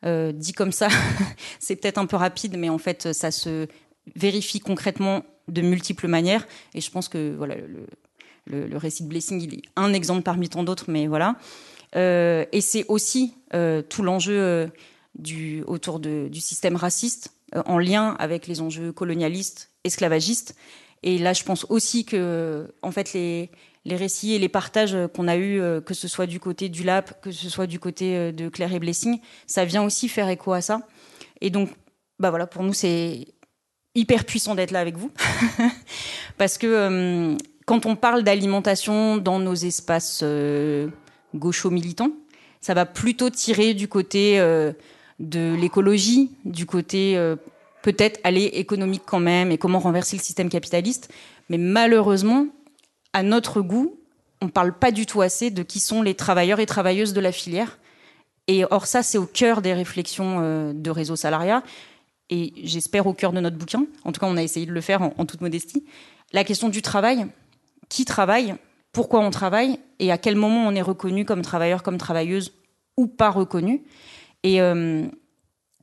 [0.05, 0.87] Euh, dit comme ça,
[1.59, 3.67] c'est peut-être un peu rapide, mais en fait, ça se
[4.15, 6.47] vérifie concrètement de multiples manières.
[6.73, 7.55] Et je pense que voilà,
[8.45, 11.37] le, récit de Blessing, il est un exemple parmi tant d'autres, mais voilà.
[11.95, 13.35] Euh, et c'est aussi
[13.89, 14.71] tout l'enjeu
[15.65, 17.33] autour du système raciste,
[17.65, 20.55] en lien avec les enjeux colonialistes, esclavagistes.
[21.05, 23.51] Et là, je pense aussi que, en fait, les,
[23.85, 26.83] les récits et les partages qu'on a eus, euh, que ce soit du côté du
[26.83, 30.27] LAP, que ce soit du côté euh, de Claire et Blessing, ça vient aussi faire
[30.27, 30.81] écho à ça.
[31.41, 31.69] Et donc,
[32.19, 33.27] bah voilà, pour nous, c'est
[33.93, 35.11] hyper puissant d'être là avec vous.
[36.37, 37.37] Parce que euh,
[37.67, 40.87] quand on parle d'alimentation dans nos espaces euh,
[41.35, 42.11] gaucho-militants,
[42.61, 44.39] ça va plutôt tirer du côté
[45.19, 47.15] de l'écologie, du côté
[47.85, 51.13] peut-être aller économique quand même et comment renverser le système capitaliste.
[51.49, 52.47] Mais malheureusement,
[53.13, 53.99] à notre goût,
[54.41, 57.31] on parle pas du tout assez de qui sont les travailleurs et travailleuses de la
[57.31, 57.77] filière.
[58.47, 61.61] Et or ça, c'est au cœur des réflexions euh, de réseau salariat
[62.31, 63.85] et j'espère au cœur de notre bouquin.
[64.03, 65.85] En tout cas, on a essayé de le faire en, en toute modestie.
[66.33, 67.27] La question du travail,
[67.87, 68.55] qui travaille,
[68.93, 69.77] pourquoi on travaille?
[69.99, 72.51] Et à quel moment on est reconnu comme travailleur, comme travailleuse
[72.97, 73.83] ou pas reconnu?
[74.41, 75.05] Et, euh,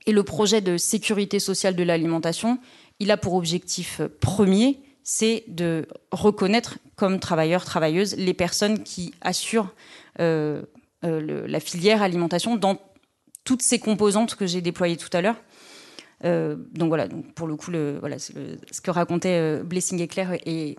[0.05, 2.59] et le projet de sécurité sociale de l'alimentation,
[2.99, 9.73] il a pour objectif premier, c'est de reconnaître comme travailleurs, travailleuses les personnes qui assurent
[10.19, 10.61] euh,
[11.03, 12.79] euh, la filière alimentation dans
[13.43, 15.41] toutes ces composantes que j'ai déployées tout à l'heure.
[16.23, 20.33] Euh, donc voilà, pour le coup, voilà, le- ce que racontait euh, Blessing et Claire
[20.45, 20.77] est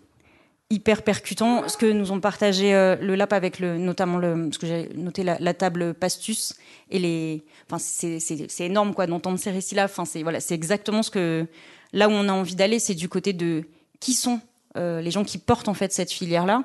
[0.71, 1.69] hyper percutant.
[1.69, 5.55] Ce que nous ont partagé euh, le LAP avec notamment ce que j'ai noté la,
[5.55, 6.55] table Pastus
[6.91, 9.85] et les, enfin c'est, énorme quoi d'entendre ces récits-là.
[9.85, 11.47] Enfin c'est voilà, exactement ce que
[11.93, 13.65] là où on a envie d'aller, c'est du côté de
[14.01, 14.41] qui sont
[14.77, 16.65] euh, les gens qui portent en fait cette filière-là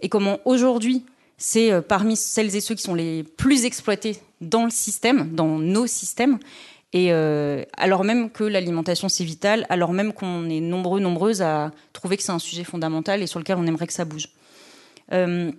[0.00, 1.04] et comment aujourd'hui
[1.36, 5.58] c'est euh, parmi celles et ceux qui sont les plus exploités dans le système, dans
[5.58, 6.38] nos systèmes.
[6.92, 11.70] Et alors même que l'alimentation c'est vital, alors même qu'on est nombreux, nombreuses à
[12.00, 14.30] trouver que c'est un sujet fondamental et sur lequel on aimerait que ça bouge.
[15.12, 15.52] Euh,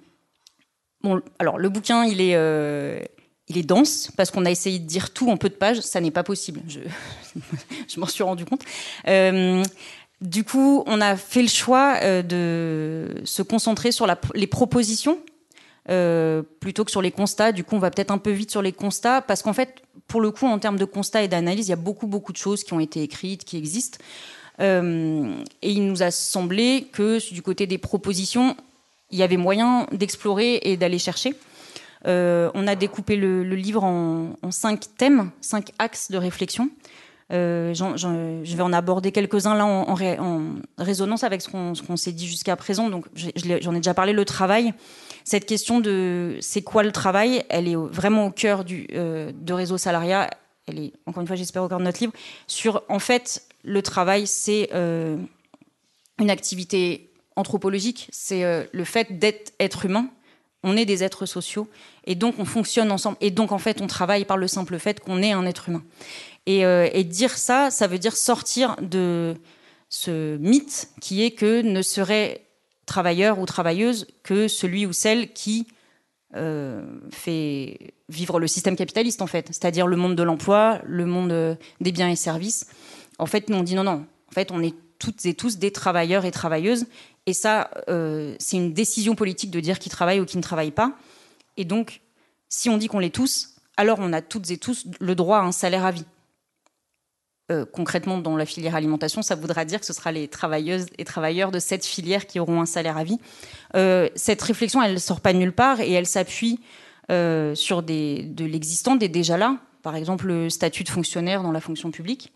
[1.04, 3.00] bon, alors le bouquin il est, euh,
[3.48, 6.02] il est dense parce qu'on a essayé de dire tout en peu de pages, ça
[6.02, 6.62] n'est pas possible.
[6.68, 6.80] Je,
[7.88, 8.64] je m'en suis rendu compte.
[9.08, 9.64] Euh,
[10.20, 15.20] du coup, on a fait le choix de se concentrer sur la, les propositions
[16.60, 17.52] plutôt que sur les constats.
[17.52, 20.22] Du coup, on va peut-être un peu vite sur les constats parce qu'en fait, pour
[20.22, 22.64] le coup, en termes de constats et d'analyse, il y a beaucoup, beaucoup de choses
[22.64, 23.98] qui ont été écrites, qui existent.
[24.62, 28.56] Euh, et il nous a semblé que du côté des propositions,
[29.10, 31.34] il y avait moyen d'explorer et d'aller chercher.
[32.08, 36.70] Euh, on a découpé le, livre en, cinq thèmes, cinq axes de réflexion.
[37.32, 41.98] Euh, je vais en aborder quelques-uns là en, en ré- en résonance avec ce qu'on
[41.98, 42.90] s'est dit jusqu'à présent.
[42.90, 44.14] Donc, j'en ai déjà parlé.
[44.14, 44.74] Le travail,
[45.24, 49.78] cette question de c'est quoi le travail, elle est vraiment au cœur du de réseau
[49.78, 50.30] salariat.
[50.68, 52.14] Elle est encore une fois, j'espère, au cœur notre livre.
[52.48, 55.18] Sur en fait, le travail, c'est euh,
[56.20, 58.08] une activité anthropologique.
[58.12, 60.10] C'est euh, le fait d'être être humain.
[60.64, 61.68] On est des êtres sociaux
[62.06, 63.18] et donc on fonctionne ensemble.
[63.20, 65.84] Et donc en fait, on travaille par le simple fait qu'on est un être humain.
[66.46, 69.36] Et, euh, et dire ça, ça veut dire sortir de
[69.90, 72.46] ce mythe qui est que ne serait
[72.86, 75.68] travailleur ou travailleuse que celui ou celle qui
[76.36, 76.82] euh,
[77.12, 81.56] fait vivre le système capitaliste, en fait, c'est-à-dire le monde de l'emploi, le monde euh,
[81.82, 82.68] des biens et services.
[83.20, 84.06] En fait, nous, on dit non, non.
[84.30, 86.86] En fait, on est toutes et tous des travailleurs et travailleuses.
[87.26, 90.72] Et ça, euh, c'est une décision politique de dire qui travaille ou qui ne travaille
[90.72, 90.96] pas.
[91.58, 92.02] Et donc,
[92.50, 95.42] si on dit qu'on l'est tous, alors on a toutes et tous le droit à
[95.42, 96.06] un salaire à vie.
[97.52, 101.04] Euh, concrètement, dans la filière alimentation, ça voudra dire que ce sera les travailleuses et
[101.04, 103.18] travailleurs de cette filière qui auront un salaire à vie.
[103.76, 106.60] Euh, cette réflexion, elle ne sort pas nulle part et elle s'appuie
[107.12, 109.58] euh, sur de l'existant, des déjà là.
[109.82, 112.32] Par exemple, le statut de fonctionnaire dans la fonction publique.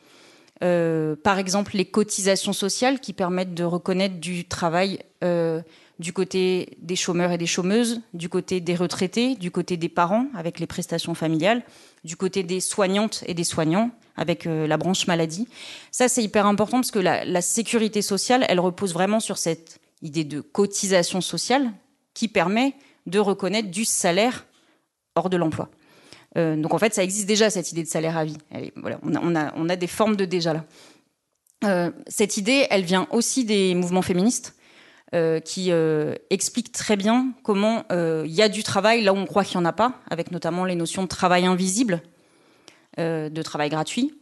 [0.62, 5.00] Par exemple, les cotisations sociales qui permettent de reconnaître du travail
[6.00, 10.28] du côté des chômeurs et des chômeuses, du côté des retraités, du côté des parents
[10.34, 11.62] avec les prestations familiales,
[12.04, 15.48] du côté des soignantes et des soignants avec euh, la branche maladie.
[15.92, 20.24] Ça, c'est hyper important parce que la, sécurité sociale, elle repose vraiment sur cette idée
[20.24, 21.72] de cotisation sociale
[22.14, 22.74] qui permet
[23.06, 24.46] de reconnaître du salaire
[25.16, 25.70] hors de l'emploi.
[26.38, 28.38] Euh, donc en fait, ça existe déjà cette idée de salaire à vie.
[28.76, 30.66] Voilà, on, a, des formes de déjà là.
[31.64, 34.54] Euh, cette idée, elle vient aussi des mouvements féministes
[35.46, 35.72] qui
[36.30, 39.66] expliquent très bien comment il y a du travail là où on croit qu'il n'y
[39.66, 42.02] en a pas, avec notamment les notions de travail invisible,
[43.00, 44.14] euh, de travail gratuit.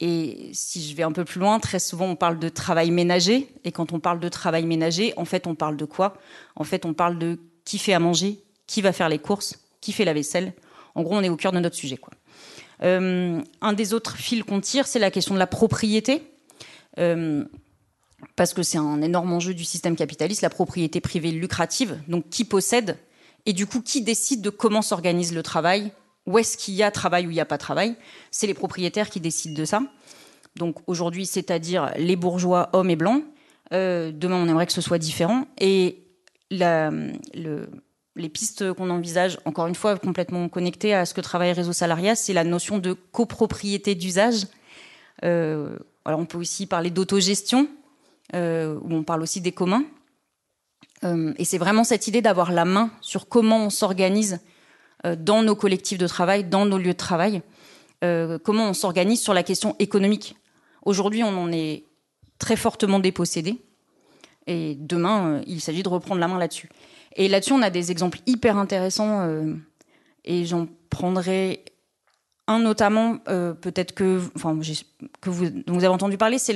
[0.00, 3.48] Et si je vais un peu plus loin, très souvent on parle de travail ménager.
[3.64, 6.18] Et quand on parle de travail ménager, en fait, on parle de quoi?
[6.54, 9.92] En fait, on parle de qui fait à manger, qui va faire les courses, qui
[9.92, 10.52] fait la vaisselle.
[10.94, 11.96] En gros, on est au cœur de notre sujet.
[11.96, 12.12] Quoi.
[12.82, 16.22] Euh, un des autres fils qu'on tire, c'est la question de la propriété.
[16.98, 17.44] Euh,
[18.34, 21.98] parce que c'est un énorme enjeu du système capitaliste, la propriété privée lucrative.
[22.08, 22.98] Donc, qui possède?
[23.44, 25.92] Et du coup, qui décide de comment s'organise le travail?
[26.26, 27.94] Où est-ce qu'il y a travail ou il n'y a pas travail
[28.30, 29.82] C'est les propriétaires qui décident de ça.
[30.56, 33.22] Donc, aujourd'hui, c'est-à-dire les bourgeois, hommes et blancs.
[33.72, 35.46] Euh, demain, on aimerait que ce soit différent.
[35.58, 36.02] Et
[36.50, 42.14] les pistes qu'on envisage, encore une fois, complètement connectées à ce que travaille Réseau Salariat,
[42.14, 44.46] c'est la notion de copropriété d'usage.
[45.24, 47.68] Euh, alors, on peut aussi parler d'autogestion,
[48.34, 49.84] euh, où on parle aussi des communs.
[51.04, 54.40] Euh, et c'est vraiment cette idée d'avoir la main sur comment on s'organise
[55.04, 57.42] dans nos collectifs de travail, dans nos lieux de travail,
[58.04, 60.36] euh, comment on s'organise sur la question économique.
[60.84, 61.84] Aujourd'hui, on en est
[62.38, 63.58] très fortement dépossédé.
[64.46, 66.68] Et demain, euh, il s'agit de reprendre la main là-dessus.
[67.16, 69.22] Et là-dessus, on a des exemples hyper intéressants.
[69.22, 69.54] euh,
[70.24, 71.64] et j'en prendrai
[72.48, 74.20] un notamment, euh, peut-être que,
[75.24, 75.44] vous,
[75.76, 76.54] avez entendu parler, c'est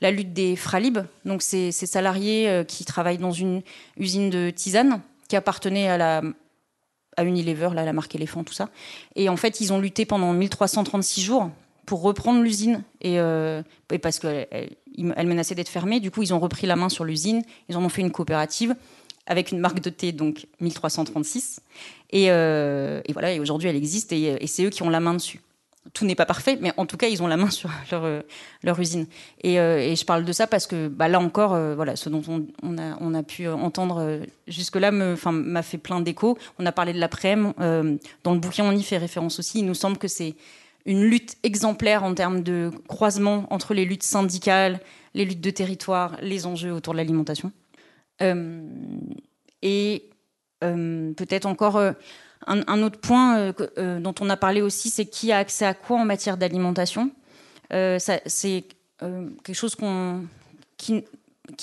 [0.00, 0.98] la lutte des Fralib.
[1.24, 3.62] Donc, c'est ces salariés euh, qui travaillent dans une
[3.96, 6.22] usine de tisane qui appartenait à la
[7.16, 8.68] à Unilever, la marque éléphant, tout ça.
[9.16, 11.50] Et en fait, ils ont lutté pendant 1336 jours
[11.86, 12.82] pour reprendre l'usine.
[13.00, 13.62] Et, euh,
[14.02, 14.76] parce qu'elle elle,
[15.16, 17.42] elle menaçait d'être fermée, du coup, ils ont repris la main sur l'usine.
[17.68, 18.74] Ils en ont fait une coopérative
[19.26, 21.60] avec une marque de thé, donc 1336.
[22.10, 25.00] Et, euh, et voilà, et aujourd'hui, elle existe et, et c'est eux qui ont la
[25.00, 25.40] main dessus.
[25.94, 28.22] Tout n'est pas parfait, mais en tout cas, ils ont la main sur leur, euh,
[28.78, 29.06] usine.
[29.42, 32.10] Et, euh, et je parle de ça parce que bah, là encore, euh, voilà, ce
[32.10, 32.22] dont
[32.62, 36.36] on, a, pu entendre jusque-là m'a fait plein d'échos.
[36.58, 37.54] On a parlé de l'après-midi.
[37.60, 39.60] euh, dans le bouquin, on y fait référence aussi.
[39.60, 40.34] Il nous semble que c'est
[40.84, 44.80] une lutte exemplaire en termes de croisement entre les luttes syndicales,
[45.14, 47.52] les luttes de territoire, les enjeux autour de l'alimentation.
[49.62, 50.10] Et
[50.60, 51.80] peut-être encore
[52.46, 55.74] un, autre point euh, euh, dont on a parlé aussi, c'est qui a accès à
[55.74, 57.10] quoi en matière d'alimentation.
[57.72, 58.64] Euh, c'est
[58.98, 59.76] quelque chose
[60.76, 61.04] qui,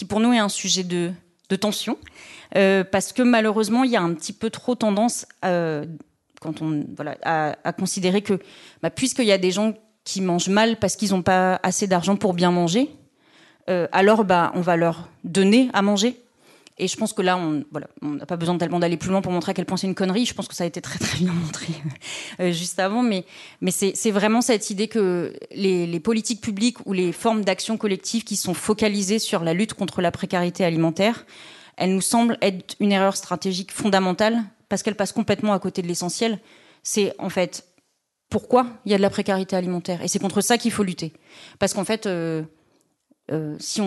[0.07, 1.11] pour nous est un sujet de,
[1.59, 1.97] tension,
[2.53, 5.83] parce que malheureusement, il y a un petit peu trop tendance à,
[7.77, 8.39] considérer que
[8.81, 9.73] bah, puisqu'il y a des gens
[10.03, 12.89] qui mangent mal parce qu'ils n'ont pas assez d'argent pour bien manger,
[13.67, 16.19] alors bah, on va leur donner à manger.
[16.79, 17.63] Et je pense que là, on
[18.07, 20.25] n'a pas besoin tellement d'aller plus loin pour montrer à quel point c'est une connerie.
[20.25, 21.73] Je pense que ça a été très très bien montré
[22.39, 23.01] euh, juste avant.
[23.01, 23.25] Mais,
[23.71, 28.53] c'est vraiment cette idée que les, politiques publiques ou les formes d'action collective qui sont
[28.53, 31.25] focalisées sur la lutte contre la précarité alimentaire,
[31.77, 35.87] elles nous semblent être une erreur stratégique fondamentale parce qu'elles passent complètement à côté de
[35.87, 36.39] l'essentiel.
[36.83, 37.65] C'est en fait
[38.29, 40.03] pourquoi il y a de la précarité alimentaire?
[40.03, 41.13] Et c'est contre ça qu'il faut lutter.
[41.59, 42.43] Parce qu'en fait, euh,
[43.31, 43.81] euh, si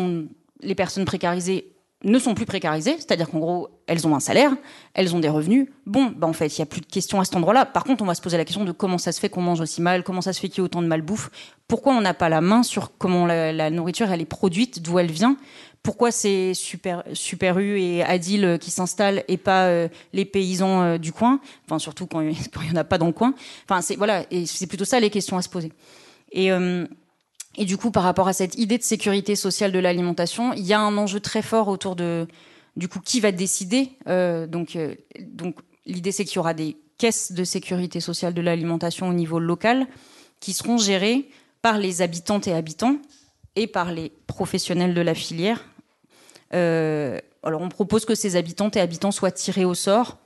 [0.63, 1.73] les personnes précarisées
[2.03, 4.53] ne sont plus précarisées, c'est-à-dire qu'en gros, elles ont un salaire,
[4.95, 5.69] elles ont des revenus.
[5.85, 7.67] Bon, bah en fait, il n'y a plus de questions à cet endroit-là.
[7.67, 9.61] Par contre, on va se poser la question de comment ça se fait qu'on mange
[9.61, 11.31] aussi mal, comment ça se fait qu'il y ait autant de malbouffe,
[11.69, 15.11] pourquoi on n'a pas la main sur comment la, nourriture elle est produite, d'où elle
[15.11, 15.37] vient,
[15.83, 20.83] pourquoi c'est Super, Super U et Adil euh, qui s'installent et pas euh, les paysans
[20.83, 23.35] euh, du coin, enfin surtout quand il n'y en a pas dans le coin.
[23.65, 25.73] Enfin, c'est voilà, c'est plutôt ça les questions à se poser.
[26.33, 26.87] Et euh,
[27.57, 30.73] et du coup, par rapport à cette idée de sécurité sociale de l'alimentation, il y
[30.73, 32.29] a un enjeu très fort autour de,
[32.77, 33.91] du coup, qui va décider.
[34.09, 38.41] Euh, donc, euh, donc l'idée, c'est qu'il y aura des caisses de sécurité sociale de
[38.41, 39.89] l'alimentation au niveau local
[40.39, 41.29] qui seront gérées
[41.61, 42.97] par les habitantes et habitants
[43.57, 45.65] et par les professionnels de la filière.
[46.55, 50.19] Euh, alors, on propose que ces habitantes et habitants soient tirés au sort.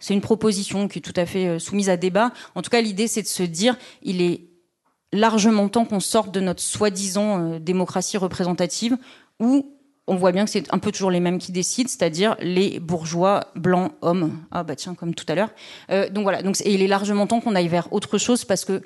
[0.00, 2.32] C'est une proposition qui est tout à fait soumise à débat.
[2.56, 4.51] En tout cas, l'idée, c'est de se dire, il est
[5.12, 8.96] largement temps qu'on sorte de notre soi-disant euh, démocratie représentative
[9.40, 9.76] où
[10.08, 13.52] on voit bien que c'est un peu toujours les mêmes qui décident, c'est-à-dire les bourgeois
[13.54, 14.36] blancs hommes.
[14.50, 15.50] Ah bah tiens, comme tout à l'heure.
[15.90, 18.64] Euh, donc voilà, donc, et il est largement temps qu'on aille vers autre chose parce
[18.64, 18.82] que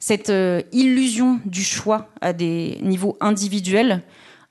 [0.00, 4.02] cette euh, illusion du choix à des niveaux individuels,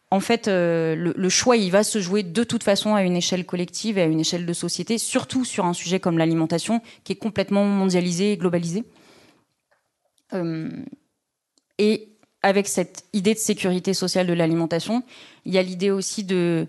[0.10, 3.46] en fait, le, le choix, il va se jouer de toute façon à une échelle
[3.46, 7.18] collective et à une échelle de société, surtout sur un sujet comme l'alimentation, qui est
[7.18, 8.86] complètement mondialisé et globalisé.
[11.78, 12.10] Et
[12.42, 15.04] avec cette idée de sécurité sociale de l'alimentation,
[15.46, 16.68] il y a l'idée aussi de,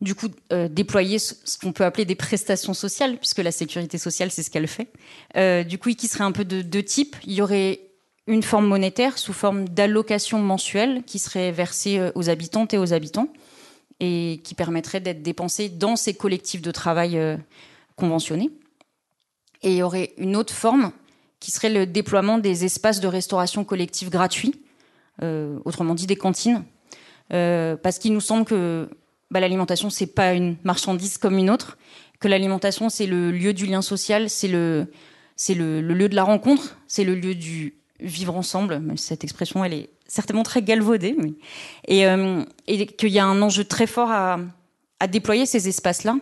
[0.00, 4.30] du coup, euh, déployer ce, qu'on peut appeler des prestations sociales, puisque la sécurité sociale,
[4.30, 4.88] c'est ce qu'elle fait.
[5.36, 7.16] Euh, du coup, qui serait un peu de deux types.
[7.26, 7.80] Il y aurait
[8.26, 12.92] une forme monétaire sous forme d'allocation mensuelle qui serait versée euh, aux habitantes et aux
[12.92, 13.28] habitants
[14.00, 17.18] et qui permettrait d'être dépensée dans ces collectifs de travail
[17.94, 18.50] conventionnés.
[19.62, 20.92] Et il y aurait une autre forme
[21.40, 24.54] qui serait le déploiement des espaces de restauration collective gratuits,
[25.22, 26.64] euh, autrement dit des cantines,
[27.32, 28.88] euh, parce qu'il nous semble que
[29.30, 31.78] bah, l'alimentation c'est pas une marchandise comme une autre,
[32.20, 34.86] que l'alimentation c'est le lieu du lien social, c'est le
[35.38, 38.82] c'est le, lieu de la rencontre, c'est le lieu du vivre ensemble.
[38.96, 41.16] Cette expression elle est certainement très galvaudée,
[41.90, 44.38] euh, et qu'il y a un enjeu très fort à,
[45.00, 46.16] à déployer ces espaces-là.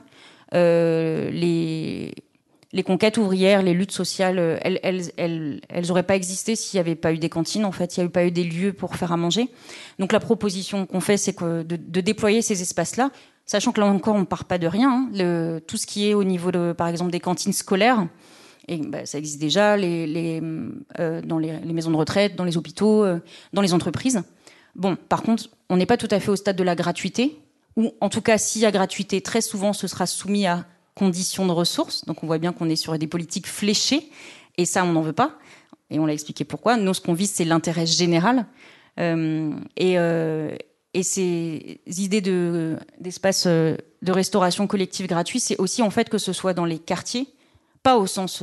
[0.55, 2.15] Euh, les
[2.75, 6.81] les conquêtes ouvrières, les luttes sociales, elles, elles, elles, elles auraient pas existé s'il n'y
[6.81, 7.65] avait pas eu des cantines.
[7.65, 9.49] En fait, il n'y a pas eu des lieux pour faire à manger.
[10.01, 13.13] Donc la proposition qu'on fait, c'est de, déployer ces espaces-là,
[13.47, 15.09] sachant que là encore, on ne part pas de rien.
[15.15, 15.61] Hein.
[15.69, 18.09] Tout ce qui est au niveau, de, par exemple, des cantines scolaires,
[18.69, 23.21] bah, ça existe déjà euh, dans les, les, maisons de retraite, dans les hôpitaux, euh,
[23.53, 24.23] dans les entreprises.
[24.75, 27.39] Bon, par contre, on n'est pas tout à fait au stade de la gratuité,
[27.77, 30.65] ou en tout cas, s'il y a gratuité, très souvent, ce sera soumis à
[30.95, 32.05] conditions de ressources.
[32.05, 34.11] Donc on voit bien qu'on est sur des politiques fléchées,
[34.57, 35.39] et ça, on n'en veut pas.
[35.91, 36.77] Et on l'a expliqué pourquoi.
[36.77, 38.47] Nous, ce qu'on vise, c'est l'intérêt général.
[39.01, 40.55] Euh, et, euh,
[40.95, 46.19] et ces idées de, d'espace euh, de restauration collective gratuit, c'est aussi en fait que
[46.19, 47.27] ce soit dans les quartiers,
[47.83, 48.43] pas au sens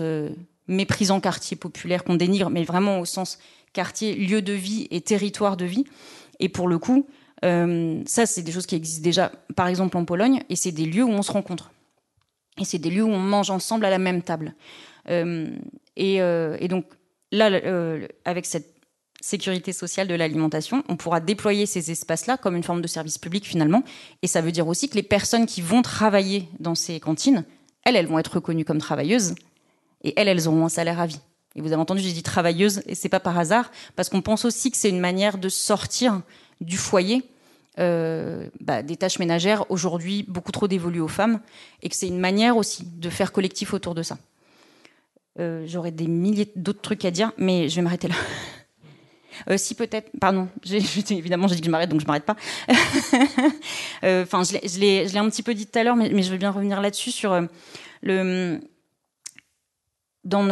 [0.67, 3.39] méprisant quartier populaire qu'on dénigre, mais vraiment au sens
[3.73, 5.85] quartier, lieu de vie et territoire de vie.
[6.39, 7.07] Et pour le coup,
[7.41, 11.03] ça, c'est des choses qui existent déjà, par exemple en Pologne, et c'est des lieux
[11.03, 11.71] où on se rencontre.
[12.59, 14.53] Et c'est des lieux où on mange ensemble à la même table.
[15.09, 15.49] Euh,
[15.95, 16.85] et, euh, et, donc
[17.31, 18.75] là, euh, avec cette
[19.21, 23.45] sécurité sociale de l'alimentation, on pourra déployer ces espaces-là comme une forme de service public
[23.45, 23.83] finalement.
[24.21, 27.45] Et ça veut dire aussi que les personnes qui vont travailler dans ces cantines,
[27.83, 29.35] elles, elles vont être reconnues comme travailleuses
[30.03, 31.19] et elles, elles auront un salaire à vie.
[31.55, 34.45] Et vous avez entendu, j'ai dit travailleuse, et c'est pas par hasard, parce qu'on pense
[34.45, 36.21] aussi que c'est une manière de sortir
[36.61, 37.23] du foyer
[37.79, 41.39] euh, bah, des tâches ménagères aujourd'hui beaucoup trop dévolues aux femmes,
[41.81, 44.17] et que c'est une manière aussi de faire collectif autour de ça.
[45.39, 48.15] Euh, J'aurais des milliers d'autres trucs à dire, mais je vais m'arrêter là.
[49.49, 50.49] Euh, si peut-être, pardon,
[51.09, 52.35] évidemment j'ai dit que je m'arrête, donc je m'arrête pas.
[54.03, 56.79] Enfin, je l'ai un petit peu dit tout à l'heure, mais, je veux bien revenir
[56.79, 57.47] là-dessus sur
[58.03, 58.59] le
[60.23, 60.43] dans,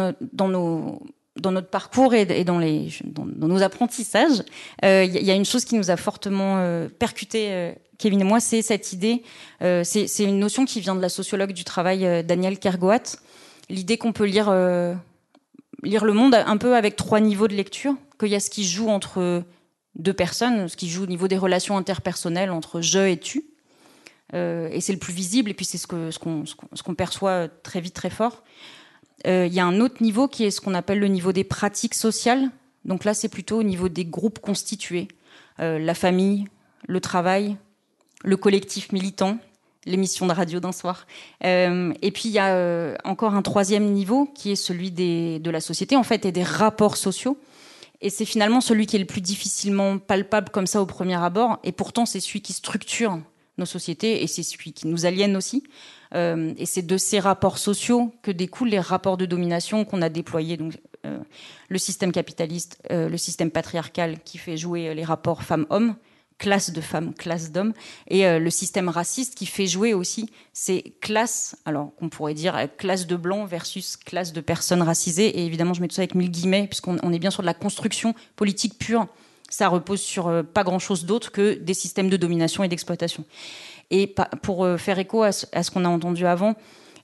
[0.48, 1.02] nos,
[1.40, 4.42] dans notre parcours et, dans, nos apprentissages,
[4.82, 8.24] il euh, y, a une chose qui nous a fortement euh, percuté, euh, Kevin et
[8.24, 9.22] moi, c'est cette idée.
[9.62, 13.16] Euh, c'est une notion qui vient de la sociologue du travail, euh, Daniel Kergoat.
[13.68, 18.34] L'idée qu'on peut lire, le monde un peu avec trois niveaux de lecture, qu'il y
[18.34, 19.44] a ce qui joue entre
[19.94, 23.44] deux personnes, ce qui joue au niveau des relations interpersonnelles entre je et tu.
[24.32, 28.42] et c'est le plus visible, et puis c'est ce qu'on perçoit très vite, très fort.
[29.26, 31.44] Euh, il y a un autre niveau qui est ce qu'on appelle le niveau des
[31.44, 32.50] pratiques sociales.
[32.84, 35.08] Donc là, c'est plutôt au niveau des groupes constitués.
[35.60, 36.46] Euh, la famille,
[36.86, 37.56] le travail,
[38.22, 39.38] le collectif militant,
[39.86, 41.06] l'émission de radio d'un soir.
[41.44, 45.50] Euh, et puis il y a euh, encore un troisième niveau qui est celui de
[45.50, 47.38] la société en fait et des rapports sociaux.
[48.02, 51.58] Et c'est finalement celui qui est le plus difficilement palpable comme ça au premier abord.
[51.64, 53.18] Et pourtant c'est celui qui structure
[53.58, 55.62] nos sociétés et c'est celui qui nous aliène aussi.
[56.14, 60.08] Euh, et c'est de ces rapports sociaux que découlent les rapports de domination qu'on a
[60.08, 60.56] déployés.
[60.56, 61.18] Donc, euh,
[61.68, 65.94] le système capitaliste, euh, le système patriarcal qui fait jouer les rapports femmes-hommes,
[66.38, 67.74] classe de femmes, classe d'hommes,
[68.08, 73.06] et le système raciste qui fait jouer aussi ces classes, alors qu'on pourrait dire classe
[73.06, 75.38] de blancs versus classe de personnes racisées.
[75.38, 77.46] Et évidemment, je mets tout ça avec mille guillemets, puisqu'on on est bien sur de
[77.46, 79.06] la construction politique pure.
[79.50, 83.26] Ça repose sur pas grand-chose d'autre que des systèmes de domination et d'exploitation.
[83.90, 86.54] Et pour euh, faire écho à ce, qu'on a entendu avant,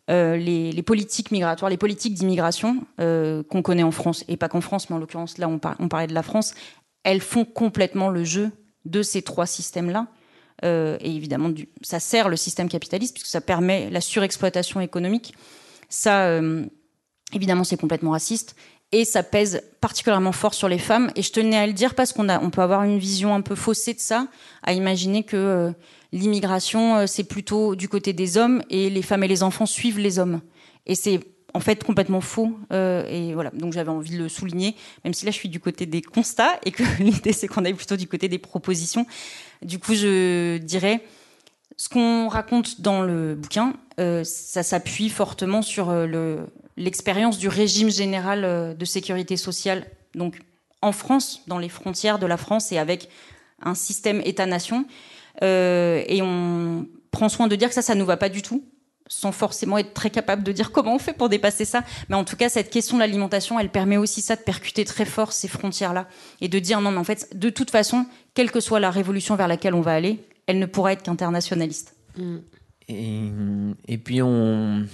[0.08, 4.60] euh, les, politiques migratoires, les politiques d'immigration euh, qu'on connaît en France, et pas qu'en
[4.60, 6.54] France, mais en l'occurrence là on, par, on, parlait de la France,
[7.02, 8.52] elles font complètement le jeu
[8.84, 10.06] de ces trois systèmes-là.
[10.62, 11.52] Et évidemment,
[11.82, 15.34] ça sert le système capitaliste puisque ça permet la surexploitation économique.
[15.90, 16.40] Ça,
[17.34, 18.56] évidemment, c'est complètement raciste
[18.92, 21.10] et ça pèse particulièrement fort sur les femmes.
[21.16, 23.40] Et je tenais à le dire parce qu'on a, on peut avoir une vision un
[23.40, 24.28] peu faussée de ça,
[24.62, 25.72] à imaginer que euh,
[26.12, 29.98] l'immigration, euh, c'est plutôt du côté des hommes et les femmes et les enfants suivent
[29.98, 30.40] les hommes.
[30.86, 31.20] Et c'est
[31.52, 32.56] en fait complètement faux.
[32.72, 35.58] Euh, et voilà, donc j'avais envie de le souligner, même si là je suis du
[35.58, 39.06] côté des constats et que l'idée c'est qu'on aille plutôt du côté des propositions.
[39.62, 41.02] Du coup, je dirais
[41.76, 46.46] ce qu'on raconte dans le bouquin, ça s'appuie fortement sur le,
[46.76, 50.40] l'expérience du régime général euh, de sécurité sociale, donc
[50.82, 53.08] en France, dans les frontières de la France et avec
[53.62, 54.86] un système État-nation.
[55.42, 58.64] Euh, et on prend soin de dire que ça, ça nous va pas du tout,
[59.06, 61.82] sans forcément être très capable de dire comment on fait pour dépasser ça.
[62.08, 65.04] Mais en tout cas, cette question de l'alimentation, elle permet aussi ça de percuter très
[65.04, 66.06] fort ces frontières-là
[66.40, 69.36] et de dire non, mais en fait, de toute façon, quelle que soit la révolution
[69.36, 71.94] vers laquelle on va aller, elle ne pourra être qu'internationaliste.
[72.88, 73.30] Et,
[73.88, 74.86] et, puis, on,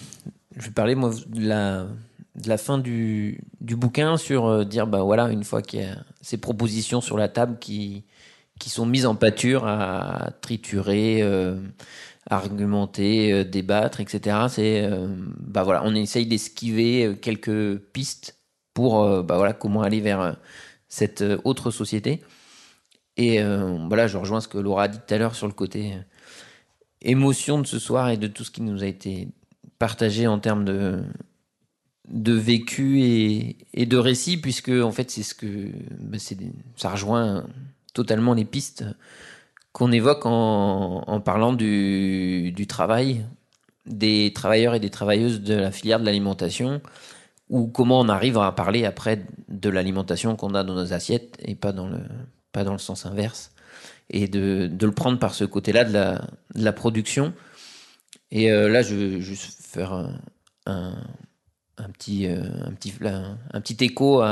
[0.57, 5.45] je vais parler moi de la, fin du, bouquin sur euh, dire bah voilà, une
[5.45, 8.05] fois qu'il y a ces propositions sur la table qui,
[8.59, 11.57] qui sont mises en pâture à triturer, euh,
[12.29, 14.47] argumenter, euh, débattre, etc.
[14.49, 14.89] C'est
[15.39, 18.39] bah voilà, on essaye d'esquiver quelques pistes
[18.75, 20.37] pour bah voilà comment aller vers
[20.89, 22.23] cette autre société.
[23.19, 23.43] Et
[23.89, 25.95] voilà, je rejoins ce que Laura a dit tout à l'heure sur le côté
[27.03, 29.29] émotion de ce soir et de tout ce qui nous a été
[29.87, 31.03] partagé en termes de
[32.09, 35.71] de vécu et, et de récit puisque en fait c'est ce que
[36.19, 36.39] c'est
[36.77, 37.45] ça rejoint
[37.93, 38.85] totalement les pistes
[39.73, 43.25] qu'on évoque en, en parlant du, du, travail
[43.87, 46.81] des travailleurs et des travailleuses de la filière de l'alimentation,
[47.49, 51.57] ou comment on arrive à parler après de l'alimentation qu'on a dans nos assiettes et
[51.57, 51.99] pas dans le,
[52.53, 53.51] pas dans le sens inverse,
[54.11, 56.13] et de, de le prendre par ce côté-là de la,
[56.55, 57.33] de la production.
[58.33, 59.93] Et euh, là, je veux juste faire
[60.67, 60.95] un,
[61.93, 64.23] petit, euh, un, petit, écho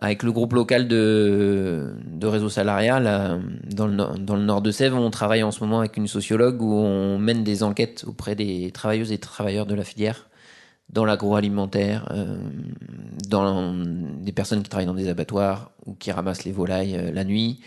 [0.00, 3.38] avec le groupe local de, réseau salarial euh,
[3.72, 6.08] dans, le, nord- dans le nord de Sèvres, on travaille en ce moment avec une
[6.08, 10.28] sociologue où on mène des enquêtes auprès des travailleuses et travailleurs de la filière
[10.90, 12.12] dans l'agroalimentaire,
[13.28, 13.72] dans
[14.20, 17.60] des personnes qui travaillent dans des abattoirs ou qui ramassent les volailles la nuit,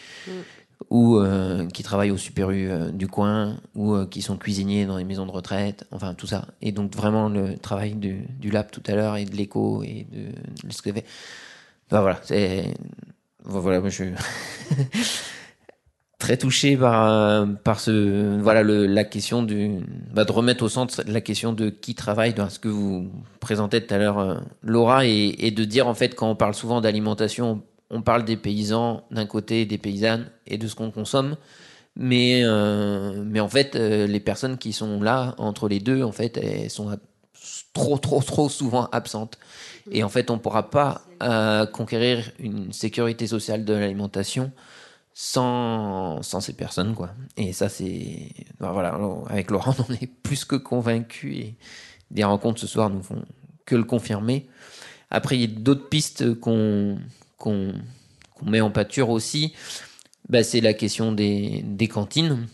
[0.89, 4.85] ou euh, qui travaillent au Super U euh, du coin, ou euh, qui sont cuisiniers
[4.85, 6.45] dans les maisons de retraite, enfin tout ça.
[6.61, 10.67] Et donc vraiment le travail du, lab tout à l'heure et de l'écho et de,
[10.67, 11.05] de ce que fait.
[11.91, 12.21] Enfin, voilà,
[13.43, 14.09] voilà, moi je suis
[16.19, 19.79] très touché par par ce voilà la question du
[20.13, 23.09] bah, de remettre au centre la question de qui travaille dans ce que vous
[23.39, 27.61] présentez tout à l'heure Laura et de dire en fait quand on parle souvent d'alimentation
[27.89, 31.37] on parle des paysans d'un côté des paysannes et de ce qu'on consomme.
[31.95, 36.11] Mais euh, mais en fait euh, les personnes qui sont là entre les deux en
[36.11, 36.95] fait elles sont
[37.73, 39.39] trop trop trop souvent absentes.
[39.91, 44.51] Et en fait on pourra pas euh, conquérir une sécurité sociale de l'alimentation
[45.13, 47.11] sans, sans ces personnes quoi.
[47.35, 48.99] Et ça c'est ben voilà
[49.29, 51.55] avec Laurent on est plus que convaincus et
[52.11, 53.23] des rencontres ce soir nous font
[53.65, 54.47] que le confirmer.
[55.09, 56.99] Après il y a d'autres pistes qu'on
[57.37, 57.73] qu'on
[58.45, 59.53] met en pâture aussi
[60.29, 62.47] bah, c'est la question des, cantines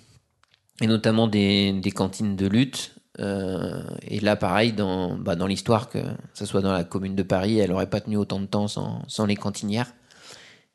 [0.81, 5.99] et notamment des, cantines de lutte Euh, et là pareil dans, bah, l'histoire que
[6.33, 9.25] ce soit dans la commune de Paris elle aurait pas tenu autant de temps sans,
[9.27, 9.93] les cantinières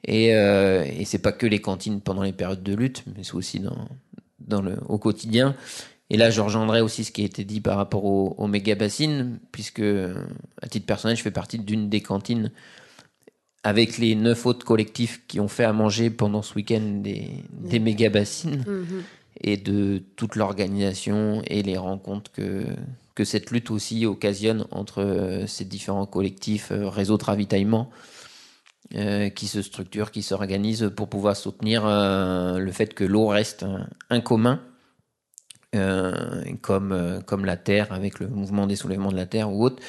[0.04, 3.34] et, euh, et c'est pas que les cantines pendant les périodes de lutte, mais c'est
[3.34, 3.60] aussi
[4.88, 5.56] au quotidien.
[6.10, 8.74] Et là, je rejoindrai aussi ce qui a été dit par rapport au, au méga
[8.74, 9.82] bassines, puisque
[10.62, 12.50] à titre personnel, je fais partie d'une des cantines
[13.68, 17.78] avec les neuf autres collectifs qui ont fait à manger pendant ce week-end des, des
[17.78, 18.64] méga bassines.
[18.66, 19.02] Mhm.
[19.40, 22.64] et de toute l'organisation et les rencontres que,
[23.14, 27.90] que cette lutte aussi occasionne entre euh, ces différents collectifs, euh, réseaux de ravitaillement,
[28.94, 33.62] euh, qui se structurent, qui s'organisent pour pouvoir soutenir euh, le fait que l'eau reste
[33.64, 34.62] un, un commun,
[35.74, 39.64] euh, comme, euh, comme la Terre avec le mouvement des soulèvements de la Terre ou
[39.64, 39.82] autre.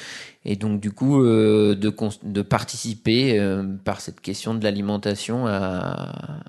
[0.44, 3.40] Et donc du coup, euh, de, de participer
[3.84, 6.40] par cette question de l'alimentation à,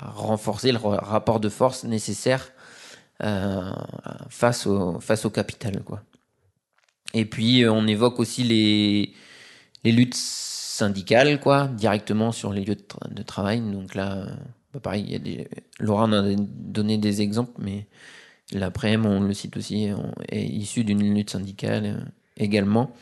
[0.00, 2.52] renforcer le ra- rapport de force nécessaire
[4.28, 5.82] face, au, face au capital.
[5.84, 6.02] Quoi.
[7.14, 9.14] Et puis, on évoque aussi les,
[9.84, 13.60] les luttes syndicales, quoi, directement sur les lieux de, tra- de travail.
[13.60, 14.26] Donc là,
[14.72, 15.48] bah, pareil, il y a des...
[15.78, 17.86] Laura en a donné des exemples, mais
[18.52, 19.88] l'après-m, on le cite aussi,
[20.28, 22.04] est issu d'une lutte syndicale euh,
[22.36, 22.94] également.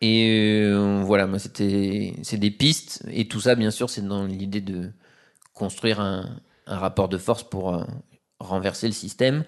[0.00, 4.24] Et euh, voilà, moi, c'était, c'est des pistes, et tout ça, bien sûr, c'est dans
[4.24, 4.90] l'idée de
[5.54, 7.84] construire un, rapport de force pour euh,
[8.38, 9.44] renverser le système.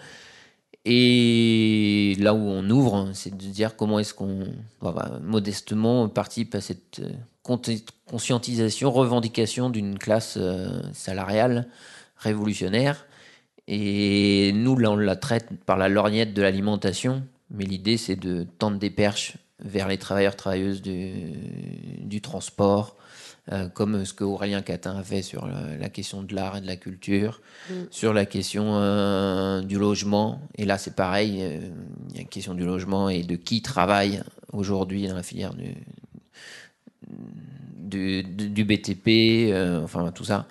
[0.87, 4.47] Et là où on ouvre, c'est de dire comment est-ce qu'on,
[5.21, 7.03] modestement, participe à cette
[8.07, 10.39] conscientisation, revendication d'une classe
[10.95, 11.69] salariale
[12.17, 13.05] révolutionnaire.
[13.73, 17.23] Et nous, là, on la traite par la lorgnette de l'alimentation,
[17.53, 21.13] mais l'idée, c'est de tendre des perches vers les travailleurs, travailleuses du,
[22.03, 22.97] du transport,
[23.53, 26.61] euh, comme ce que Aurélien Catin a fait sur la, la question de l'art et
[26.61, 27.73] de la culture, Mm.
[27.91, 30.41] sur la question euh, du logement.
[30.57, 31.61] Et là, c'est pareil, euh,
[32.11, 34.21] il y a une question du logement et de qui travaille
[34.53, 35.75] aujourd'hui dans la filière du,
[37.77, 40.47] du, du- du BTP, euh, enfin tout ça.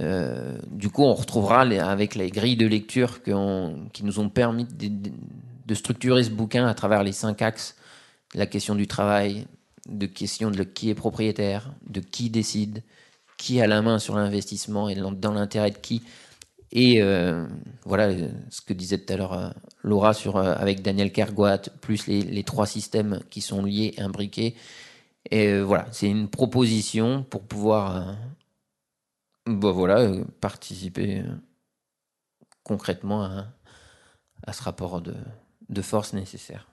[0.00, 5.74] Euh, du coup, on retrouvera avec les grilles de lecture qui nous ont permis de,
[5.74, 7.76] structurer ce bouquin à travers les cinq axes
[8.34, 9.46] la question du travail,
[9.88, 12.82] de question de qui est propriétaire, de qui décide,
[13.38, 16.02] qui a la main sur l'investissement et dans l'intérêt de qui.
[16.72, 17.46] Et euh,
[17.84, 22.42] voilà euh, ce que disait tout à l'heure Laura sur, avec Daniel Kergoat, plus les,
[22.42, 24.54] trois systèmes qui sont liés, imbriqués.
[25.30, 28.16] Et voilà, c'est une proposition pour pouvoir
[29.46, 31.34] bah voilà, euh, participer euh,
[32.64, 33.22] concrètement
[34.44, 36.68] à, ce rapport de, force nécessaire.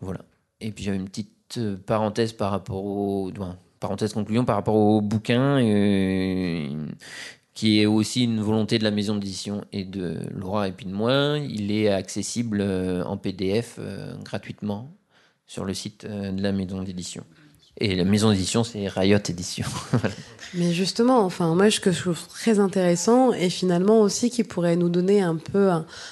[0.00, 0.20] Voilà.
[0.60, 3.30] Et puis j'avais une petite euh, parenthèse par rapport au.
[3.80, 5.58] parenthèse conclusion par rapport au bouquin,
[7.52, 10.92] qui est aussi une volonté de la maison d'édition et de Laura et puis de
[10.92, 11.36] moi.
[11.38, 13.78] Il est accessible en PDF
[14.24, 14.90] gratuitement
[15.46, 17.24] sur le site de la maison d'édition.
[17.80, 19.66] Et la maison d'édition, c'est Riot Édition.
[20.54, 24.76] Mais justement, enfin, moi, ce que je trouve très intéressant, et finalement aussi qui pourrait
[24.76, 25.70] nous donner un peu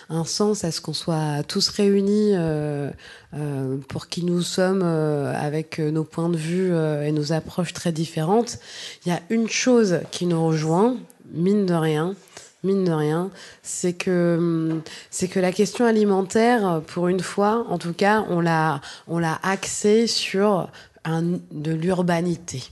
[0.08, 2.90] un, sens à ce qu'on soit tous réunis euh,
[3.34, 7.92] euh, pour qui nous sommes, euh, avec nos points de vue et nos approches très
[7.92, 8.58] différentes.
[9.06, 10.96] Il y a une chose qui nous rejoint,
[11.32, 12.16] mine de rien,
[12.64, 13.30] mine de rien,
[13.62, 18.40] c'est que hum, c'est que la question alimentaire, pour une fois, en tout cas, on
[18.40, 20.68] l'a on l'a axée sur
[21.06, 22.62] de l'urbanité.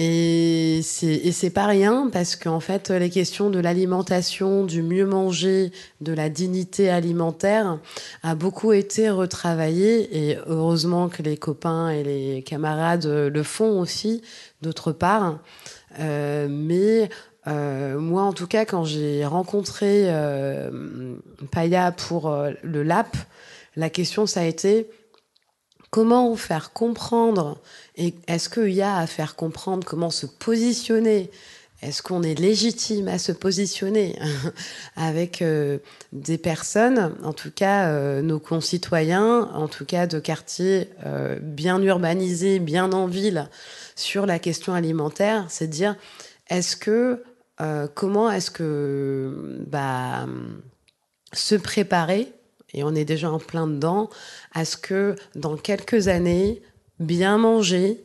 [0.00, 6.12] Et c'est pas rien parce qu'en fait, les questions de l'alimentation, du mieux manger, de
[6.12, 7.80] la dignité alimentaire
[8.22, 14.22] a beaucoup été retravaillées et heureusement que les copains et les camarades le font aussi,
[14.62, 15.40] d'autre part.
[15.98, 17.08] Euh, mais
[17.48, 20.70] euh, moi, en tout cas, quand j'ai rencontré euh,
[21.50, 23.16] Paya pour euh, le LAP,
[23.76, 24.90] la question, ça a été
[25.90, 27.58] comment faire comprendre
[27.96, 31.30] et est-ce qu'il y a à faire comprendre comment se positionner?
[31.80, 34.18] Est-ce qu'on est légitime à se positionner
[34.96, 35.78] avec euh,
[36.12, 41.80] des personnes, en tout cas euh, nos concitoyens, en tout cas de quartiers euh, bien
[41.80, 43.48] urbanisés, bien en ville,
[43.94, 45.46] sur la question alimentaire?
[45.48, 45.94] C'est dire,
[46.48, 47.22] est-ce que,
[47.94, 50.26] comment est-ce que bah,
[51.32, 52.32] se préparer
[52.72, 54.10] et on est déjà en plein dedans,
[54.52, 56.62] à ce que dans quelques années,
[57.00, 58.04] bien manger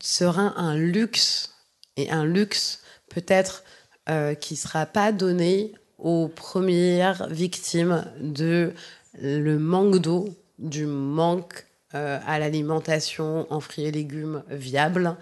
[0.00, 1.54] sera un luxe,
[1.96, 3.64] et un luxe peut-être
[4.08, 8.72] euh, qui ne sera pas donné aux premières victimes de
[9.20, 10.28] le manque d'eau,
[10.58, 15.16] du manque euh, à l'alimentation en fruits et légumes viables,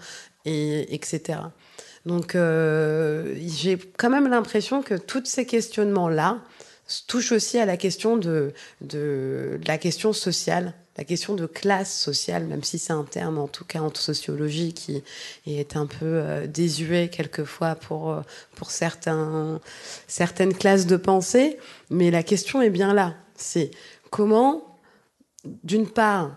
[0.45, 1.39] et, etc.
[2.05, 6.39] Donc euh, j'ai quand même l'impression que tous ces questionnements-là,
[7.07, 8.53] touche aussi à la question de,
[9.65, 13.65] la question sociale, la question de classe sociale, même si c'est un terme, en tout
[13.65, 15.03] cas en sociologie, qui
[15.45, 18.21] est un peu euh, désuet quelquefois pour, euh,
[18.55, 19.59] pour certains,
[20.07, 21.57] certaines classes de pensée.
[21.89, 23.15] Mais la question est bien là.
[23.35, 23.71] C'est
[24.09, 24.79] comment,
[25.63, 26.35] d'une part,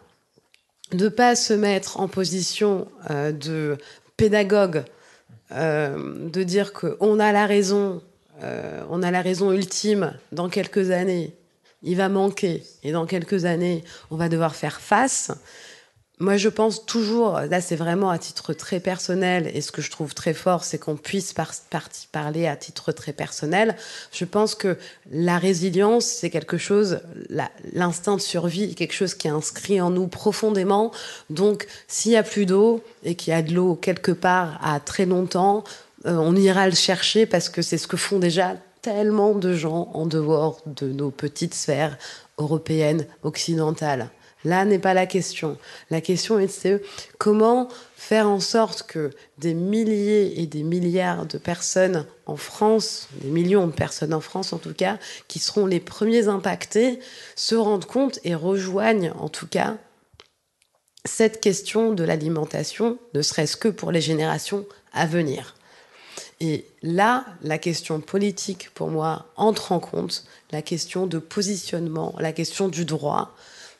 [0.92, 3.78] ne pas se mettre en position euh, de
[4.16, 4.84] pédagogue,
[5.50, 8.02] de dire qu'on a la raison,
[8.42, 11.34] euh, on a la raison ultime dans quelques années,
[11.82, 15.30] il va manquer, et dans quelques années, on va devoir faire face.
[16.22, 19.90] Moi, je pense toujours, là, c'est vraiment à titre très personnel, et ce que je
[19.90, 21.34] trouve très fort, c'est qu'on puisse
[22.12, 23.74] parler à titre très personnel.
[24.12, 24.76] Je pense que
[25.10, 27.00] la résilience, c'est quelque chose,
[27.72, 30.92] l'instinct de survie quelque chose qui est inscrit en nous profondément.
[31.30, 34.78] Donc, s'il y a plus d'eau et qu'il y a de l'eau quelque part à
[34.78, 35.64] très longtemps,
[36.06, 39.90] euh, on ira le chercher parce que c'est ce que font déjà tellement de gens
[39.92, 41.98] en dehors de nos petites sphères
[42.38, 44.10] européennes, occidentales.
[44.44, 45.58] Là n'est pas la question.
[45.90, 46.82] La question est c'est
[47.18, 53.28] comment faire en sorte que des milliers et des milliards de personnes en France, des
[53.28, 54.98] millions de personnes en France en tout cas,
[55.28, 57.00] qui seront les premiers impactés,
[57.36, 59.76] se rendent compte et rejoignent en tout cas
[61.04, 65.54] cette question de l'alimentation, ne serait-ce que pour les générations à venir.
[66.40, 72.32] Et là, la question politique, pour moi, entre en compte, la question de positionnement, la
[72.32, 73.36] question du droit,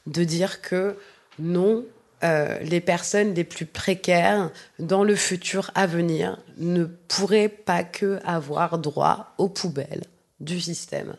[0.07, 0.97] de dire que
[1.39, 1.85] non,
[2.23, 8.21] euh, les personnes les plus précaires dans le futur à venir ne pourraient pas que
[8.25, 10.05] avoir droit aux poubelles
[10.41, 11.15] du système.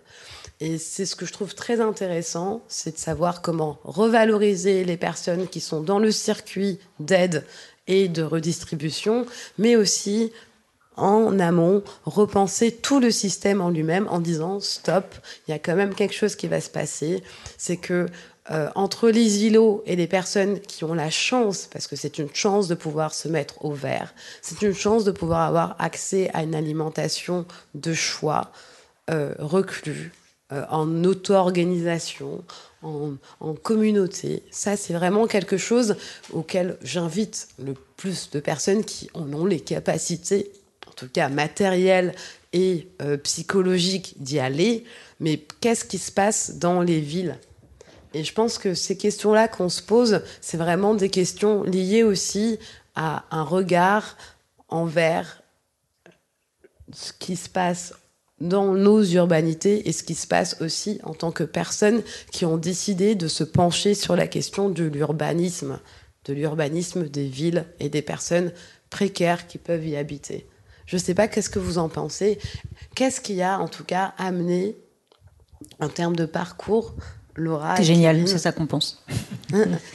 [0.59, 5.47] Et c'est ce que je trouve très intéressant, c'est de savoir comment revaloriser les personnes
[5.47, 7.45] qui sont dans le circuit d'aide
[7.87, 9.25] et de redistribution,
[9.57, 10.31] mais aussi
[11.01, 15.15] en amont, repenser tout le système en lui-même en disant stop,
[15.47, 17.23] il y a quand même quelque chose qui va se passer,
[17.57, 18.07] c'est que
[18.49, 22.33] euh, entre les îlots et les personnes qui ont la chance, parce que c'est une
[22.33, 26.43] chance de pouvoir se mettre au vert, c'est une chance de pouvoir avoir accès à
[26.43, 27.45] une alimentation
[27.75, 28.51] de choix,
[29.09, 30.11] euh, reclus,
[30.51, 32.43] euh, en auto-organisation,
[32.81, 34.43] en, en communauté.
[34.51, 35.95] Ça, c'est vraiment quelque chose
[36.33, 40.51] auquel j'invite le plus de personnes qui en ont les capacités,
[41.01, 42.13] tout cas matérielles
[42.53, 44.85] et euh, psychologiques, d'y aller.
[45.19, 47.37] Mais qu'est-ce qui se passe dans les villes?
[48.13, 52.59] Et je pense que ces questions-là qu'on se pose, c'est vraiment des questions liées aussi
[52.95, 54.17] à un regard
[54.67, 55.41] envers
[56.93, 57.93] ce qui se passe
[58.41, 62.01] dans nos urbanités et ce qui se passe aussi en tant que personnes
[62.31, 65.79] qui ont décidé de se pencher sur la question de l'urbanisme,
[66.25, 68.51] de l'urbanisme des villes et des personnes
[68.89, 70.47] précaires qui peuvent y habiter.
[70.91, 72.37] Je ne sais pas qu'est-ce que vous en pensez.
[72.95, 74.75] Qu'est-ce qui a en tout cas amené
[75.79, 76.93] en termes de parcours
[77.35, 79.01] Laura C'est génial, Kevin c'est ça qu'on pense.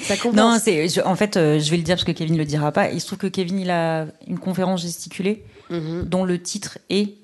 [0.00, 0.34] Ça compense.
[0.34, 2.72] Non, c'est je- en fait, euh, je vais le dire parce que Kevin le dira
[2.72, 2.90] pas.
[2.92, 6.04] Il se trouve que Kevin il a une conférence gesticulée Mhm.
[6.04, 7.14] dont le titre est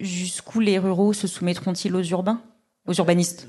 [0.00, 2.42] Jusqu'où les ruraux se soumettront-ils aux urbains,
[2.86, 3.46] aux urbanistes,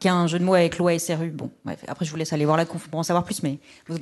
[0.00, 1.30] qui a un jeu de mots avec loi SRU.
[1.30, 3.58] Bon, bref, après je vous laisse aller voir la conf pour en savoir plus, mais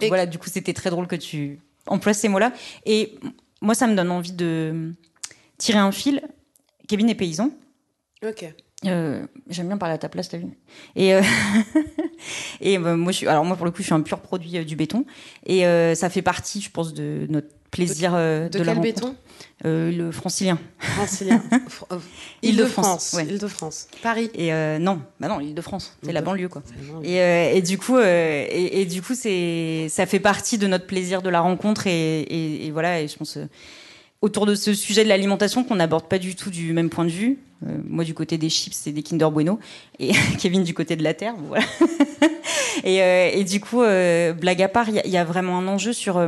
[0.08, 2.52] voilà, du coup c'était très drôle que tu emploies ces mots-là.
[2.84, 3.18] Et
[3.60, 4.92] moi, ça me donne envie de
[5.58, 6.22] tirer un fil.
[6.88, 7.50] Kevin est paysan.
[8.24, 8.44] Ok.
[8.84, 10.46] Euh, J'aime bien parler à ta place, t'as vu
[10.94, 11.22] Et, euh,
[12.60, 14.64] et euh, moi, je suis, alors moi pour le coup, je suis un pur produit
[14.64, 15.04] du béton,
[15.46, 15.62] et
[15.94, 18.94] ça fait partie, je pense, de notre plaisir euh, De de, la quel rencontre.
[18.94, 19.16] béton
[19.64, 20.58] Euh, Le francilien.
[20.78, 21.42] Francilien.
[21.50, 21.98] Fr- euh,
[22.42, 23.12] Île-de-France, Île-de-France.
[23.14, 23.24] ouais.
[23.24, 23.88] Île-de-France.
[24.02, 24.30] Paris.
[24.34, 26.62] Et euh, non, bah non, l'Île-de-France, c'est la banlieue quoi.
[27.02, 30.86] Et, euh, et du coup, et, et du coup, c'est, ça fait partie de notre
[30.86, 33.00] plaisir de la rencontre et, et, voilà.
[33.00, 33.38] Et je pense
[34.22, 37.10] autour de ce sujet de l'alimentation qu'on n'aborde pas du tout du même point de
[37.10, 37.38] vue.
[37.88, 39.58] Moi, du côté des chips et des Kinder Bueno,
[39.98, 41.34] et Kevin du côté de la terre.
[41.48, 41.64] Voilà.
[42.84, 45.66] et, et du coup, blague à part, il y, a- il y a vraiment un
[45.68, 46.18] enjeu sur.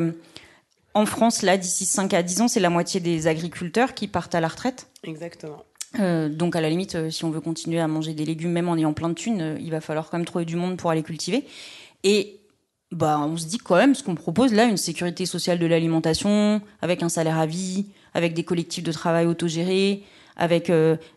[0.99, 4.35] En France, là, d'ici 5 à 10 ans, c'est la moitié des agriculteurs qui partent
[4.35, 4.89] à la retraite.
[5.05, 5.63] Exactement.
[6.01, 8.69] Euh, donc à la limite, euh, si on veut continuer à manger des légumes, même
[8.69, 10.91] en ayant plein de thunes, euh, il va falloir quand même trouver du monde pour
[10.91, 11.45] aller cultiver.
[12.03, 12.41] Et
[12.91, 16.61] bah, on se dit quand même ce qu'on propose là, une sécurité sociale de l'alimentation,
[16.83, 20.03] avec un salaire à vie, avec des collectifs de travail autogérés,
[20.37, 20.71] avec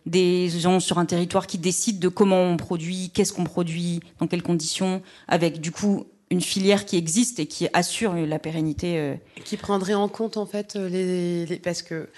[0.04, 4.26] des gens sur un territoire qui décident de comment on produit, qu'est-ce qu'on produit, dans
[4.26, 8.98] quelles conditions, avec du coup une filière qui existe et qui assure la pérennité.
[8.98, 9.14] euh,
[9.44, 12.08] Qui prendrait en compte en fait euh, les, les- parce que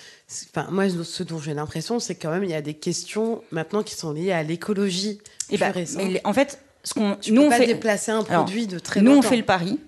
[0.54, 3.82] enfin moi ce dont j'ai l'impression c'est quand même il y a des questions maintenant
[3.82, 5.18] qui sont liées à l'écologie
[5.50, 6.04] Et bah, pure et simple.
[6.12, 8.66] mais en fait, ce qu'on Tu nous peux on pas fait déplacer un Alors, produit
[8.68, 9.78] de très nous on fait le pari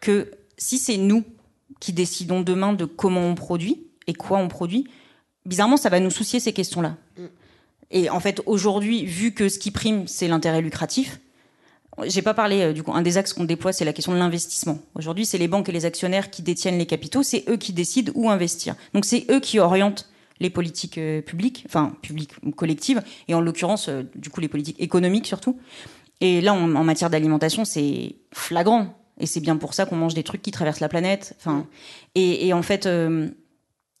[0.00, 1.24] que si c'est nous
[1.80, 4.86] qui décidons demain de comment on produit et quoi on produit,
[5.46, 6.96] bizarrement ça va nous soucier ces questions-là.
[7.18, 7.24] Mm.
[7.90, 11.20] Et en fait aujourd'hui, vu que ce qui prime c'est l'intérêt lucratif,
[12.02, 14.18] j'ai pas parlé euh, du coup un des axes qu'on déploie c'est la question de
[14.18, 14.78] l'investissement.
[14.94, 18.12] Aujourd'hui c'est les banques et les actionnaires qui détiennent les capitaux, c'est eux qui décident
[18.14, 18.74] où investir.
[18.94, 20.08] Donc c'est eux qui orientent
[20.40, 24.48] les politiques euh, publiques, enfin publiques ou collectives, et en l'occurrence euh, du coup les
[24.48, 25.58] politiques économiques surtout.
[26.20, 28.94] Et là, en, matière d'alimentation, c'est flagrant.
[29.18, 31.34] Et c'est bien pour ça qu'on mange des trucs qui traversent la planète.
[31.38, 31.66] Enfin,
[32.14, 32.88] et, en fait,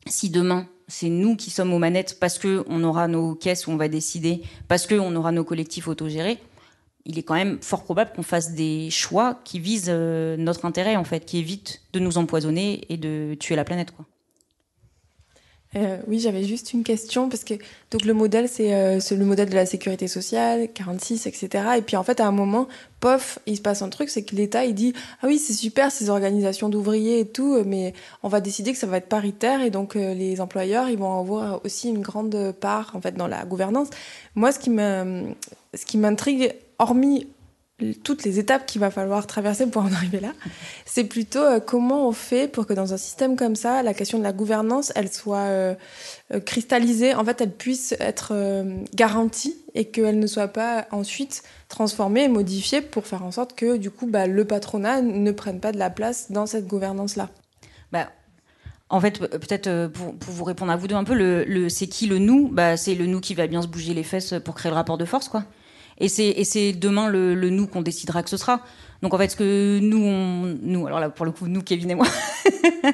[0.06, 3.70] si demain c'est nous qui sommes aux manettes parce que on aura nos caisses où
[3.70, 6.38] on va décider, parce que on aura nos collectifs autogérés,
[7.06, 10.96] il est quand même fort probable qu'on fasse des choix qui visent euh, notre intérêt
[10.96, 13.92] en fait, qui évitent de nous empoisonner et de tuer la planète.
[15.76, 17.54] Euh, oui, j'avais juste une question parce que
[17.90, 21.48] donc le modèle c'est euh, le modèle de la sécurité sociale 46 etc.
[21.76, 22.68] Et puis en fait à un moment,
[23.00, 25.90] pof, il se passe un truc, c'est que l'État il dit ah oui c'est super
[25.90, 29.70] ces organisations d'ouvriers et tout, mais on va décider que ça va être paritaire et
[29.70, 33.88] donc les employeurs ils vont avoir aussi une grande part en fait dans la gouvernance.
[34.36, 37.28] Moi ce qui ce qui m'intrigue hormis
[38.04, 40.32] toutes les étapes qu'il va falloir traverser pour en arriver là,
[40.86, 44.16] c'est plutôt euh, comment on fait pour que dans un système comme ça, la question
[44.16, 45.74] de la gouvernance, elle soit euh,
[46.32, 48.32] euh, cristallisée, en fait, elle puisse être
[48.94, 53.76] garantie et qu'elle ne soit pas ensuite transformée et modifiée pour faire en sorte que
[53.76, 57.28] du coup, bah, le patronat ne prenne pas de la place dans cette gouvernance-là.
[57.90, 58.08] Bah,
[58.88, 62.06] en fait, pe- peut-être pour, pour vous répondre à vous deux un peu, c'est qui
[62.06, 62.46] le nous?
[62.48, 64.96] Bah, C'est le nous qui va bien se bouger les fesses pour créer le rapport
[64.96, 65.44] de force, quoi.
[65.98, 68.60] Et c'est, et c'est demain le, le nous qu'on décidera que ce sera.
[69.02, 71.90] Donc en fait, ce que nous, on, nous, alors là pour le coup, nous, Kevin
[71.90, 72.06] et moi.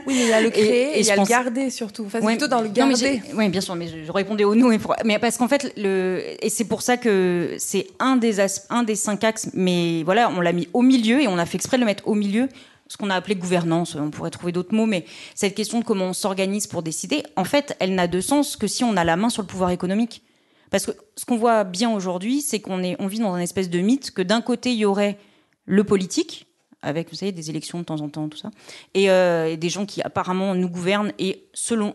[0.06, 2.04] Oui, mais il y a le créer et, il y a pense- le garder surtout.
[2.06, 3.22] Enfin, c'est Ouais, plutôt dans le non, mais garder.
[3.34, 4.68] Oui, bien sûr, mais je, je répondais au nous.
[4.68, 8.38] Mais, pour- mais parce qu'en fait, le, et c'est pour ça que c'est un des,
[8.40, 11.46] as- un des cinq axes, mais voilà, on l'a mis au milieu et on a
[11.46, 12.48] fait exprès de le mettre au milieu,
[12.88, 13.96] ce qu'on a appelé gouvernance.
[13.96, 15.04] On pourrait trouver d'autres mots, mais
[15.34, 18.66] cette question de comment on s'organise pour décider, en fait, elle n'a de sens que
[18.66, 20.22] si on a la main sur le pouvoir économique.
[20.70, 23.80] Parce que ce qu'on voit bien aujourd'hui, c'est qu'on on vit dans un espèce de
[23.80, 25.18] mythe que d'un côté, il y aurait
[25.66, 26.46] le politique,
[26.82, 28.50] avec, vous savez, des élections de temps en temps, tout ça,
[28.94, 31.94] et, euh, des gens qui apparemment nous gouvernent et selon,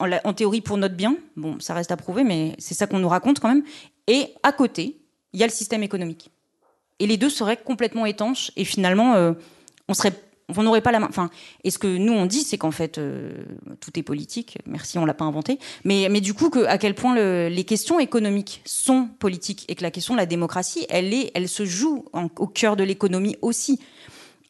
[0.00, 3.08] en théorie pour notre bien, bon, ça reste à prouver, mais c'est ça qu'on nous
[3.08, 3.62] raconte quand même.
[4.06, 4.98] Et à côté,
[5.32, 6.30] il y a le système économique.
[6.98, 9.32] Et les deux seraient complètement étanches et finalement, euh,
[9.88, 10.14] on serait
[10.54, 11.06] on n'aurait pas la main.
[11.08, 11.30] Enfin,
[11.64, 13.32] et ce que nous on dit, c'est qu'en fait, euh,
[13.80, 14.58] tout est politique.
[14.66, 15.58] Merci, on l'a pas inventé.
[15.84, 19.82] Mais, mais du coup, à quel point le- les questions économiques sont politiques et que
[19.82, 22.04] la question de la démocratie, elle est, elle se joue
[22.38, 23.80] au cœur de l'économie aussi.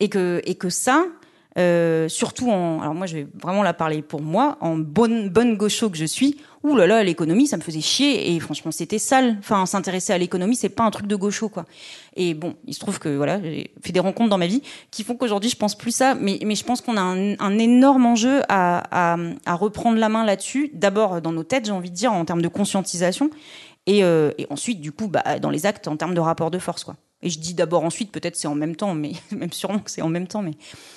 [0.00, 1.06] Et que, et que ça,
[1.56, 5.56] euh, surtout en, alors moi je vais vraiment la parler pour moi, en bonne bonne
[5.56, 6.36] gaucho que je suis.
[6.66, 9.36] Ouh là là, l'économie, ça me faisait chier et franchement c'était sale.
[9.38, 11.64] Enfin, s'intéresser à l'économie, c'est pas un truc de gaucho quoi.
[12.16, 15.04] Et bon, il se trouve que voilà, j'ai fait des rencontres dans ma vie qui
[15.04, 18.42] font qu'aujourd'hui je pense plus ça, mais mais je pense qu'on a un, énorme enjeu
[18.48, 19.16] à,
[19.46, 20.72] reprendre la main là-dessus.
[20.74, 23.30] D'abord dans nos têtes, j'ai envie de dire en termes de conscientisation
[23.86, 26.82] et, euh, ensuite du coup bah, dans les actes en termes de rapport de force
[26.82, 26.96] quoi.
[27.22, 30.02] Et je dis d'abord ensuite, peut-être c'est en même temps, mais même sûrement que c'est
[30.02, 30.42] en même temps.
[30.42, 30.54] Mais,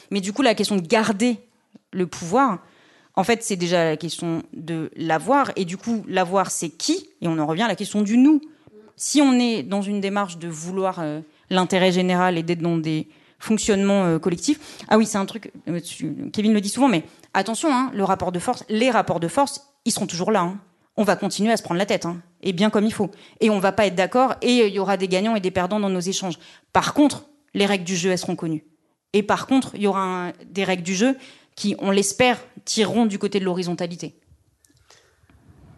[0.10, 1.38] mais du coup, la question de garder
[1.92, 2.60] le pouvoir,
[3.16, 5.52] en fait, c'est déjà la question de l'avoir.
[5.56, 7.10] Et du coup, l'avoir, c'est qui?
[7.22, 8.42] Et on en revient à la question du nous.
[8.96, 13.08] Si on est dans une démarche de vouloir euh, l'intérêt général et d'être dans des
[13.40, 14.60] fonctionnements euh, collectifs,
[14.90, 15.80] ah oui, c'est un truc, euh,
[16.34, 17.04] Kevin le dit souvent, mais
[17.34, 20.42] attention, hein, le rapport de force, les rapports de force, ils seront toujours là.
[20.42, 20.60] hein.
[20.98, 23.10] on va continuer à se prendre la tête, hein, et bien comme il faut.
[23.40, 25.80] Et on va pas être d'accord, et il y aura des gagnants et des perdants
[25.80, 26.38] dans nos échanges.
[26.74, 28.66] Par contre, les règles du jeu, elles seront connues.
[29.14, 31.16] Et par contre, il y aura des règles du jeu
[31.60, 34.16] qui, on l'espère, tireront du côté de l'horizontalité.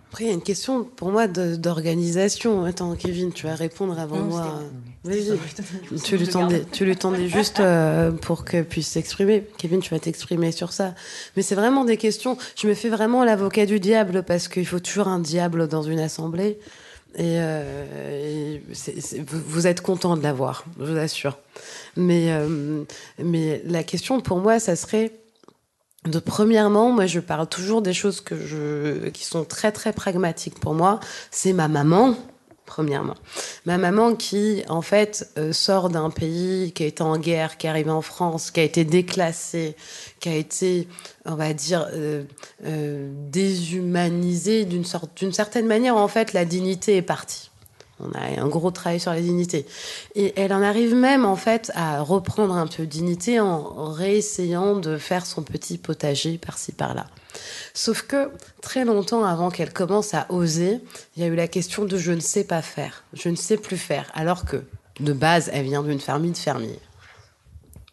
[0.10, 2.66] Après, il y a une question pour moi d'organisation.
[2.66, 4.60] Attends, Kevin, tu vas répondre avant Non, moi.
[5.06, 6.02] c'était- Vas-y.
[6.04, 9.48] Tu lui tendais, tu lui tendais juste euh, pour qu'elle puisse s'exprimer.
[9.58, 10.94] Kevin, tu vas t'exprimer sur ça.
[11.36, 12.38] Mais c'est vraiment des questions.
[12.58, 16.00] Je me fais vraiment l'avocat du diable parce qu'il faut toujours un diable dans une
[16.00, 16.60] assemblée.
[17.16, 18.64] Et, euh, et
[19.28, 21.38] vous, vous êtes content de l'avoir, je vous assure.
[21.98, 22.84] Mais, euh,
[23.22, 25.12] mais la question pour moi, ça serait
[26.06, 30.60] de premièrement, moi je parle toujours des choses que je, qui sont très très pragmatiques
[30.60, 31.00] pour moi.
[31.30, 32.16] C'est ma maman,
[32.66, 33.16] premièrement.
[33.66, 37.68] Ma maman qui en fait euh, sort d'un pays qui a été en guerre, qui
[37.68, 39.76] est arrivé en France, qui a été déclassé,
[40.20, 40.88] qui a été,
[41.26, 42.24] on va dire, euh,
[42.66, 45.98] euh, déshumanisé d'une sorte, d'une certaine manière.
[45.98, 47.51] En fait, la dignité est partie.
[48.04, 49.66] On a un gros travail sur la dignité.
[50.16, 54.76] Et elle en arrive même, en fait, à reprendre un peu de dignité en réessayant
[54.76, 57.08] de faire son petit potager par-ci, par-là.
[57.74, 60.80] Sauf que, très longtemps avant qu'elle commence à oser,
[61.16, 63.58] il y a eu la question de je ne sais pas faire, je ne sais
[63.58, 64.12] plus faire.
[64.14, 64.64] Alors que,
[65.00, 66.80] de base, elle vient d'une famille de fermiers.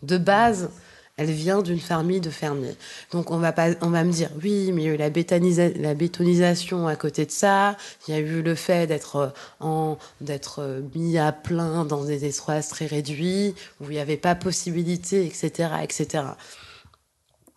[0.02, 0.70] De base,
[1.18, 2.76] elle vient d'une famille de fermiers.
[3.12, 5.10] Donc on va pas, on va me dire oui, mais il y a eu la,
[5.10, 7.76] bétonisa- la bétonisation à côté de ça.
[8.06, 9.28] Il y a eu le fait d'être euh,
[9.60, 14.16] en d'être euh, mis à plein dans des espaces très réduits où il n'y avait
[14.16, 16.24] pas possibilité, etc., etc.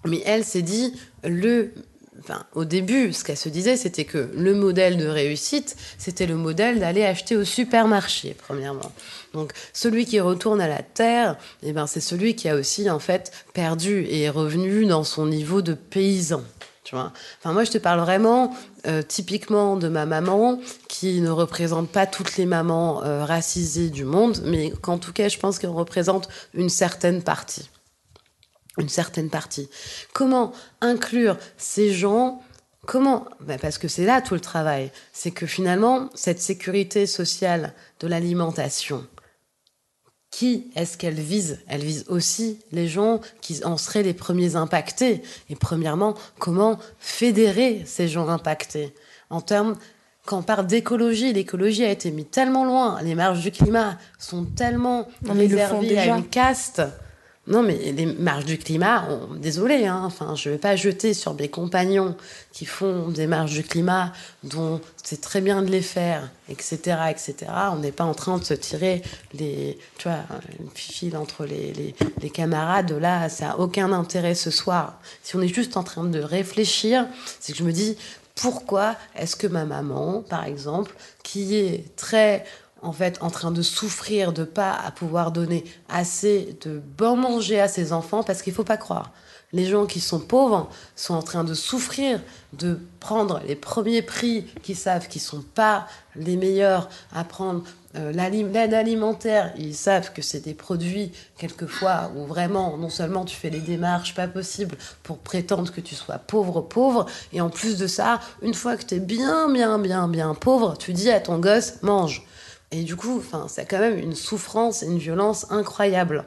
[0.05, 1.71] Mais elle s'est dit le
[2.19, 6.35] Enfin, au début, ce qu'elle se disait, c'était que le modèle de réussite, c'était le
[6.35, 8.91] modèle d'aller acheter au supermarché, premièrement.
[9.33, 12.99] Donc, celui qui retourne à la terre, eh ben, c'est celui qui a aussi, en
[12.99, 16.43] fait, perdu et est revenu dans son niveau de paysan.
[16.83, 18.53] Tu vois enfin, moi, je te parle vraiment
[18.88, 20.59] euh, typiquement de ma maman,
[20.89, 25.29] qui ne représente pas toutes les mamans euh, racisées du monde, mais qu'en tout cas,
[25.29, 27.69] je pense qu'elle représente une certaine partie
[28.77, 29.69] une certaine partie.
[30.14, 32.41] Comment inclure ces gens?
[32.88, 33.26] Comment?
[33.41, 34.91] Ben Parce que c'est là tout le travail.
[35.14, 39.06] C'est que finalement, cette sécurité sociale de l'alimentation,
[40.31, 41.60] qui est-ce qu'elle vise?
[41.68, 45.22] Elle vise aussi les gens qui en seraient les premiers impactés.
[45.49, 48.95] Et premièrement, comment fédérer ces gens impactés?
[49.30, 49.76] En termes,
[50.26, 54.45] quand on parle d'écologie, l'écologie a été mise tellement loin, les marges du climat sont
[54.45, 56.81] tellement réservées à une caste.
[57.47, 61.15] Non, mais les marges du climat, on- désolé, hein, enfin, je ne vais pas jeter
[61.15, 62.15] sur mes compagnons
[62.53, 64.13] qui font des marges du climat
[64.43, 66.77] dont c'est très bien de les faire, etc.,
[67.09, 67.34] etc.
[67.73, 69.01] On n'est pas en train de se tirer
[69.34, 70.19] les, tu vois,
[70.59, 72.91] une file entre les, les, les camarades.
[72.91, 74.99] Là, ça n'a aucun intérêt ce soir.
[75.23, 77.07] Si on est juste en train de réfléchir,
[77.39, 77.97] c'est que je me dis,
[78.35, 82.45] pourquoi est-ce que ma maman, par exemple, qui est très
[82.81, 87.67] en fait en train de souffrir de pas pouvoir donner assez de bon manger à
[87.67, 89.11] ses enfants parce qu'il faut pas croire.
[89.53, 92.21] Les gens qui sont pauvres sont en train de souffrir
[92.53, 97.63] de prendre les premiers prix qui savent qu'ils sont pas les meilleurs à prendre
[97.97, 99.51] euh, l'aide alimentaire.
[99.57, 104.15] Ils savent que c'est des produits quelquefois où vraiment non seulement tu fais les démarches
[104.15, 108.53] pas possibles pour prétendre que tu sois pauvre pauvre et en plus de ça une
[108.53, 112.25] fois que tu es bien bien bien bien pauvre tu dis à ton gosse mange
[112.72, 116.26] et du coup, c'est quand même une souffrance et une violence incroyable.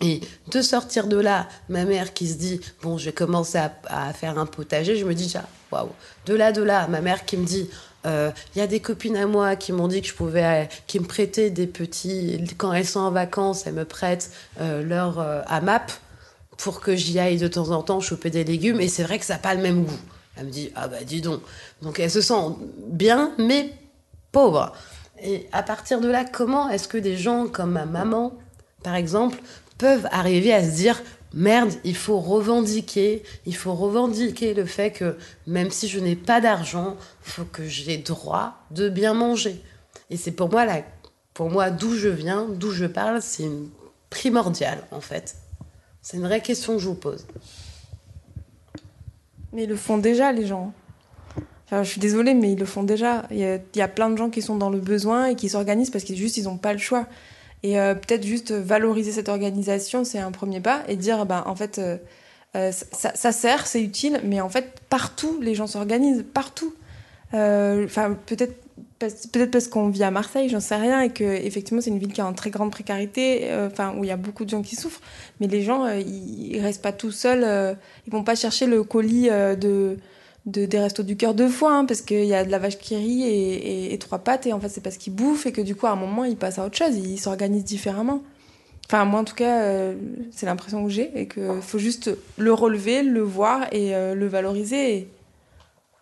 [0.00, 0.20] Et
[0.50, 4.38] de sortir de là, ma mère qui se dit bon, je vais commencer à, faire
[4.38, 5.90] un potager, je me dis déjà waouh.
[6.26, 7.68] De là, de là, ma mère qui me dit
[8.06, 10.98] euh, il y a des copines à moi qui m'ont dit que je pouvais, qui
[10.98, 15.42] me prêtaient des petits quand elles sont en vacances, elles me prêtent euh, leur euh,
[15.46, 15.92] AMAP
[16.56, 18.80] pour que j'y aille de temps en temps choper des légumes.
[18.80, 20.00] Et c'est vrai que ça n'a pas le même goût.
[20.36, 21.42] Elle me dit ah bah dis donc.
[21.80, 22.56] Donc elle se sent
[22.88, 23.72] bien, mais
[24.32, 24.72] pauvre.
[25.22, 28.32] Et à partir de là, comment est-ce que des gens comme ma maman,
[28.82, 29.38] par exemple,
[29.78, 31.00] peuvent arriver à se dire
[31.32, 35.16] merde, il faut revendiquer, il faut revendiquer le fait que
[35.46, 39.60] même si je n'ai pas d'argent, faut que j'ai droit de bien manger.
[40.10, 40.82] Et c'est pour moi la,
[41.34, 43.48] pour moi d'où je viens, d'où je parle, c'est
[44.10, 45.36] primordial en fait.
[46.02, 47.24] C'est une vraie question que je vous pose.
[49.52, 50.72] Mais ils le font déjà, les gens.
[51.72, 53.24] Enfin, je suis désolée, mais ils le font déjà.
[53.30, 53.46] Il y,
[53.80, 56.16] a, a plein de gens qui sont dans le besoin et qui s'organisent parce qu'ils
[56.16, 57.06] juste ils n'ont pas le choix.
[57.62, 60.82] Et euh, peut-être juste valoriser cette organisation, c'est un premier pas.
[60.88, 61.96] Et dire, ben, en fait, euh,
[62.56, 66.74] euh, ça, sert, c'est utile, mais en fait, partout, les gens s'organisent, partout.
[67.32, 68.54] Euh, Enfin, peut-être
[68.98, 71.98] parce, peut parce qu'on vit à Marseille, j'en sais rien, et que effectivement c'est une
[71.98, 74.50] ville qui est en très grande précarité, euh, enfin où il y a beaucoup de
[74.50, 75.00] gens qui souffrent.
[75.40, 77.74] Mais les gens, euh, ils, ils restent pas tout seuls, euh,
[78.06, 79.96] ils vont pas chercher le colis euh, de
[80.46, 82.78] de, des restos du cœur deux fois, hein, parce qu'il y a de la vache
[82.78, 85.52] qui rit et, et- et trois pattes, et en fait, c'est parce qu'ils bouffent, et
[85.52, 88.22] que du coup, à un moment, ils passent à autre chose, ils s'organisent différemment.
[88.86, 89.94] Enfin, moi, en tout cas, euh,
[90.32, 94.26] c'est l'impression que j'ai, et qu'il faut juste le relever, le voir et euh, le
[94.26, 94.96] valoriser.
[94.96, 95.08] et-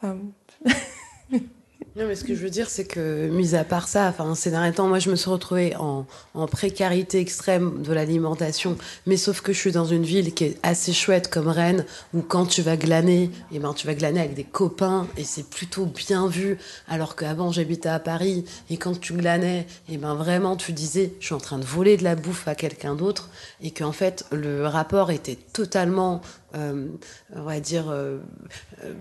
[0.03, 0.17] enfin,
[2.01, 4.51] Non, mais ce que je veux dire, c'est que, mis à part ça, enfin, ces
[4.51, 6.07] derniers temps, moi, je me suis retrouvée en,
[6.47, 8.79] précarité extrême de l'alimentation.
[9.05, 12.23] Mais sauf que je suis dans une ville qui est assez chouette comme Rennes, où
[12.23, 15.85] quand tu vas glaner, eh ben, tu vas glaner avec des copains et c'est plutôt
[15.85, 16.57] bien vu.
[16.89, 21.27] Alors qu'avant, j'habitais à Paris et quand tu glanais, et ben, vraiment, tu disais, je
[21.27, 23.29] suis en train de voler de la bouffe à quelqu'un d'autre
[23.63, 26.23] et qu'en fait, le rapport était totalement,
[26.55, 26.89] euh,
[27.37, 28.19] on va dire, euh,
[28.85, 28.95] euh,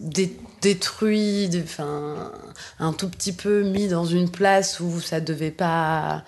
[0.00, 2.32] dé- détruit, enfin,
[2.78, 6.24] un tout petit peu mis dans une place où ça devait pas.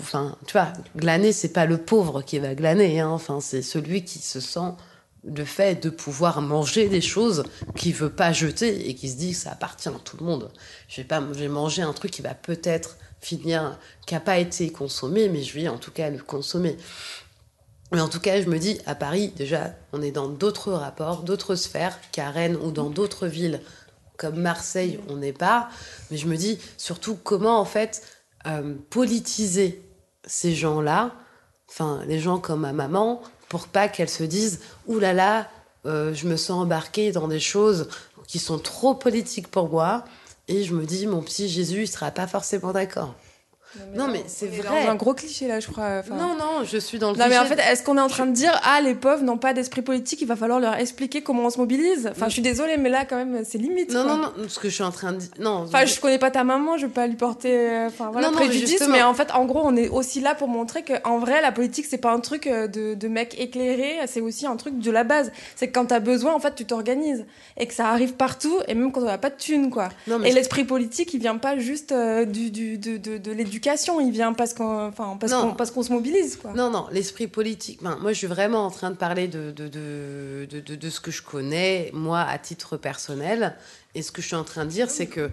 [0.00, 3.08] Enfin, tu vois, glaner, c'est pas le pauvre qui va glaner, hein.
[3.08, 4.72] enfin, c'est celui qui se sent
[5.24, 7.44] le fait de pouvoir manger des choses
[7.76, 10.50] qu'il veut pas jeter et qui se dit que ça appartient à tout le monde.
[10.88, 14.38] Je vais pas, je vais manger un truc qui va peut-être finir, qui a pas
[14.38, 16.76] été consommé, mais je vais en tout cas le consommer.
[17.92, 21.22] Mais en tout cas, je me dis, à Paris, déjà, on est dans d'autres rapports,
[21.22, 23.60] d'autres sphères qu'à Rennes ou dans d'autres villes
[24.16, 25.68] comme Marseille, on n'est pas.
[26.10, 28.02] Mais je me dis, surtout, comment, en fait,
[28.46, 29.82] euh, politiser
[30.26, 31.12] ces gens-là,
[31.68, 35.48] enfin, les gens comme ma maman, pour pas qu'elle se dise, ouh là là,
[35.84, 37.88] euh, je me sens embarquée dans des choses
[38.26, 40.04] qui sont trop politiques pour moi.
[40.48, 43.14] Et je me dis, mon petit Jésus, il sera pas forcément d'accord.
[43.94, 44.68] Non, mais c'est vrai.
[44.84, 46.00] dans un gros cliché, là, je crois.
[46.00, 47.56] Enfin, Non, non, je suis dans le Non, mais en cliché.
[47.56, 50.20] fait, est-ce qu'on est en train de dire, ah, les pauvres n'ont pas d'esprit politique,
[50.20, 52.08] il va falloir leur expliquer comment on se mobilise?
[52.10, 53.92] Enfin, je suis désolée, mais là, quand même, c'est limite.
[53.92, 54.12] Non, quoi.
[54.16, 55.30] non, non, ce que je suis en train de dire.
[55.38, 58.34] Non, Enfin, je connais pas ta maman, je veux pas lui porter enfin, voilà, Non,
[58.34, 61.18] non, mais préjudice, mais en fait, en gros, on est aussi là pour montrer qu'en
[61.18, 64.56] vrai, la politique, c'est pas un truc euh, de, de mec éclairé, c'est aussi un
[64.56, 65.32] truc de la base.
[65.56, 67.24] C'est que quand t'as besoin, en fait, tu t'organises.
[67.56, 69.88] Et que ça arrive partout, et même quand on a pas de thunes, quoi.
[70.06, 73.18] Non, mais Et je- l'esprit politique, il vient pas juste euh, du, du- de, de,
[73.18, 73.61] de l'éducation,
[74.00, 76.52] il vient parce qu'on enfin, parce qu'on parce qu'on se mobilise, quoi.
[76.52, 77.82] Non, non, l'esprit politique.
[77.82, 80.90] ben, moi, je suis vraiment en train de parler de, de, de, de, de- de
[80.90, 83.54] ce que je connais, moi, à titre personnel.
[83.94, 85.30] Et ce que je suis en train de dire, c'est que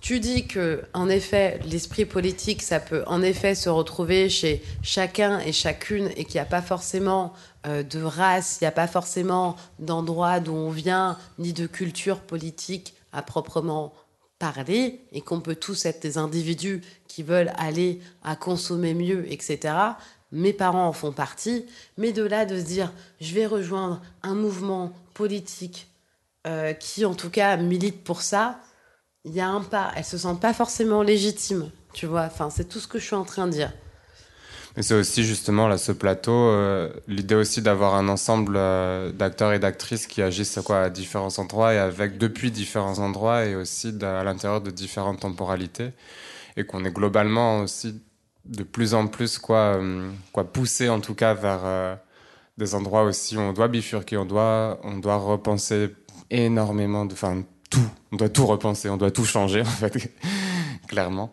[0.00, 5.38] tu dis que, en effet, l'esprit politique, ça peut en effet se retrouver chez chacun
[5.40, 7.32] et chacune et qu'il n'y a pas forcément
[7.66, 12.20] euh, de race, il n'y a pas forcément d'endroit d'où on vient, ni de culture
[12.20, 13.94] politique à proprement
[14.38, 19.74] parler et qu'on peut tous être des individus qui veulent aller à consommer mieux, etc.
[20.32, 21.66] Mes parents en font partie,
[21.96, 25.88] mais de là de se dire je vais rejoindre un mouvement politique
[26.46, 28.60] euh, qui en tout cas milite pour ça,
[29.24, 29.92] il y a un pas.
[29.96, 32.24] Elles se sentent pas forcément légitimes, tu vois.
[32.24, 33.72] Enfin, c'est tout ce que je suis en train de dire.
[34.80, 39.60] C'est aussi justement là ce plateau, euh, l'idée aussi d'avoir un ensemble euh, d'acteurs et
[39.60, 44.24] d'actrices qui agissent quoi à différents endroits et avec depuis différents endroits et aussi à
[44.24, 45.92] l'intérieur de différentes temporalités
[46.56, 48.02] et qu'on est globalement aussi
[48.46, 51.98] de plus en plus quoi euh, quoi poussé en tout cas vers
[52.58, 55.94] des endroits aussi où on doit bifurquer, on doit on doit repenser
[56.30, 60.12] énormément enfin tout, on doit tout repenser, on doit tout changer en fait
[60.88, 61.32] clairement.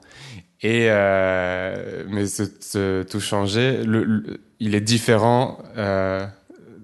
[0.63, 6.25] Et euh, mais ce, ce tout changer, le, le- il est différent euh,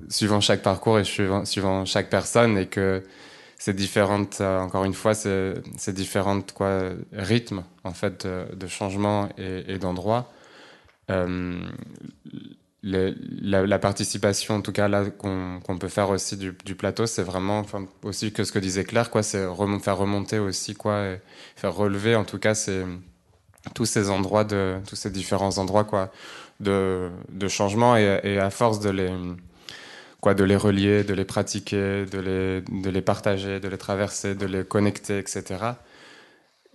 [0.09, 3.03] suivant chaque parcours et suivant, suivant chaque personne et que
[3.59, 4.39] c'est différentes.
[4.41, 9.79] euh, encore une fois, c'est différentes quoi rythmes en fait de, de changement et, et
[9.79, 10.31] d'endroit.
[11.11, 11.59] Euh,
[12.83, 17.05] la, la participation, en tout cas là qu'on qu'on peut faire aussi du, du plateau,
[17.05, 19.45] c'est vraiment, enfin aussi que ce que disait Claire, quoi, c'est
[19.81, 21.21] faire remonter aussi quoi, et
[21.55, 22.85] faire relever en tout cas c'est
[23.73, 26.11] tous ces endroits de tous ces différents endroits quoi
[26.59, 29.11] de, de changement et, à force de les
[30.21, 34.35] quoi de les relier de les pratiquer de les de les partager de les traverser
[34.35, 35.43] de les connecter etc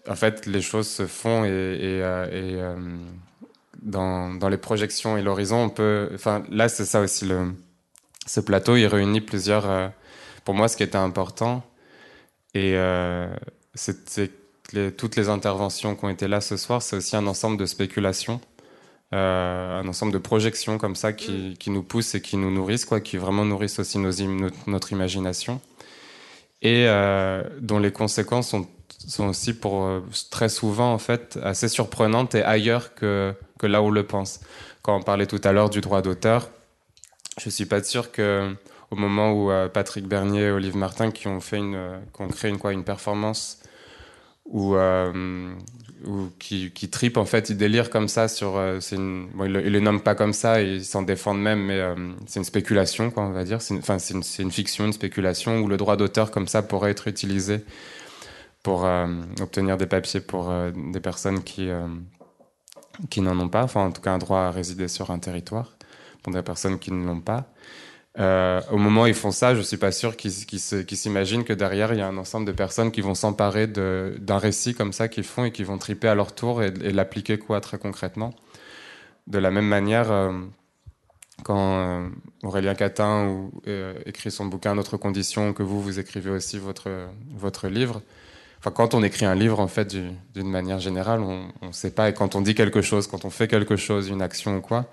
[0.08, 2.76] en fait les choses se font et, euh, euh,
[3.82, 7.52] dans, dans les projections et l'horizon on peut enfin là c'est ça aussi le
[8.26, 9.88] ce plateau il réunit plusieurs euh,
[10.44, 11.64] pour moi ce qui était important
[12.54, 13.28] et euh,
[13.74, 14.30] c'est
[14.72, 17.66] les- toutes les interventions qui ont été là ce soir, c'est aussi un ensemble de
[17.66, 18.40] spéculations,
[19.14, 22.84] euh, un ensemble de projections comme ça qui, qui nous poussent et qui nous nourrissent,
[22.84, 24.10] quoi, qui vraiment nourrissent aussi nos
[24.66, 25.60] notre, imagination,
[26.62, 28.66] et euh, dont les conséquences sont,
[29.06, 30.00] sont aussi pour euh,
[30.30, 34.40] très souvent en fait assez surprenantes et ailleurs que, que là où on le pense.
[34.82, 36.48] Quand on parlait tout à l'heure du droit d'auteur,
[37.40, 38.54] je suis pas sûr que
[38.90, 42.22] au moment où euh, Patrick Bernier et Olive Martin qui ont fait une, euh, qui
[42.22, 43.61] ont créé une quoi une performance
[44.46, 45.54] ou, euh,
[46.38, 48.56] qui, tripent en fait, ils délirent comme ça sur.
[48.56, 48.98] euh, ils,
[49.52, 51.94] le, ils le nomment pas comme ça, ils s'en défendent même, mais euh,
[52.26, 53.62] c'est une spéculation, quoi, on va dire.
[53.62, 53.82] C'est une-
[54.40, 57.64] une, fiction, une spéculation où le droit d'auteur comme ça pourrait être utilisé
[58.62, 59.06] pour euh,
[59.40, 60.52] obtenir des papiers pour
[60.92, 61.68] des personnes qui
[63.10, 65.76] qui n'en ont pas, enfin en tout cas un droit à résider sur un territoire
[66.22, 67.51] pour des personnes qui ne l'ont pas.
[68.18, 71.94] Euh, au moment où ils font ça, je suis pas sûr qu'ils s'imaginent que derrière
[71.94, 75.24] il y a un ensemble de personnes qui vont s'emparer d'un récit comme ça qu'ils
[75.24, 78.34] font et qui vont triper à leur tour et, l'appliquer quoi très concrètement.
[79.28, 80.32] De la même manière, euh,
[81.42, 82.08] quand euh,
[82.42, 83.48] Aurélien Catin
[84.04, 86.90] écrit son bouquin Notre condition, que vous vous écrivez aussi votre
[87.34, 88.02] votre livre.
[88.58, 91.90] Enfin, quand on écrit un livre, en fait, du- d'une manière générale, on ne sait
[91.90, 92.08] pas.
[92.08, 94.86] Et quand on dit quelque chose, quand on fait quelque chose, une action ou quoi,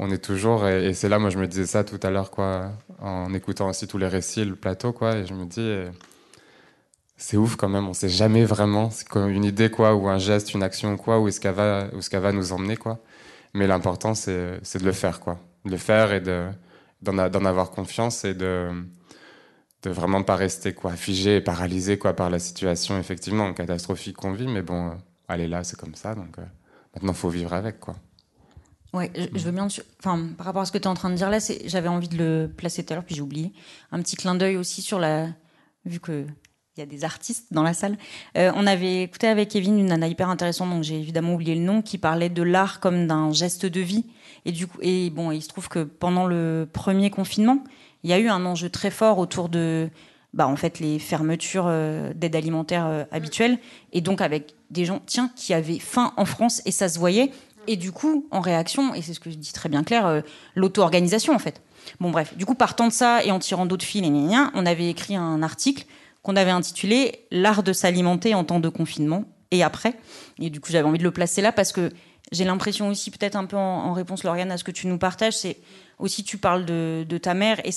[0.00, 0.66] on est toujours.
[0.66, 3.86] Et, c'est là, moi, je me disais ça tout à l'heure, quoi, en écoutant aussi
[3.86, 5.16] tous les récits, le plateau, quoi.
[5.18, 5.90] Et je me dis, euh,
[7.18, 7.86] c'est ouf quand même.
[7.86, 11.38] On sait jamais vraiment une idée, quoi, ou un geste, une action, quoi, où est-ce
[11.38, 12.98] qu'elle va, va nous emmener, quoi.
[13.52, 15.38] Mais l'important, c'est de le faire, quoi.
[15.66, 16.48] De le faire et de
[17.02, 18.68] d'en avoir confiance et de
[19.82, 24.32] de vraiment pas rester quoi figé et paralysé quoi par la situation effectivement catastrophique qu'on
[24.32, 24.94] vit mais bon euh,
[25.28, 26.42] elle est là c'est comme ça donc euh,
[26.94, 27.96] maintenant faut vivre avec quoi
[28.92, 29.68] Ouais, je, veux bien.
[30.00, 32.08] Enfin, par rapport à ce que tu es en train de dire là, j'avais envie
[32.08, 33.52] de le placer tout à l'heure, puis j'ai oublié.
[33.92, 35.28] Un petit clin d'œil aussi sur la.
[35.84, 36.26] Vu que
[36.76, 37.96] il y a des artistes dans la salle.
[38.38, 41.62] Euh, on avait écouté avec Kevin une nana hyper intéressante, dont j'ai évidemment oublié le
[41.62, 44.06] nom, qui parlait de l'art comme d'un geste de vie.
[44.44, 47.62] Et du coup, et bon, il se trouve que pendant le premier confinement,
[48.04, 49.90] il y a eu un enjeu très fort autour de,
[50.32, 53.58] bah, en fait, les fermetures euh, d'aide alimentaire euh, habituelles,
[53.92, 57.32] et donc avec des gens, tiens, qui avaient faim en France et ça se voyait.
[57.66, 60.20] Et du coup, en réaction, et c'est ce que je dis très bien Claire, euh,
[60.54, 61.62] l'auto-organisation en fait.
[62.00, 64.04] Bon bref, du coup, partant de ça et en tirant d'autres fils,
[64.54, 65.84] on avait écrit un article
[66.22, 69.94] qu'on avait intitulé L'art de s'alimenter en temps de confinement et après.
[70.38, 71.90] Et du coup, j'avais envie de le placer là parce que
[72.32, 75.36] j'ai l'impression aussi, peut-être un peu en, réponse, Lauriane, à ce que tu nous partages,
[75.36, 75.56] c'est
[75.98, 77.72] aussi tu parles de, ta mère et,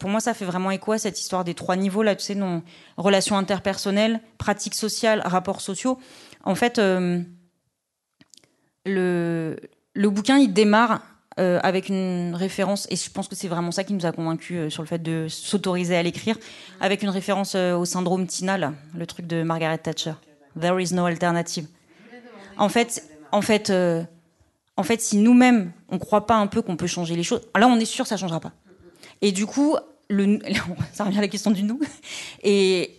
[0.00, 2.34] pour moi, ça fait vraiment écho à cette histoire des trois niveaux là, tu sais,
[2.34, 2.62] non,
[2.96, 5.98] relations interpersonnelles, pratiques sociales, rapports sociaux.
[6.44, 7.20] En fait, euh,
[8.88, 11.02] le, bouquin, il démarre
[11.38, 14.72] euh, avec une référence, et je pense que c'est vraiment ça qui nous a convaincus
[14.72, 16.36] sur le fait de s'autoriser à l'écrire,
[16.80, 20.14] avec une référence euh, au syndrome Tina, là, le truc de Margaret Thatcher.
[20.60, 21.66] There is no alternative.
[22.56, 24.02] En fait, en fait, euh,
[24.76, 27.68] en fait, si nous-mêmes on croit pas un peu qu'on peut changer les choses, là
[27.68, 28.52] on est sûr que ça changera pas.
[29.20, 29.76] Et du coup,
[30.92, 31.80] ça revient à la question du nous.
[32.42, 32.98] Et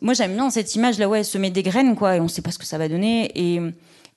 [0.00, 2.50] moi j'aime bien cette image là, ouais, semer des graines quoi, et on sait pas
[2.50, 3.30] ce que ça va donner.
[3.34, 3.60] Et,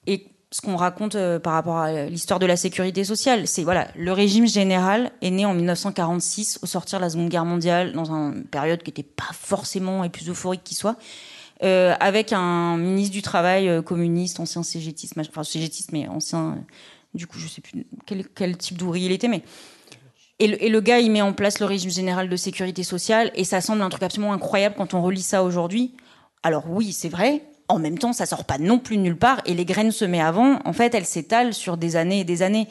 [0.06, 3.88] et ce qu'on raconte euh, par rapport à l'histoire de la sécurité sociale, c'est voilà,
[3.96, 8.10] le régime général est né en 1946 au sortir de la Seconde Guerre mondiale, dans
[8.10, 10.96] une période qui n'était pas forcément les plus euphorique qui soit.
[11.62, 16.64] Euh, avec un ministre du travail euh, communiste, ancien cégétiste, enfin cégétiste, mais ancien,
[17.14, 17.86] du coup, je sais plus
[18.34, 19.42] quel, type d'ouvrier il était, mais.
[20.42, 23.60] Et le gars, il met en place le régime général de sécurité sociale, et ça
[23.60, 25.94] semble un truc absolument incroyable quand on relit ça aujourd'hui.
[26.42, 27.42] Alors oui, c'est vrai.
[27.70, 30.58] En même temps, ça sort pas non plus nulle part, et les graines semées avant,
[30.64, 32.68] en fait, elles s'étalent sur des années et des années.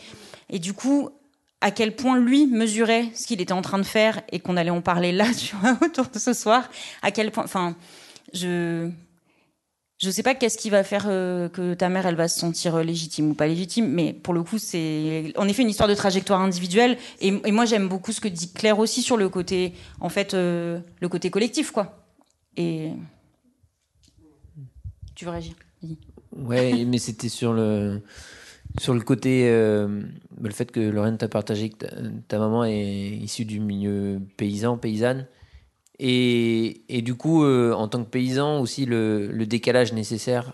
[0.49, 1.09] Et du coup,
[1.61, 4.69] à quel point lui mesurait ce qu'il était en train de faire, et qu'on allait
[4.69, 6.69] en parler là, tu vois, autour de ce soir,
[7.01, 7.75] à quel point, enfin,
[8.33, 8.89] je
[10.01, 12.75] je sais pas qu'est-ce qui va faire euh, que ta mère elle va se sentir
[12.75, 15.95] euh, légitime ou pas légitime mais pour le coup c'est en effet une histoire de
[15.95, 16.97] trajectoire individuelle.
[17.19, 20.33] Et, et moi j'aime beaucoup ce que dit Claire aussi sur le côté en fait
[20.33, 22.07] euh, le côté collectif quoi.
[22.55, 22.91] Et
[25.19, 25.53] tu veux réagir?
[26.33, 28.01] Ouais, mais c'était sur le
[28.79, 30.03] sur le côté euh,
[30.41, 31.85] le fait que Lorraine t'a partagé que
[32.27, 35.27] ta, maman est issue du milieu paysan paysanne.
[35.99, 40.53] Et, et du coup euh, en tant que paysan aussi le, le décalage nécessaire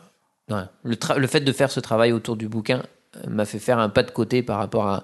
[0.49, 2.83] le, le fait de faire ce travail autour du bouquin
[3.17, 5.03] euh, m'a fait faire un pas de côté par rapport à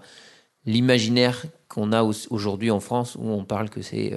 [0.66, 4.14] l'imaginaire qu'on a au- aujourd'hui en France où on parle que c'est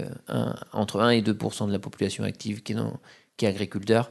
[0.72, 2.76] entre 1 et 2% de la population active qui est,
[3.36, 4.10] qui est agriculteur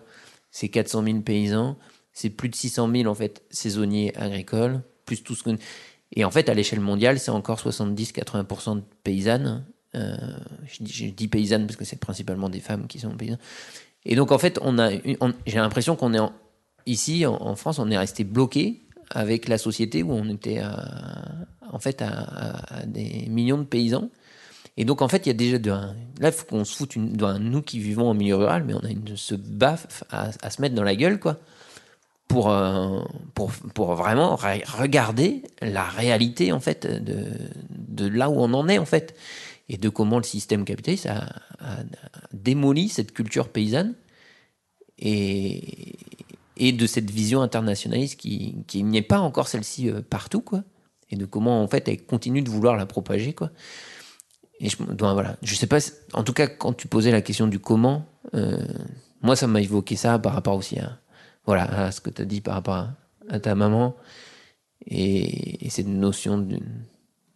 [0.54, 1.78] c'est 400 000 paysans,
[2.14, 5.50] c'est plus de 600 000 en fait saisonniers agricoles, plus tout ce que...
[6.16, 9.66] Et en fait, à l'échelle mondiale, c'est encore 70-80% de paysannes.
[9.96, 10.16] Euh,
[10.68, 13.40] je, dis, paysannes parce que c'est principalement des femmes qui sont paysannes.
[14.06, 16.34] Et donc en fait, on a, j'ai l'impression qu'on est en-
[16.86, 20.62] ici en, France, on est resté bloqué avec la société où on était
[21.72, 24.10] en fait à des millions de paysans.
[24.78, 25.58] Et donc, en fait, il y a déjà
[26.20, 28.80] là, il faut qu'on se foute une, nous qui vivons en milieu rural, mais on
[28.80, 31.38] a une, ce baffe à, se mettre dans la gueule, quoi,
[32.28, 33.02] pour, euh,
[33.36, 33.52] pour,
[33.96, 39.16] vraiment re- regarder la réalité, en fait, de, là où on en est, en fait,
[39.70, 41.20] et de comment le système capitaliste a,
[41.60, 41.84] a- a
[42.34, 43.94] démoli cette culture paysanne
[45.00, 45.96] et,
[46.58, 50.64] et de cette vision internationaliste qui, qui n'est pas encore celle-ci euh, partout, quoi.
[51.10, 53.52] Et de comment, en fait, elle continue de vouloir la propager, quoi.
[54.64, 55.80] Et je, donc, voilà, je sais pas,
[56.14, 58.58] en tout cas, quand tu posais la question du comment, euh,
[59.22, 60.98] moi, ça m'a évoqué ça par rapport aussi à,
[61.46, 62.96] voilà, à ce que tu as dit par rapport à,
[63.30, 63.96] à ta maman
[64.86, 66.60] et, et cette notion de,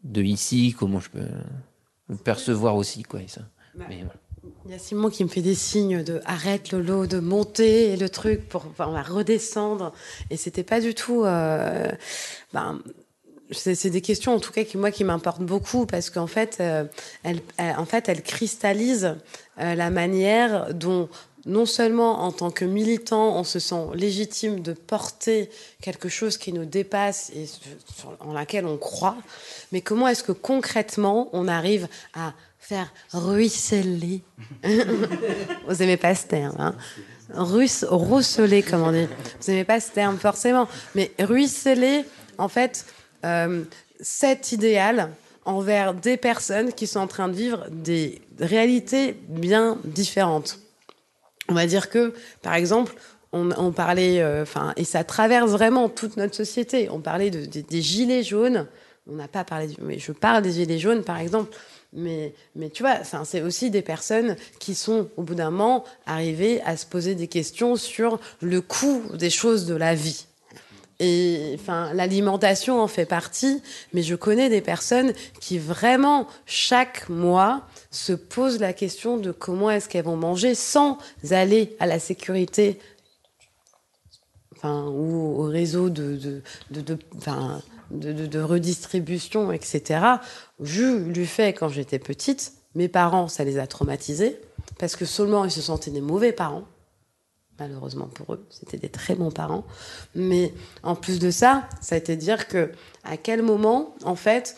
[0.05, 1.27] de ici, comment je peux
[2.07, 3.21] le percevoir aussi, quoi.
[3.21, 3.41] Et ça.
[3.75, 4.13] Mais voilà.
[4.65, 8.07] Il y a Simon qui me fait des signes de arrête Lolo, de monter le
[8.07, 9.91] truc pour enfin, on va redescendre.
[10.29, 11.23] Et c'était pas du tout.
[11.25, 11.91] euh,
[12.53, 12.79] ben,
[13.51, 16.83] c'est des questions en tout cas qui moi qui m'importent beaucoup parce qu'en fait, euh,
[17.23, 19.15] elle, en fait, elle cristallise
[19.59, 21.09] euh, la manière dont
[21.45, 25.49] non seulement en tant que militant, on se sent légitime de porter
[25.81, 27.45] quelque chose qui nous dépasse et
[28.19, 29.15] en laquelle on croit,
[29.71, 34.21] mais comment est-ce que concrètement on arrive à faire ruisseler
[35.67, 36.75] Vous aimez pas ce terme, hein?
[37.33, 39.07] Russe, rousseler, comme on dit.
[39.41, 42.05] Vous aimez pas ce terme forcément, mais ruisseler,
[42.37, 42.85] en fait,
[43.99, 45.09] cet idéal
[45.45, 50.59] envers des personnes qui sont en train de vivre des réalités bien différentes.
[51.49, 52.93] On va dire que, par exemple,
[53.31, 56.89] on, parlait, euh, enfin, et ça traverse vraiment toute notre société.
[56.89, 58.67] On parlait de, des- gilets jaunes.
[59.09, 61.55] On n'a pas parlé, mais je parle des gilets jaunes, par exemple.
[61.93, 66.61] Mais, mais tu vois, c'est aussi des personnes qui sont, au bout d'un moment, arrivées
[66.63, 70.25] à se poser des questions sur le coût des choses de la vie.
[70.99, 73.61] Et enfin, l'alimentation en fait partie,
[73.93, 79.69] mais je connais des personnes qui vraiment chaque mois se posent la question de comment
[79.69, 80.97] est-ce qu'elles vont manger sans
[81.29, 82.79] aller à la sécurité,
[84.55, 86.97] enfin ou au réseau de de
[87.91, 90.01] de, redistribution, etc.
[90.59, 92.53] Je lui fais quand j'étais petite.
[92.75, 94.39] Mes parents, ça les a traumatisés
[94.77, 96.65] parce que seulement ils se sentaient des mauvais parents
[97.59, 99.65] malheureusement pour eux, c'était des très bons parents.
[100.15, 100.53] Mais
[100.83, 102.71] en plus de ça, ça a été dire que
[103.03, 104.57] à quel moment, en fait,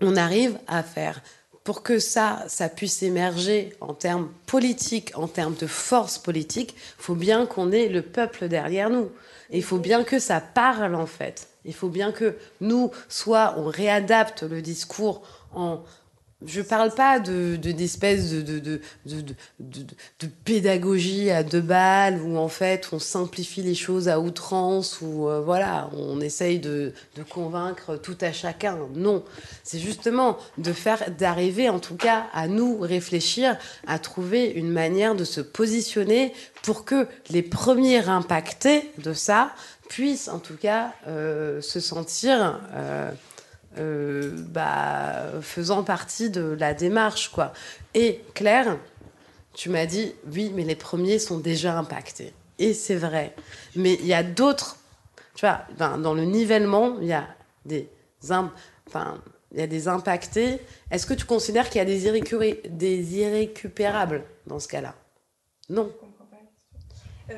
[0.00, 1.20] on arrive à faire
[1.68, 7.14] pour que ça, ça puisse émerger en termes politiques, en termes de force politique, faut
[7.14, 9.10] bien qu'on ait le peuple derrière nous.
[9.50, 11.48] Il faut bien que ça parle, en fait.
[11.66, 15.22] Il faut bien que nous, soit on réadapte le discours
[15.52, 15.82] en
[16.46, 19.22] je parle pas de de- de de,
[19.60, 19.82] de,
[20.20, 25.28] de, pédagogie à deux balles où en fait on simplifie les choses à outrance ou
[25.28, 28.78] euh, voilà on essaye de, de convaincre tout à chacun.
[28.94, 29.24] Non,
[29.64, 35.16] c'est justement de faire d'arriver en tout cas à nous réfléchir, à trouver une manière
[35.16, 39.50] de se positionner pour que les premiers impactés de ça
[39.88, 43.10] puissent en tout cas euh, se sentir euh,
[43.76, 47.52] euh, bah, faisant partie de la démarche, quoi.
[47.94, 48.78] Et Claire,
[49.54, 52.32] tu m'as dit, oui, mais les premiers sont déjà impactés.
[52.58, 53.34] Et c'est vrai.
[53.76, 54.78] Mais il y a d'autres,
[55.34, 57.28] tu vois, ben, dans le nivellement, il y a
[57.64, 57.88] des,
[58.88, 59.20] enfin,
[59.52, 60.60] il y a des impactés.
[60.90, 64.94] Est-ce que tu considères qu'il y a des irrécupérables dans ce cas-là?
[65.68, 65.92] Non.
[67.30, 67.34] Euh,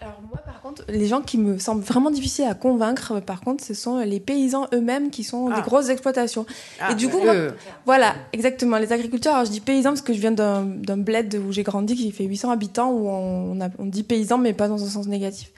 [0.00, 3.62] alors moi par contre, les gens qui me semblent vraiment difficiles à convaincre, par contre,
[3.62, 5.56] ce sont les paysans eux-mêmes qui sont Ah.
[5.56, 6.46] des grosses exploitations.
[6.80, 7.24] Ah, et du coup, eux.
[7.24, 9.34] moi- voilà, exactement, les agriculteurs.
[9.34, 10.64] Alors je dis paysans parce que je viens d'un
[10.96, 14.54] bled où j'ai grandi qui fait 800 habitants où on, a- on dit paysans mais
[14.54, 15.52] pas dans un sens négatif.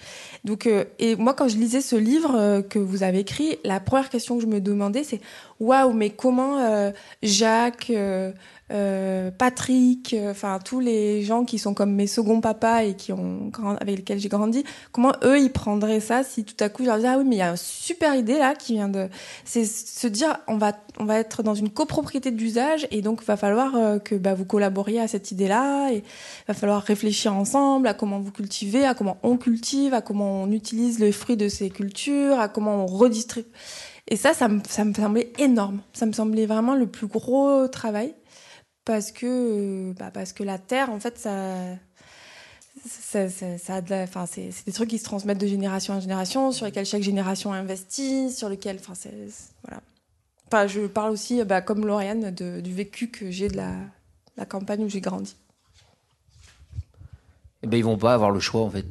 [0.45, 3.81] Donc euh, et moi quand je lisais ce livre euh, que vous avez écrit, la
[3.81, 5.21] première question que je me demandais c'est
[5.61, 6.91] waouh mais comment euh,
[7.23, 7.91] Jacques
[8.71, 13.13] euh, Patrick, euh, enfin tous les gens qui sont comme mes seconds papas et qui
[13.13, 16.89] ont avec lesquels j'ai grandi, comment eux ils prendraient ça si tout à coup je
[16.89, 19.09] leur disais ah oui mais il y a une super idée là qui vient de,
[19.45, 23.37] c'est se dire on va on va être dans une copropriété d'usage et donc va
[23.37, 26.03] falloir euh, que bah, vous collaboriez à cette idée là et
[26.47, 30.51] va falloir réfléchir ensemble à comment vous cultivez, à comment on cultive, à comment on
[30.51, 33.49] utilise les fruits de ces cultures, à comment on redistribue.
[34.09, 35.81] Et ça, ça me, ça me semblait énorme.
[35.93, 38.15] Ça me semblait vraiment le plus gros travail
[38.89, 39.27] parce que,
[39.91, 41.55] euh, bah, parce que la terre, en fait, ça,
[42.89, 45.47] ça, ça, ça a de la- enfin, c'est c'est des trucs qui se transmettent de
[45.47, 49.83] génération en génération, sur lesquels chaque génération investit, sur lesquels, enfin, c'est c'est- voilà.
[50.47, 53.73] Enfin, je parle aussi, bah, comme Lauriane, de- du vécu que j'ai de la,
[54.39, 55.37] la campagne où j'ai grandi.
[57.63, 58.87] Eh ben, ils vont pas avoir le choix en fait.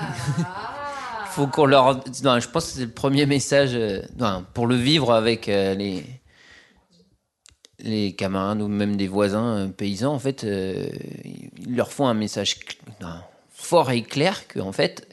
[1.26, 1.96] Faut qu'on leur.
[2.24, 5.74] Non, je pense que c'est le premier message euh, non, pour le vivre avec euh,
[5.74, 6.04] les
[7.82, 10.12] les camarades ou même des voisins euh, paysans.
[10.12, 10.86] En fait, euh,
[11.24, 12.56] ils leur font un message
[13.50, 15.08] fort et clair que en fait,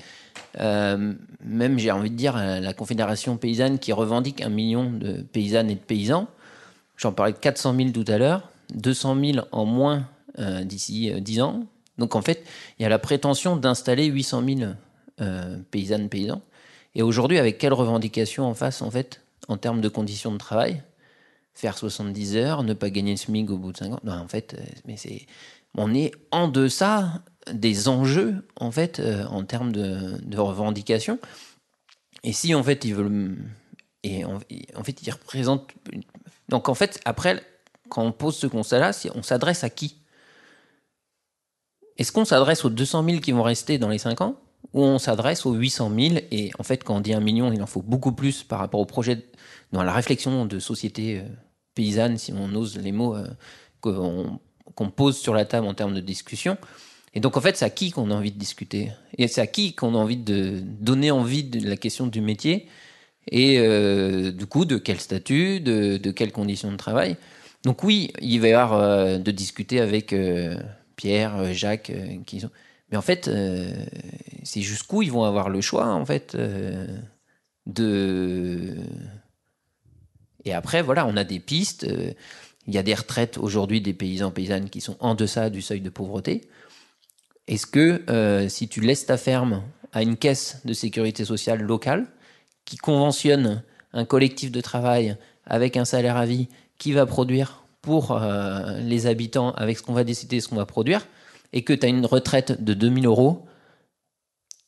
[0.60, 1.14] euh,
[1.44, 5.76] même j'ai envie de dire la Confédération paysanne qui revendique un million de paysannes et
[5.76, 6.28] de paysans.
[6.96, 11.42] J'en parlais de 400 000 tout à l'heure, 200 000 en moins d'ici euh, 10
[11.42, 11.66] ans.
[11.98, 12.46] Donc en fait,
[12.78, 14.72] il y a la prétention d'installer 800 000
[15.22, 16.42] euh, paysannes, paysans.
[16.96, 20.84] Et aujourd'hui, avec quelles revendications en face, en fait, en termes de conditions de travail?
[21.58, 24.28] Faire 70 heures, ne pas gagner le SMIC au bout de 5 ans Non, en
[24.28, 25.26] fait, euh, mais c'est,
[25.74, 31.18] on est en deçà des enjeux, en fait, euh, en termes de, revendications.
[32.24, 33.38] Et si, en fait, ils veulent.
[34.04, 34.36] Et en,
[34.76, 35.68] en fait, ils représentent.
[36.48, 37.42] Donc, en fait, après,
[37.90, 39.96] quand on pose ce constat-là, on s'adresse à qui?
[41.98, 44.36] Est-ce qu'on s'adresse aux 200 000 qui vont rester dans les 5 ans?
[44.74, 47.64] Ou on s'adresse aux 800 000 et en fait quand on dit un million il
[47.64, 49.26] en faut beaucoup plus par rapport au projet
[49.72, 51.24] dans la réflexion de société euh,
[51.78, 53.28] paysanne si on ose les mots euh,
[53.82, 56.58] qu'on pose sur la table en termes de discussion.
[57.14, 58.92] Et donc en fait c'est à qui qu'on a envie de discuter.
[59.18, 62.68] Et c'est à qui qu'on a envie de donner envie de la question du métier
[63.30, 67.16] et euh, du coup de quel statut de, quelles conditions de travail.
[67.64, 70.16] Donc oui il va y avoir euh, de discuter avec
[70.96, 71.92] Pierre Jacques
[72.26, 72.50] qui sont.
[72.90, 73.30] Mais en fait,
[74.44, 76.38] c'est jusqu'où ils vont avoir le choix, en fait,
[77.66, 78.78] de.
[80.46, 81.86] Et après, voilà, on a des pistes.
[81.86, 82.12] euh,
[82.68, 85.82] Il y a des retraites aujourd'hui des paysans paysannes qui sont en deçà du seuil
[85.82, 86.50] de pauvreté.
[87.48, 92.08] Est-ce que euh, si tu laisses ta ferme à une caisse de sécurité sociale locale
[92.66, 98.12] qui conventionne un collectif de travail avec un salaire à vie qui va produire pour
[98.12, 101.08] euh, les habitants avec ce qu'on va décider, ce qu'on va produire,
[101.54, 103.46] et que tu as une retraite de 2000 euros,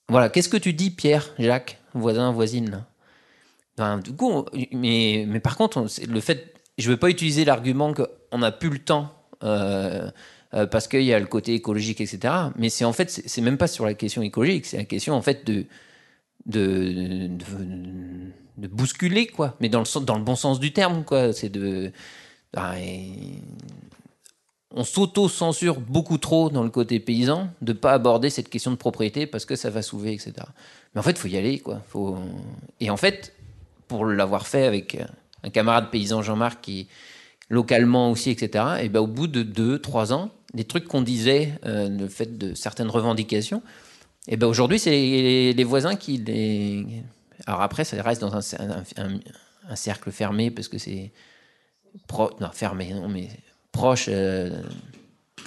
[0.07, 2.83] voilà, qu'est-ce que tu dis, Pierre, Jacques, voisin, voisine
[4.03, 8.51] Du coup, mais, mais par contre, le fait, je veux pas utiliser l'argument qu'on n'a
[8.51, 10.09] plus le temps euh,
[10.53, 12.33] euh, parce qu'il y a le côté écologique, etc.
[12.57, 15.21] Mais c'est en fait, c'est même pas sur la question écologique, c'est la question en
[15.21, 15.65] fait de
[16.45, 17.29] de,
[18.57, 21.33] de, bousculer quoi, mais dans le dans le bon sens du terme quoi.
[21.33, 21.91] C'est de
[24.71, 29.25] on s'auto-censure beaucoup trop dans le côté paysan de pas aborder cette question de propriété
[29.25, 30.33] parce que ça va soulever, etc.
[30.93, 31.81] Mais en fait, il faut y aller, quoi.
[31.87, 32.17] Faut...
[32.79, 33.33] Et en fait,
[33.89, 35.03] pour l'avoir fait avec euh,
[35.43, 36.87] un camarade paysan Jean-Marc qui
[37.49, 38.65] localement aussi, etc.
[38.81, 42.37] Et ben au bout de deux, trois ans, les trucs qu'on disait, euh, le fait
[42.37, 43.61] de certaines revendications,
[44.27, 46.85] et ben aujourd'hui c'est les, voisins qui les.
[47.47, 48.41] Alors après, ça reste dans un,
[49.75, 51.11] cercle fermé parce que c'est
[52.07, 52.31] pro...
[52.39, 53.29] non fermé, non mais
[53.71, 54.61] proche euh,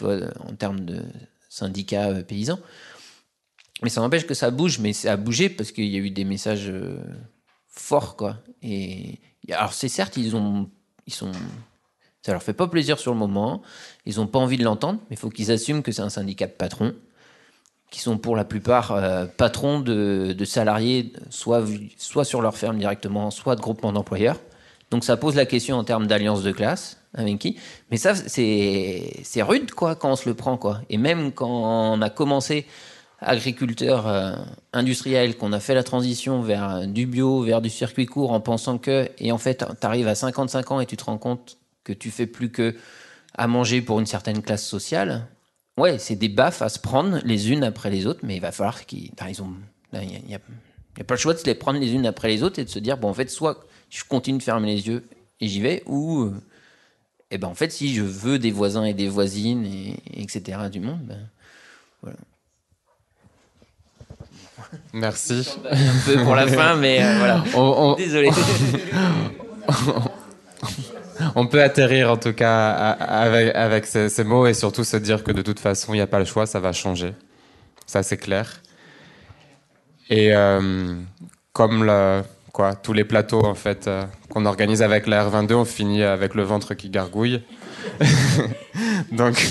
[0.01, 1.03] en termes de
[1.49, 2.59] syndicats euh, paysans.
[3.83, 6.11] Mais ça n'empêche que ça bouge, mais ça a bougé parce qu'il y a eu
[6.11, 6.73] des messages
[7.73, 8.37] forts, quoi.
[8.63, 9.19] Et
[9.51, 10.71] alors c'est certes, ils ont,
[11.07, 11.33] ils sont,
[12.23, 13.63] ça leur fait pas plaisir sur le moment,
[14.07, 16.47] ils ont pas envie de l'entendre, mais il faut qu'ils assument que c'est un syndicat
[16.47, 16.95] de patrons,
[17.91, 21.65] qui sont pour la plupart euh, patrons de, salariés, soit,
[21.99, 24.39] soit sur leur ferme directement, soit de groupements d'employeurs.
[24.91, 27.59] Donc ça pose la question en termes d'alliance de classe, avec qui.
[27.91, 30.81] Mais ça, c'est rude, quoi, quand on se le prend, quoi.
[30.91, 32.67] Et même quand on a commencé
[33.23, 34.35] agriculteur euh,
[34.73, 38.41] industriel, qu'on a fait la transition vers euh, du bio, vers du circuit court, en
[38.41, 41.59] pensant que, et en fait, tu arrives à 55 ans et tu te rends compte
[41.85, 42.75] que tu fais plus que
[43.35, 45.27] à manger pour une certaine classe sociale.
[45.79, 48.53] Ouais, c'est des baffes à se prendre les unes après les autres, mais il va
[48.53, 49.11] falloir qu'ils.
[49.29, 49.55] ils ont-
[49.95, 50.39] Il n'y a,
[51.05, 52.79] pas le choix de se les prendre les unes après les autres et de se
[52.79, 55.05] dire, bon, en fait, soit je continue de fermer les yeux
[55.41, 56.23] et j'y vais, ou.
[56.25, 56.35] euh,
[57.31, 60.69] Eh ben, en fait, si je veux des voisins et des voisines, et, et etc.,
[60.71, 61.29] du monde, ben,
[62.03, 62.19] voilà.
[64.93, 65.49] Merci.
[65.71, 65.77] Un
[66.07, 67.45] peu pour la fin, mais euh, voilà.
[67.55, 68.31] On- on- Désolé.
[71.37, 75.23] On peut atterrir en tout cas avec, avec ces, ces mots et surtout se dire
[75.23, 77.15] que de toute façon, il n'y a pas le choix, ça va changer.
[77.87, 78.61] Ça, c'est clair.
[80.11, 80.95] Et euh,
[81.53, 85.65] comme le, quoi, tous les plateaux en fait euh, qu'on organise avec la R22, on
[85.65, 87.43] finit avec le ventre qui gargouille.
[89.13, 89.43] Donc,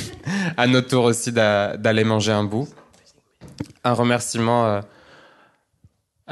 [0.58, 2.67] à notre tour aussi d'a- d'aller manger un bout.
[3.83, 4.82] Un remerciement euh,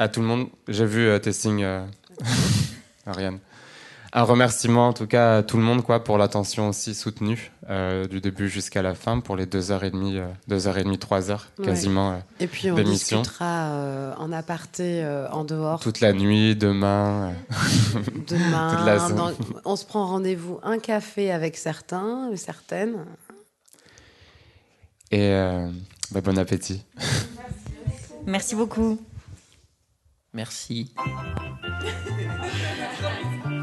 [0.00, 0.48] à tout le monde.
[0.66, 1.84] J'ai vu euh, tes signes, euh,
[3.06, 3.38] Ariane.
[4.12, 8.08] Un remerciement en tout cas à tout le monde quoi pour l'attention aussi soutenue euh,
[8.08, 10.82] du début jusqu'à la fin pour les deux heures et demie, euh, deux heures et
[10.82, 11.66] demie, trois heures Ouais.
[11.66, 13.20] quasiment euh, Et puis on d'émission.
[13.20, 17.34] discutera euh, en aparté euh, en dehors Toute la nuit, demain.
[17.54, 18.74] euh, demain.
[18.76, 19.32] toute la- dans-
[19.64, 23.04] on se prend rendez-vous un café avec certains, ou certaines.
[25.12, 25.70] Et euh,
[26.10, 26.84] bah, bon appétit.
[28.26, 28.98] Merci beaucoup.
[30.32, 30.94] Merci.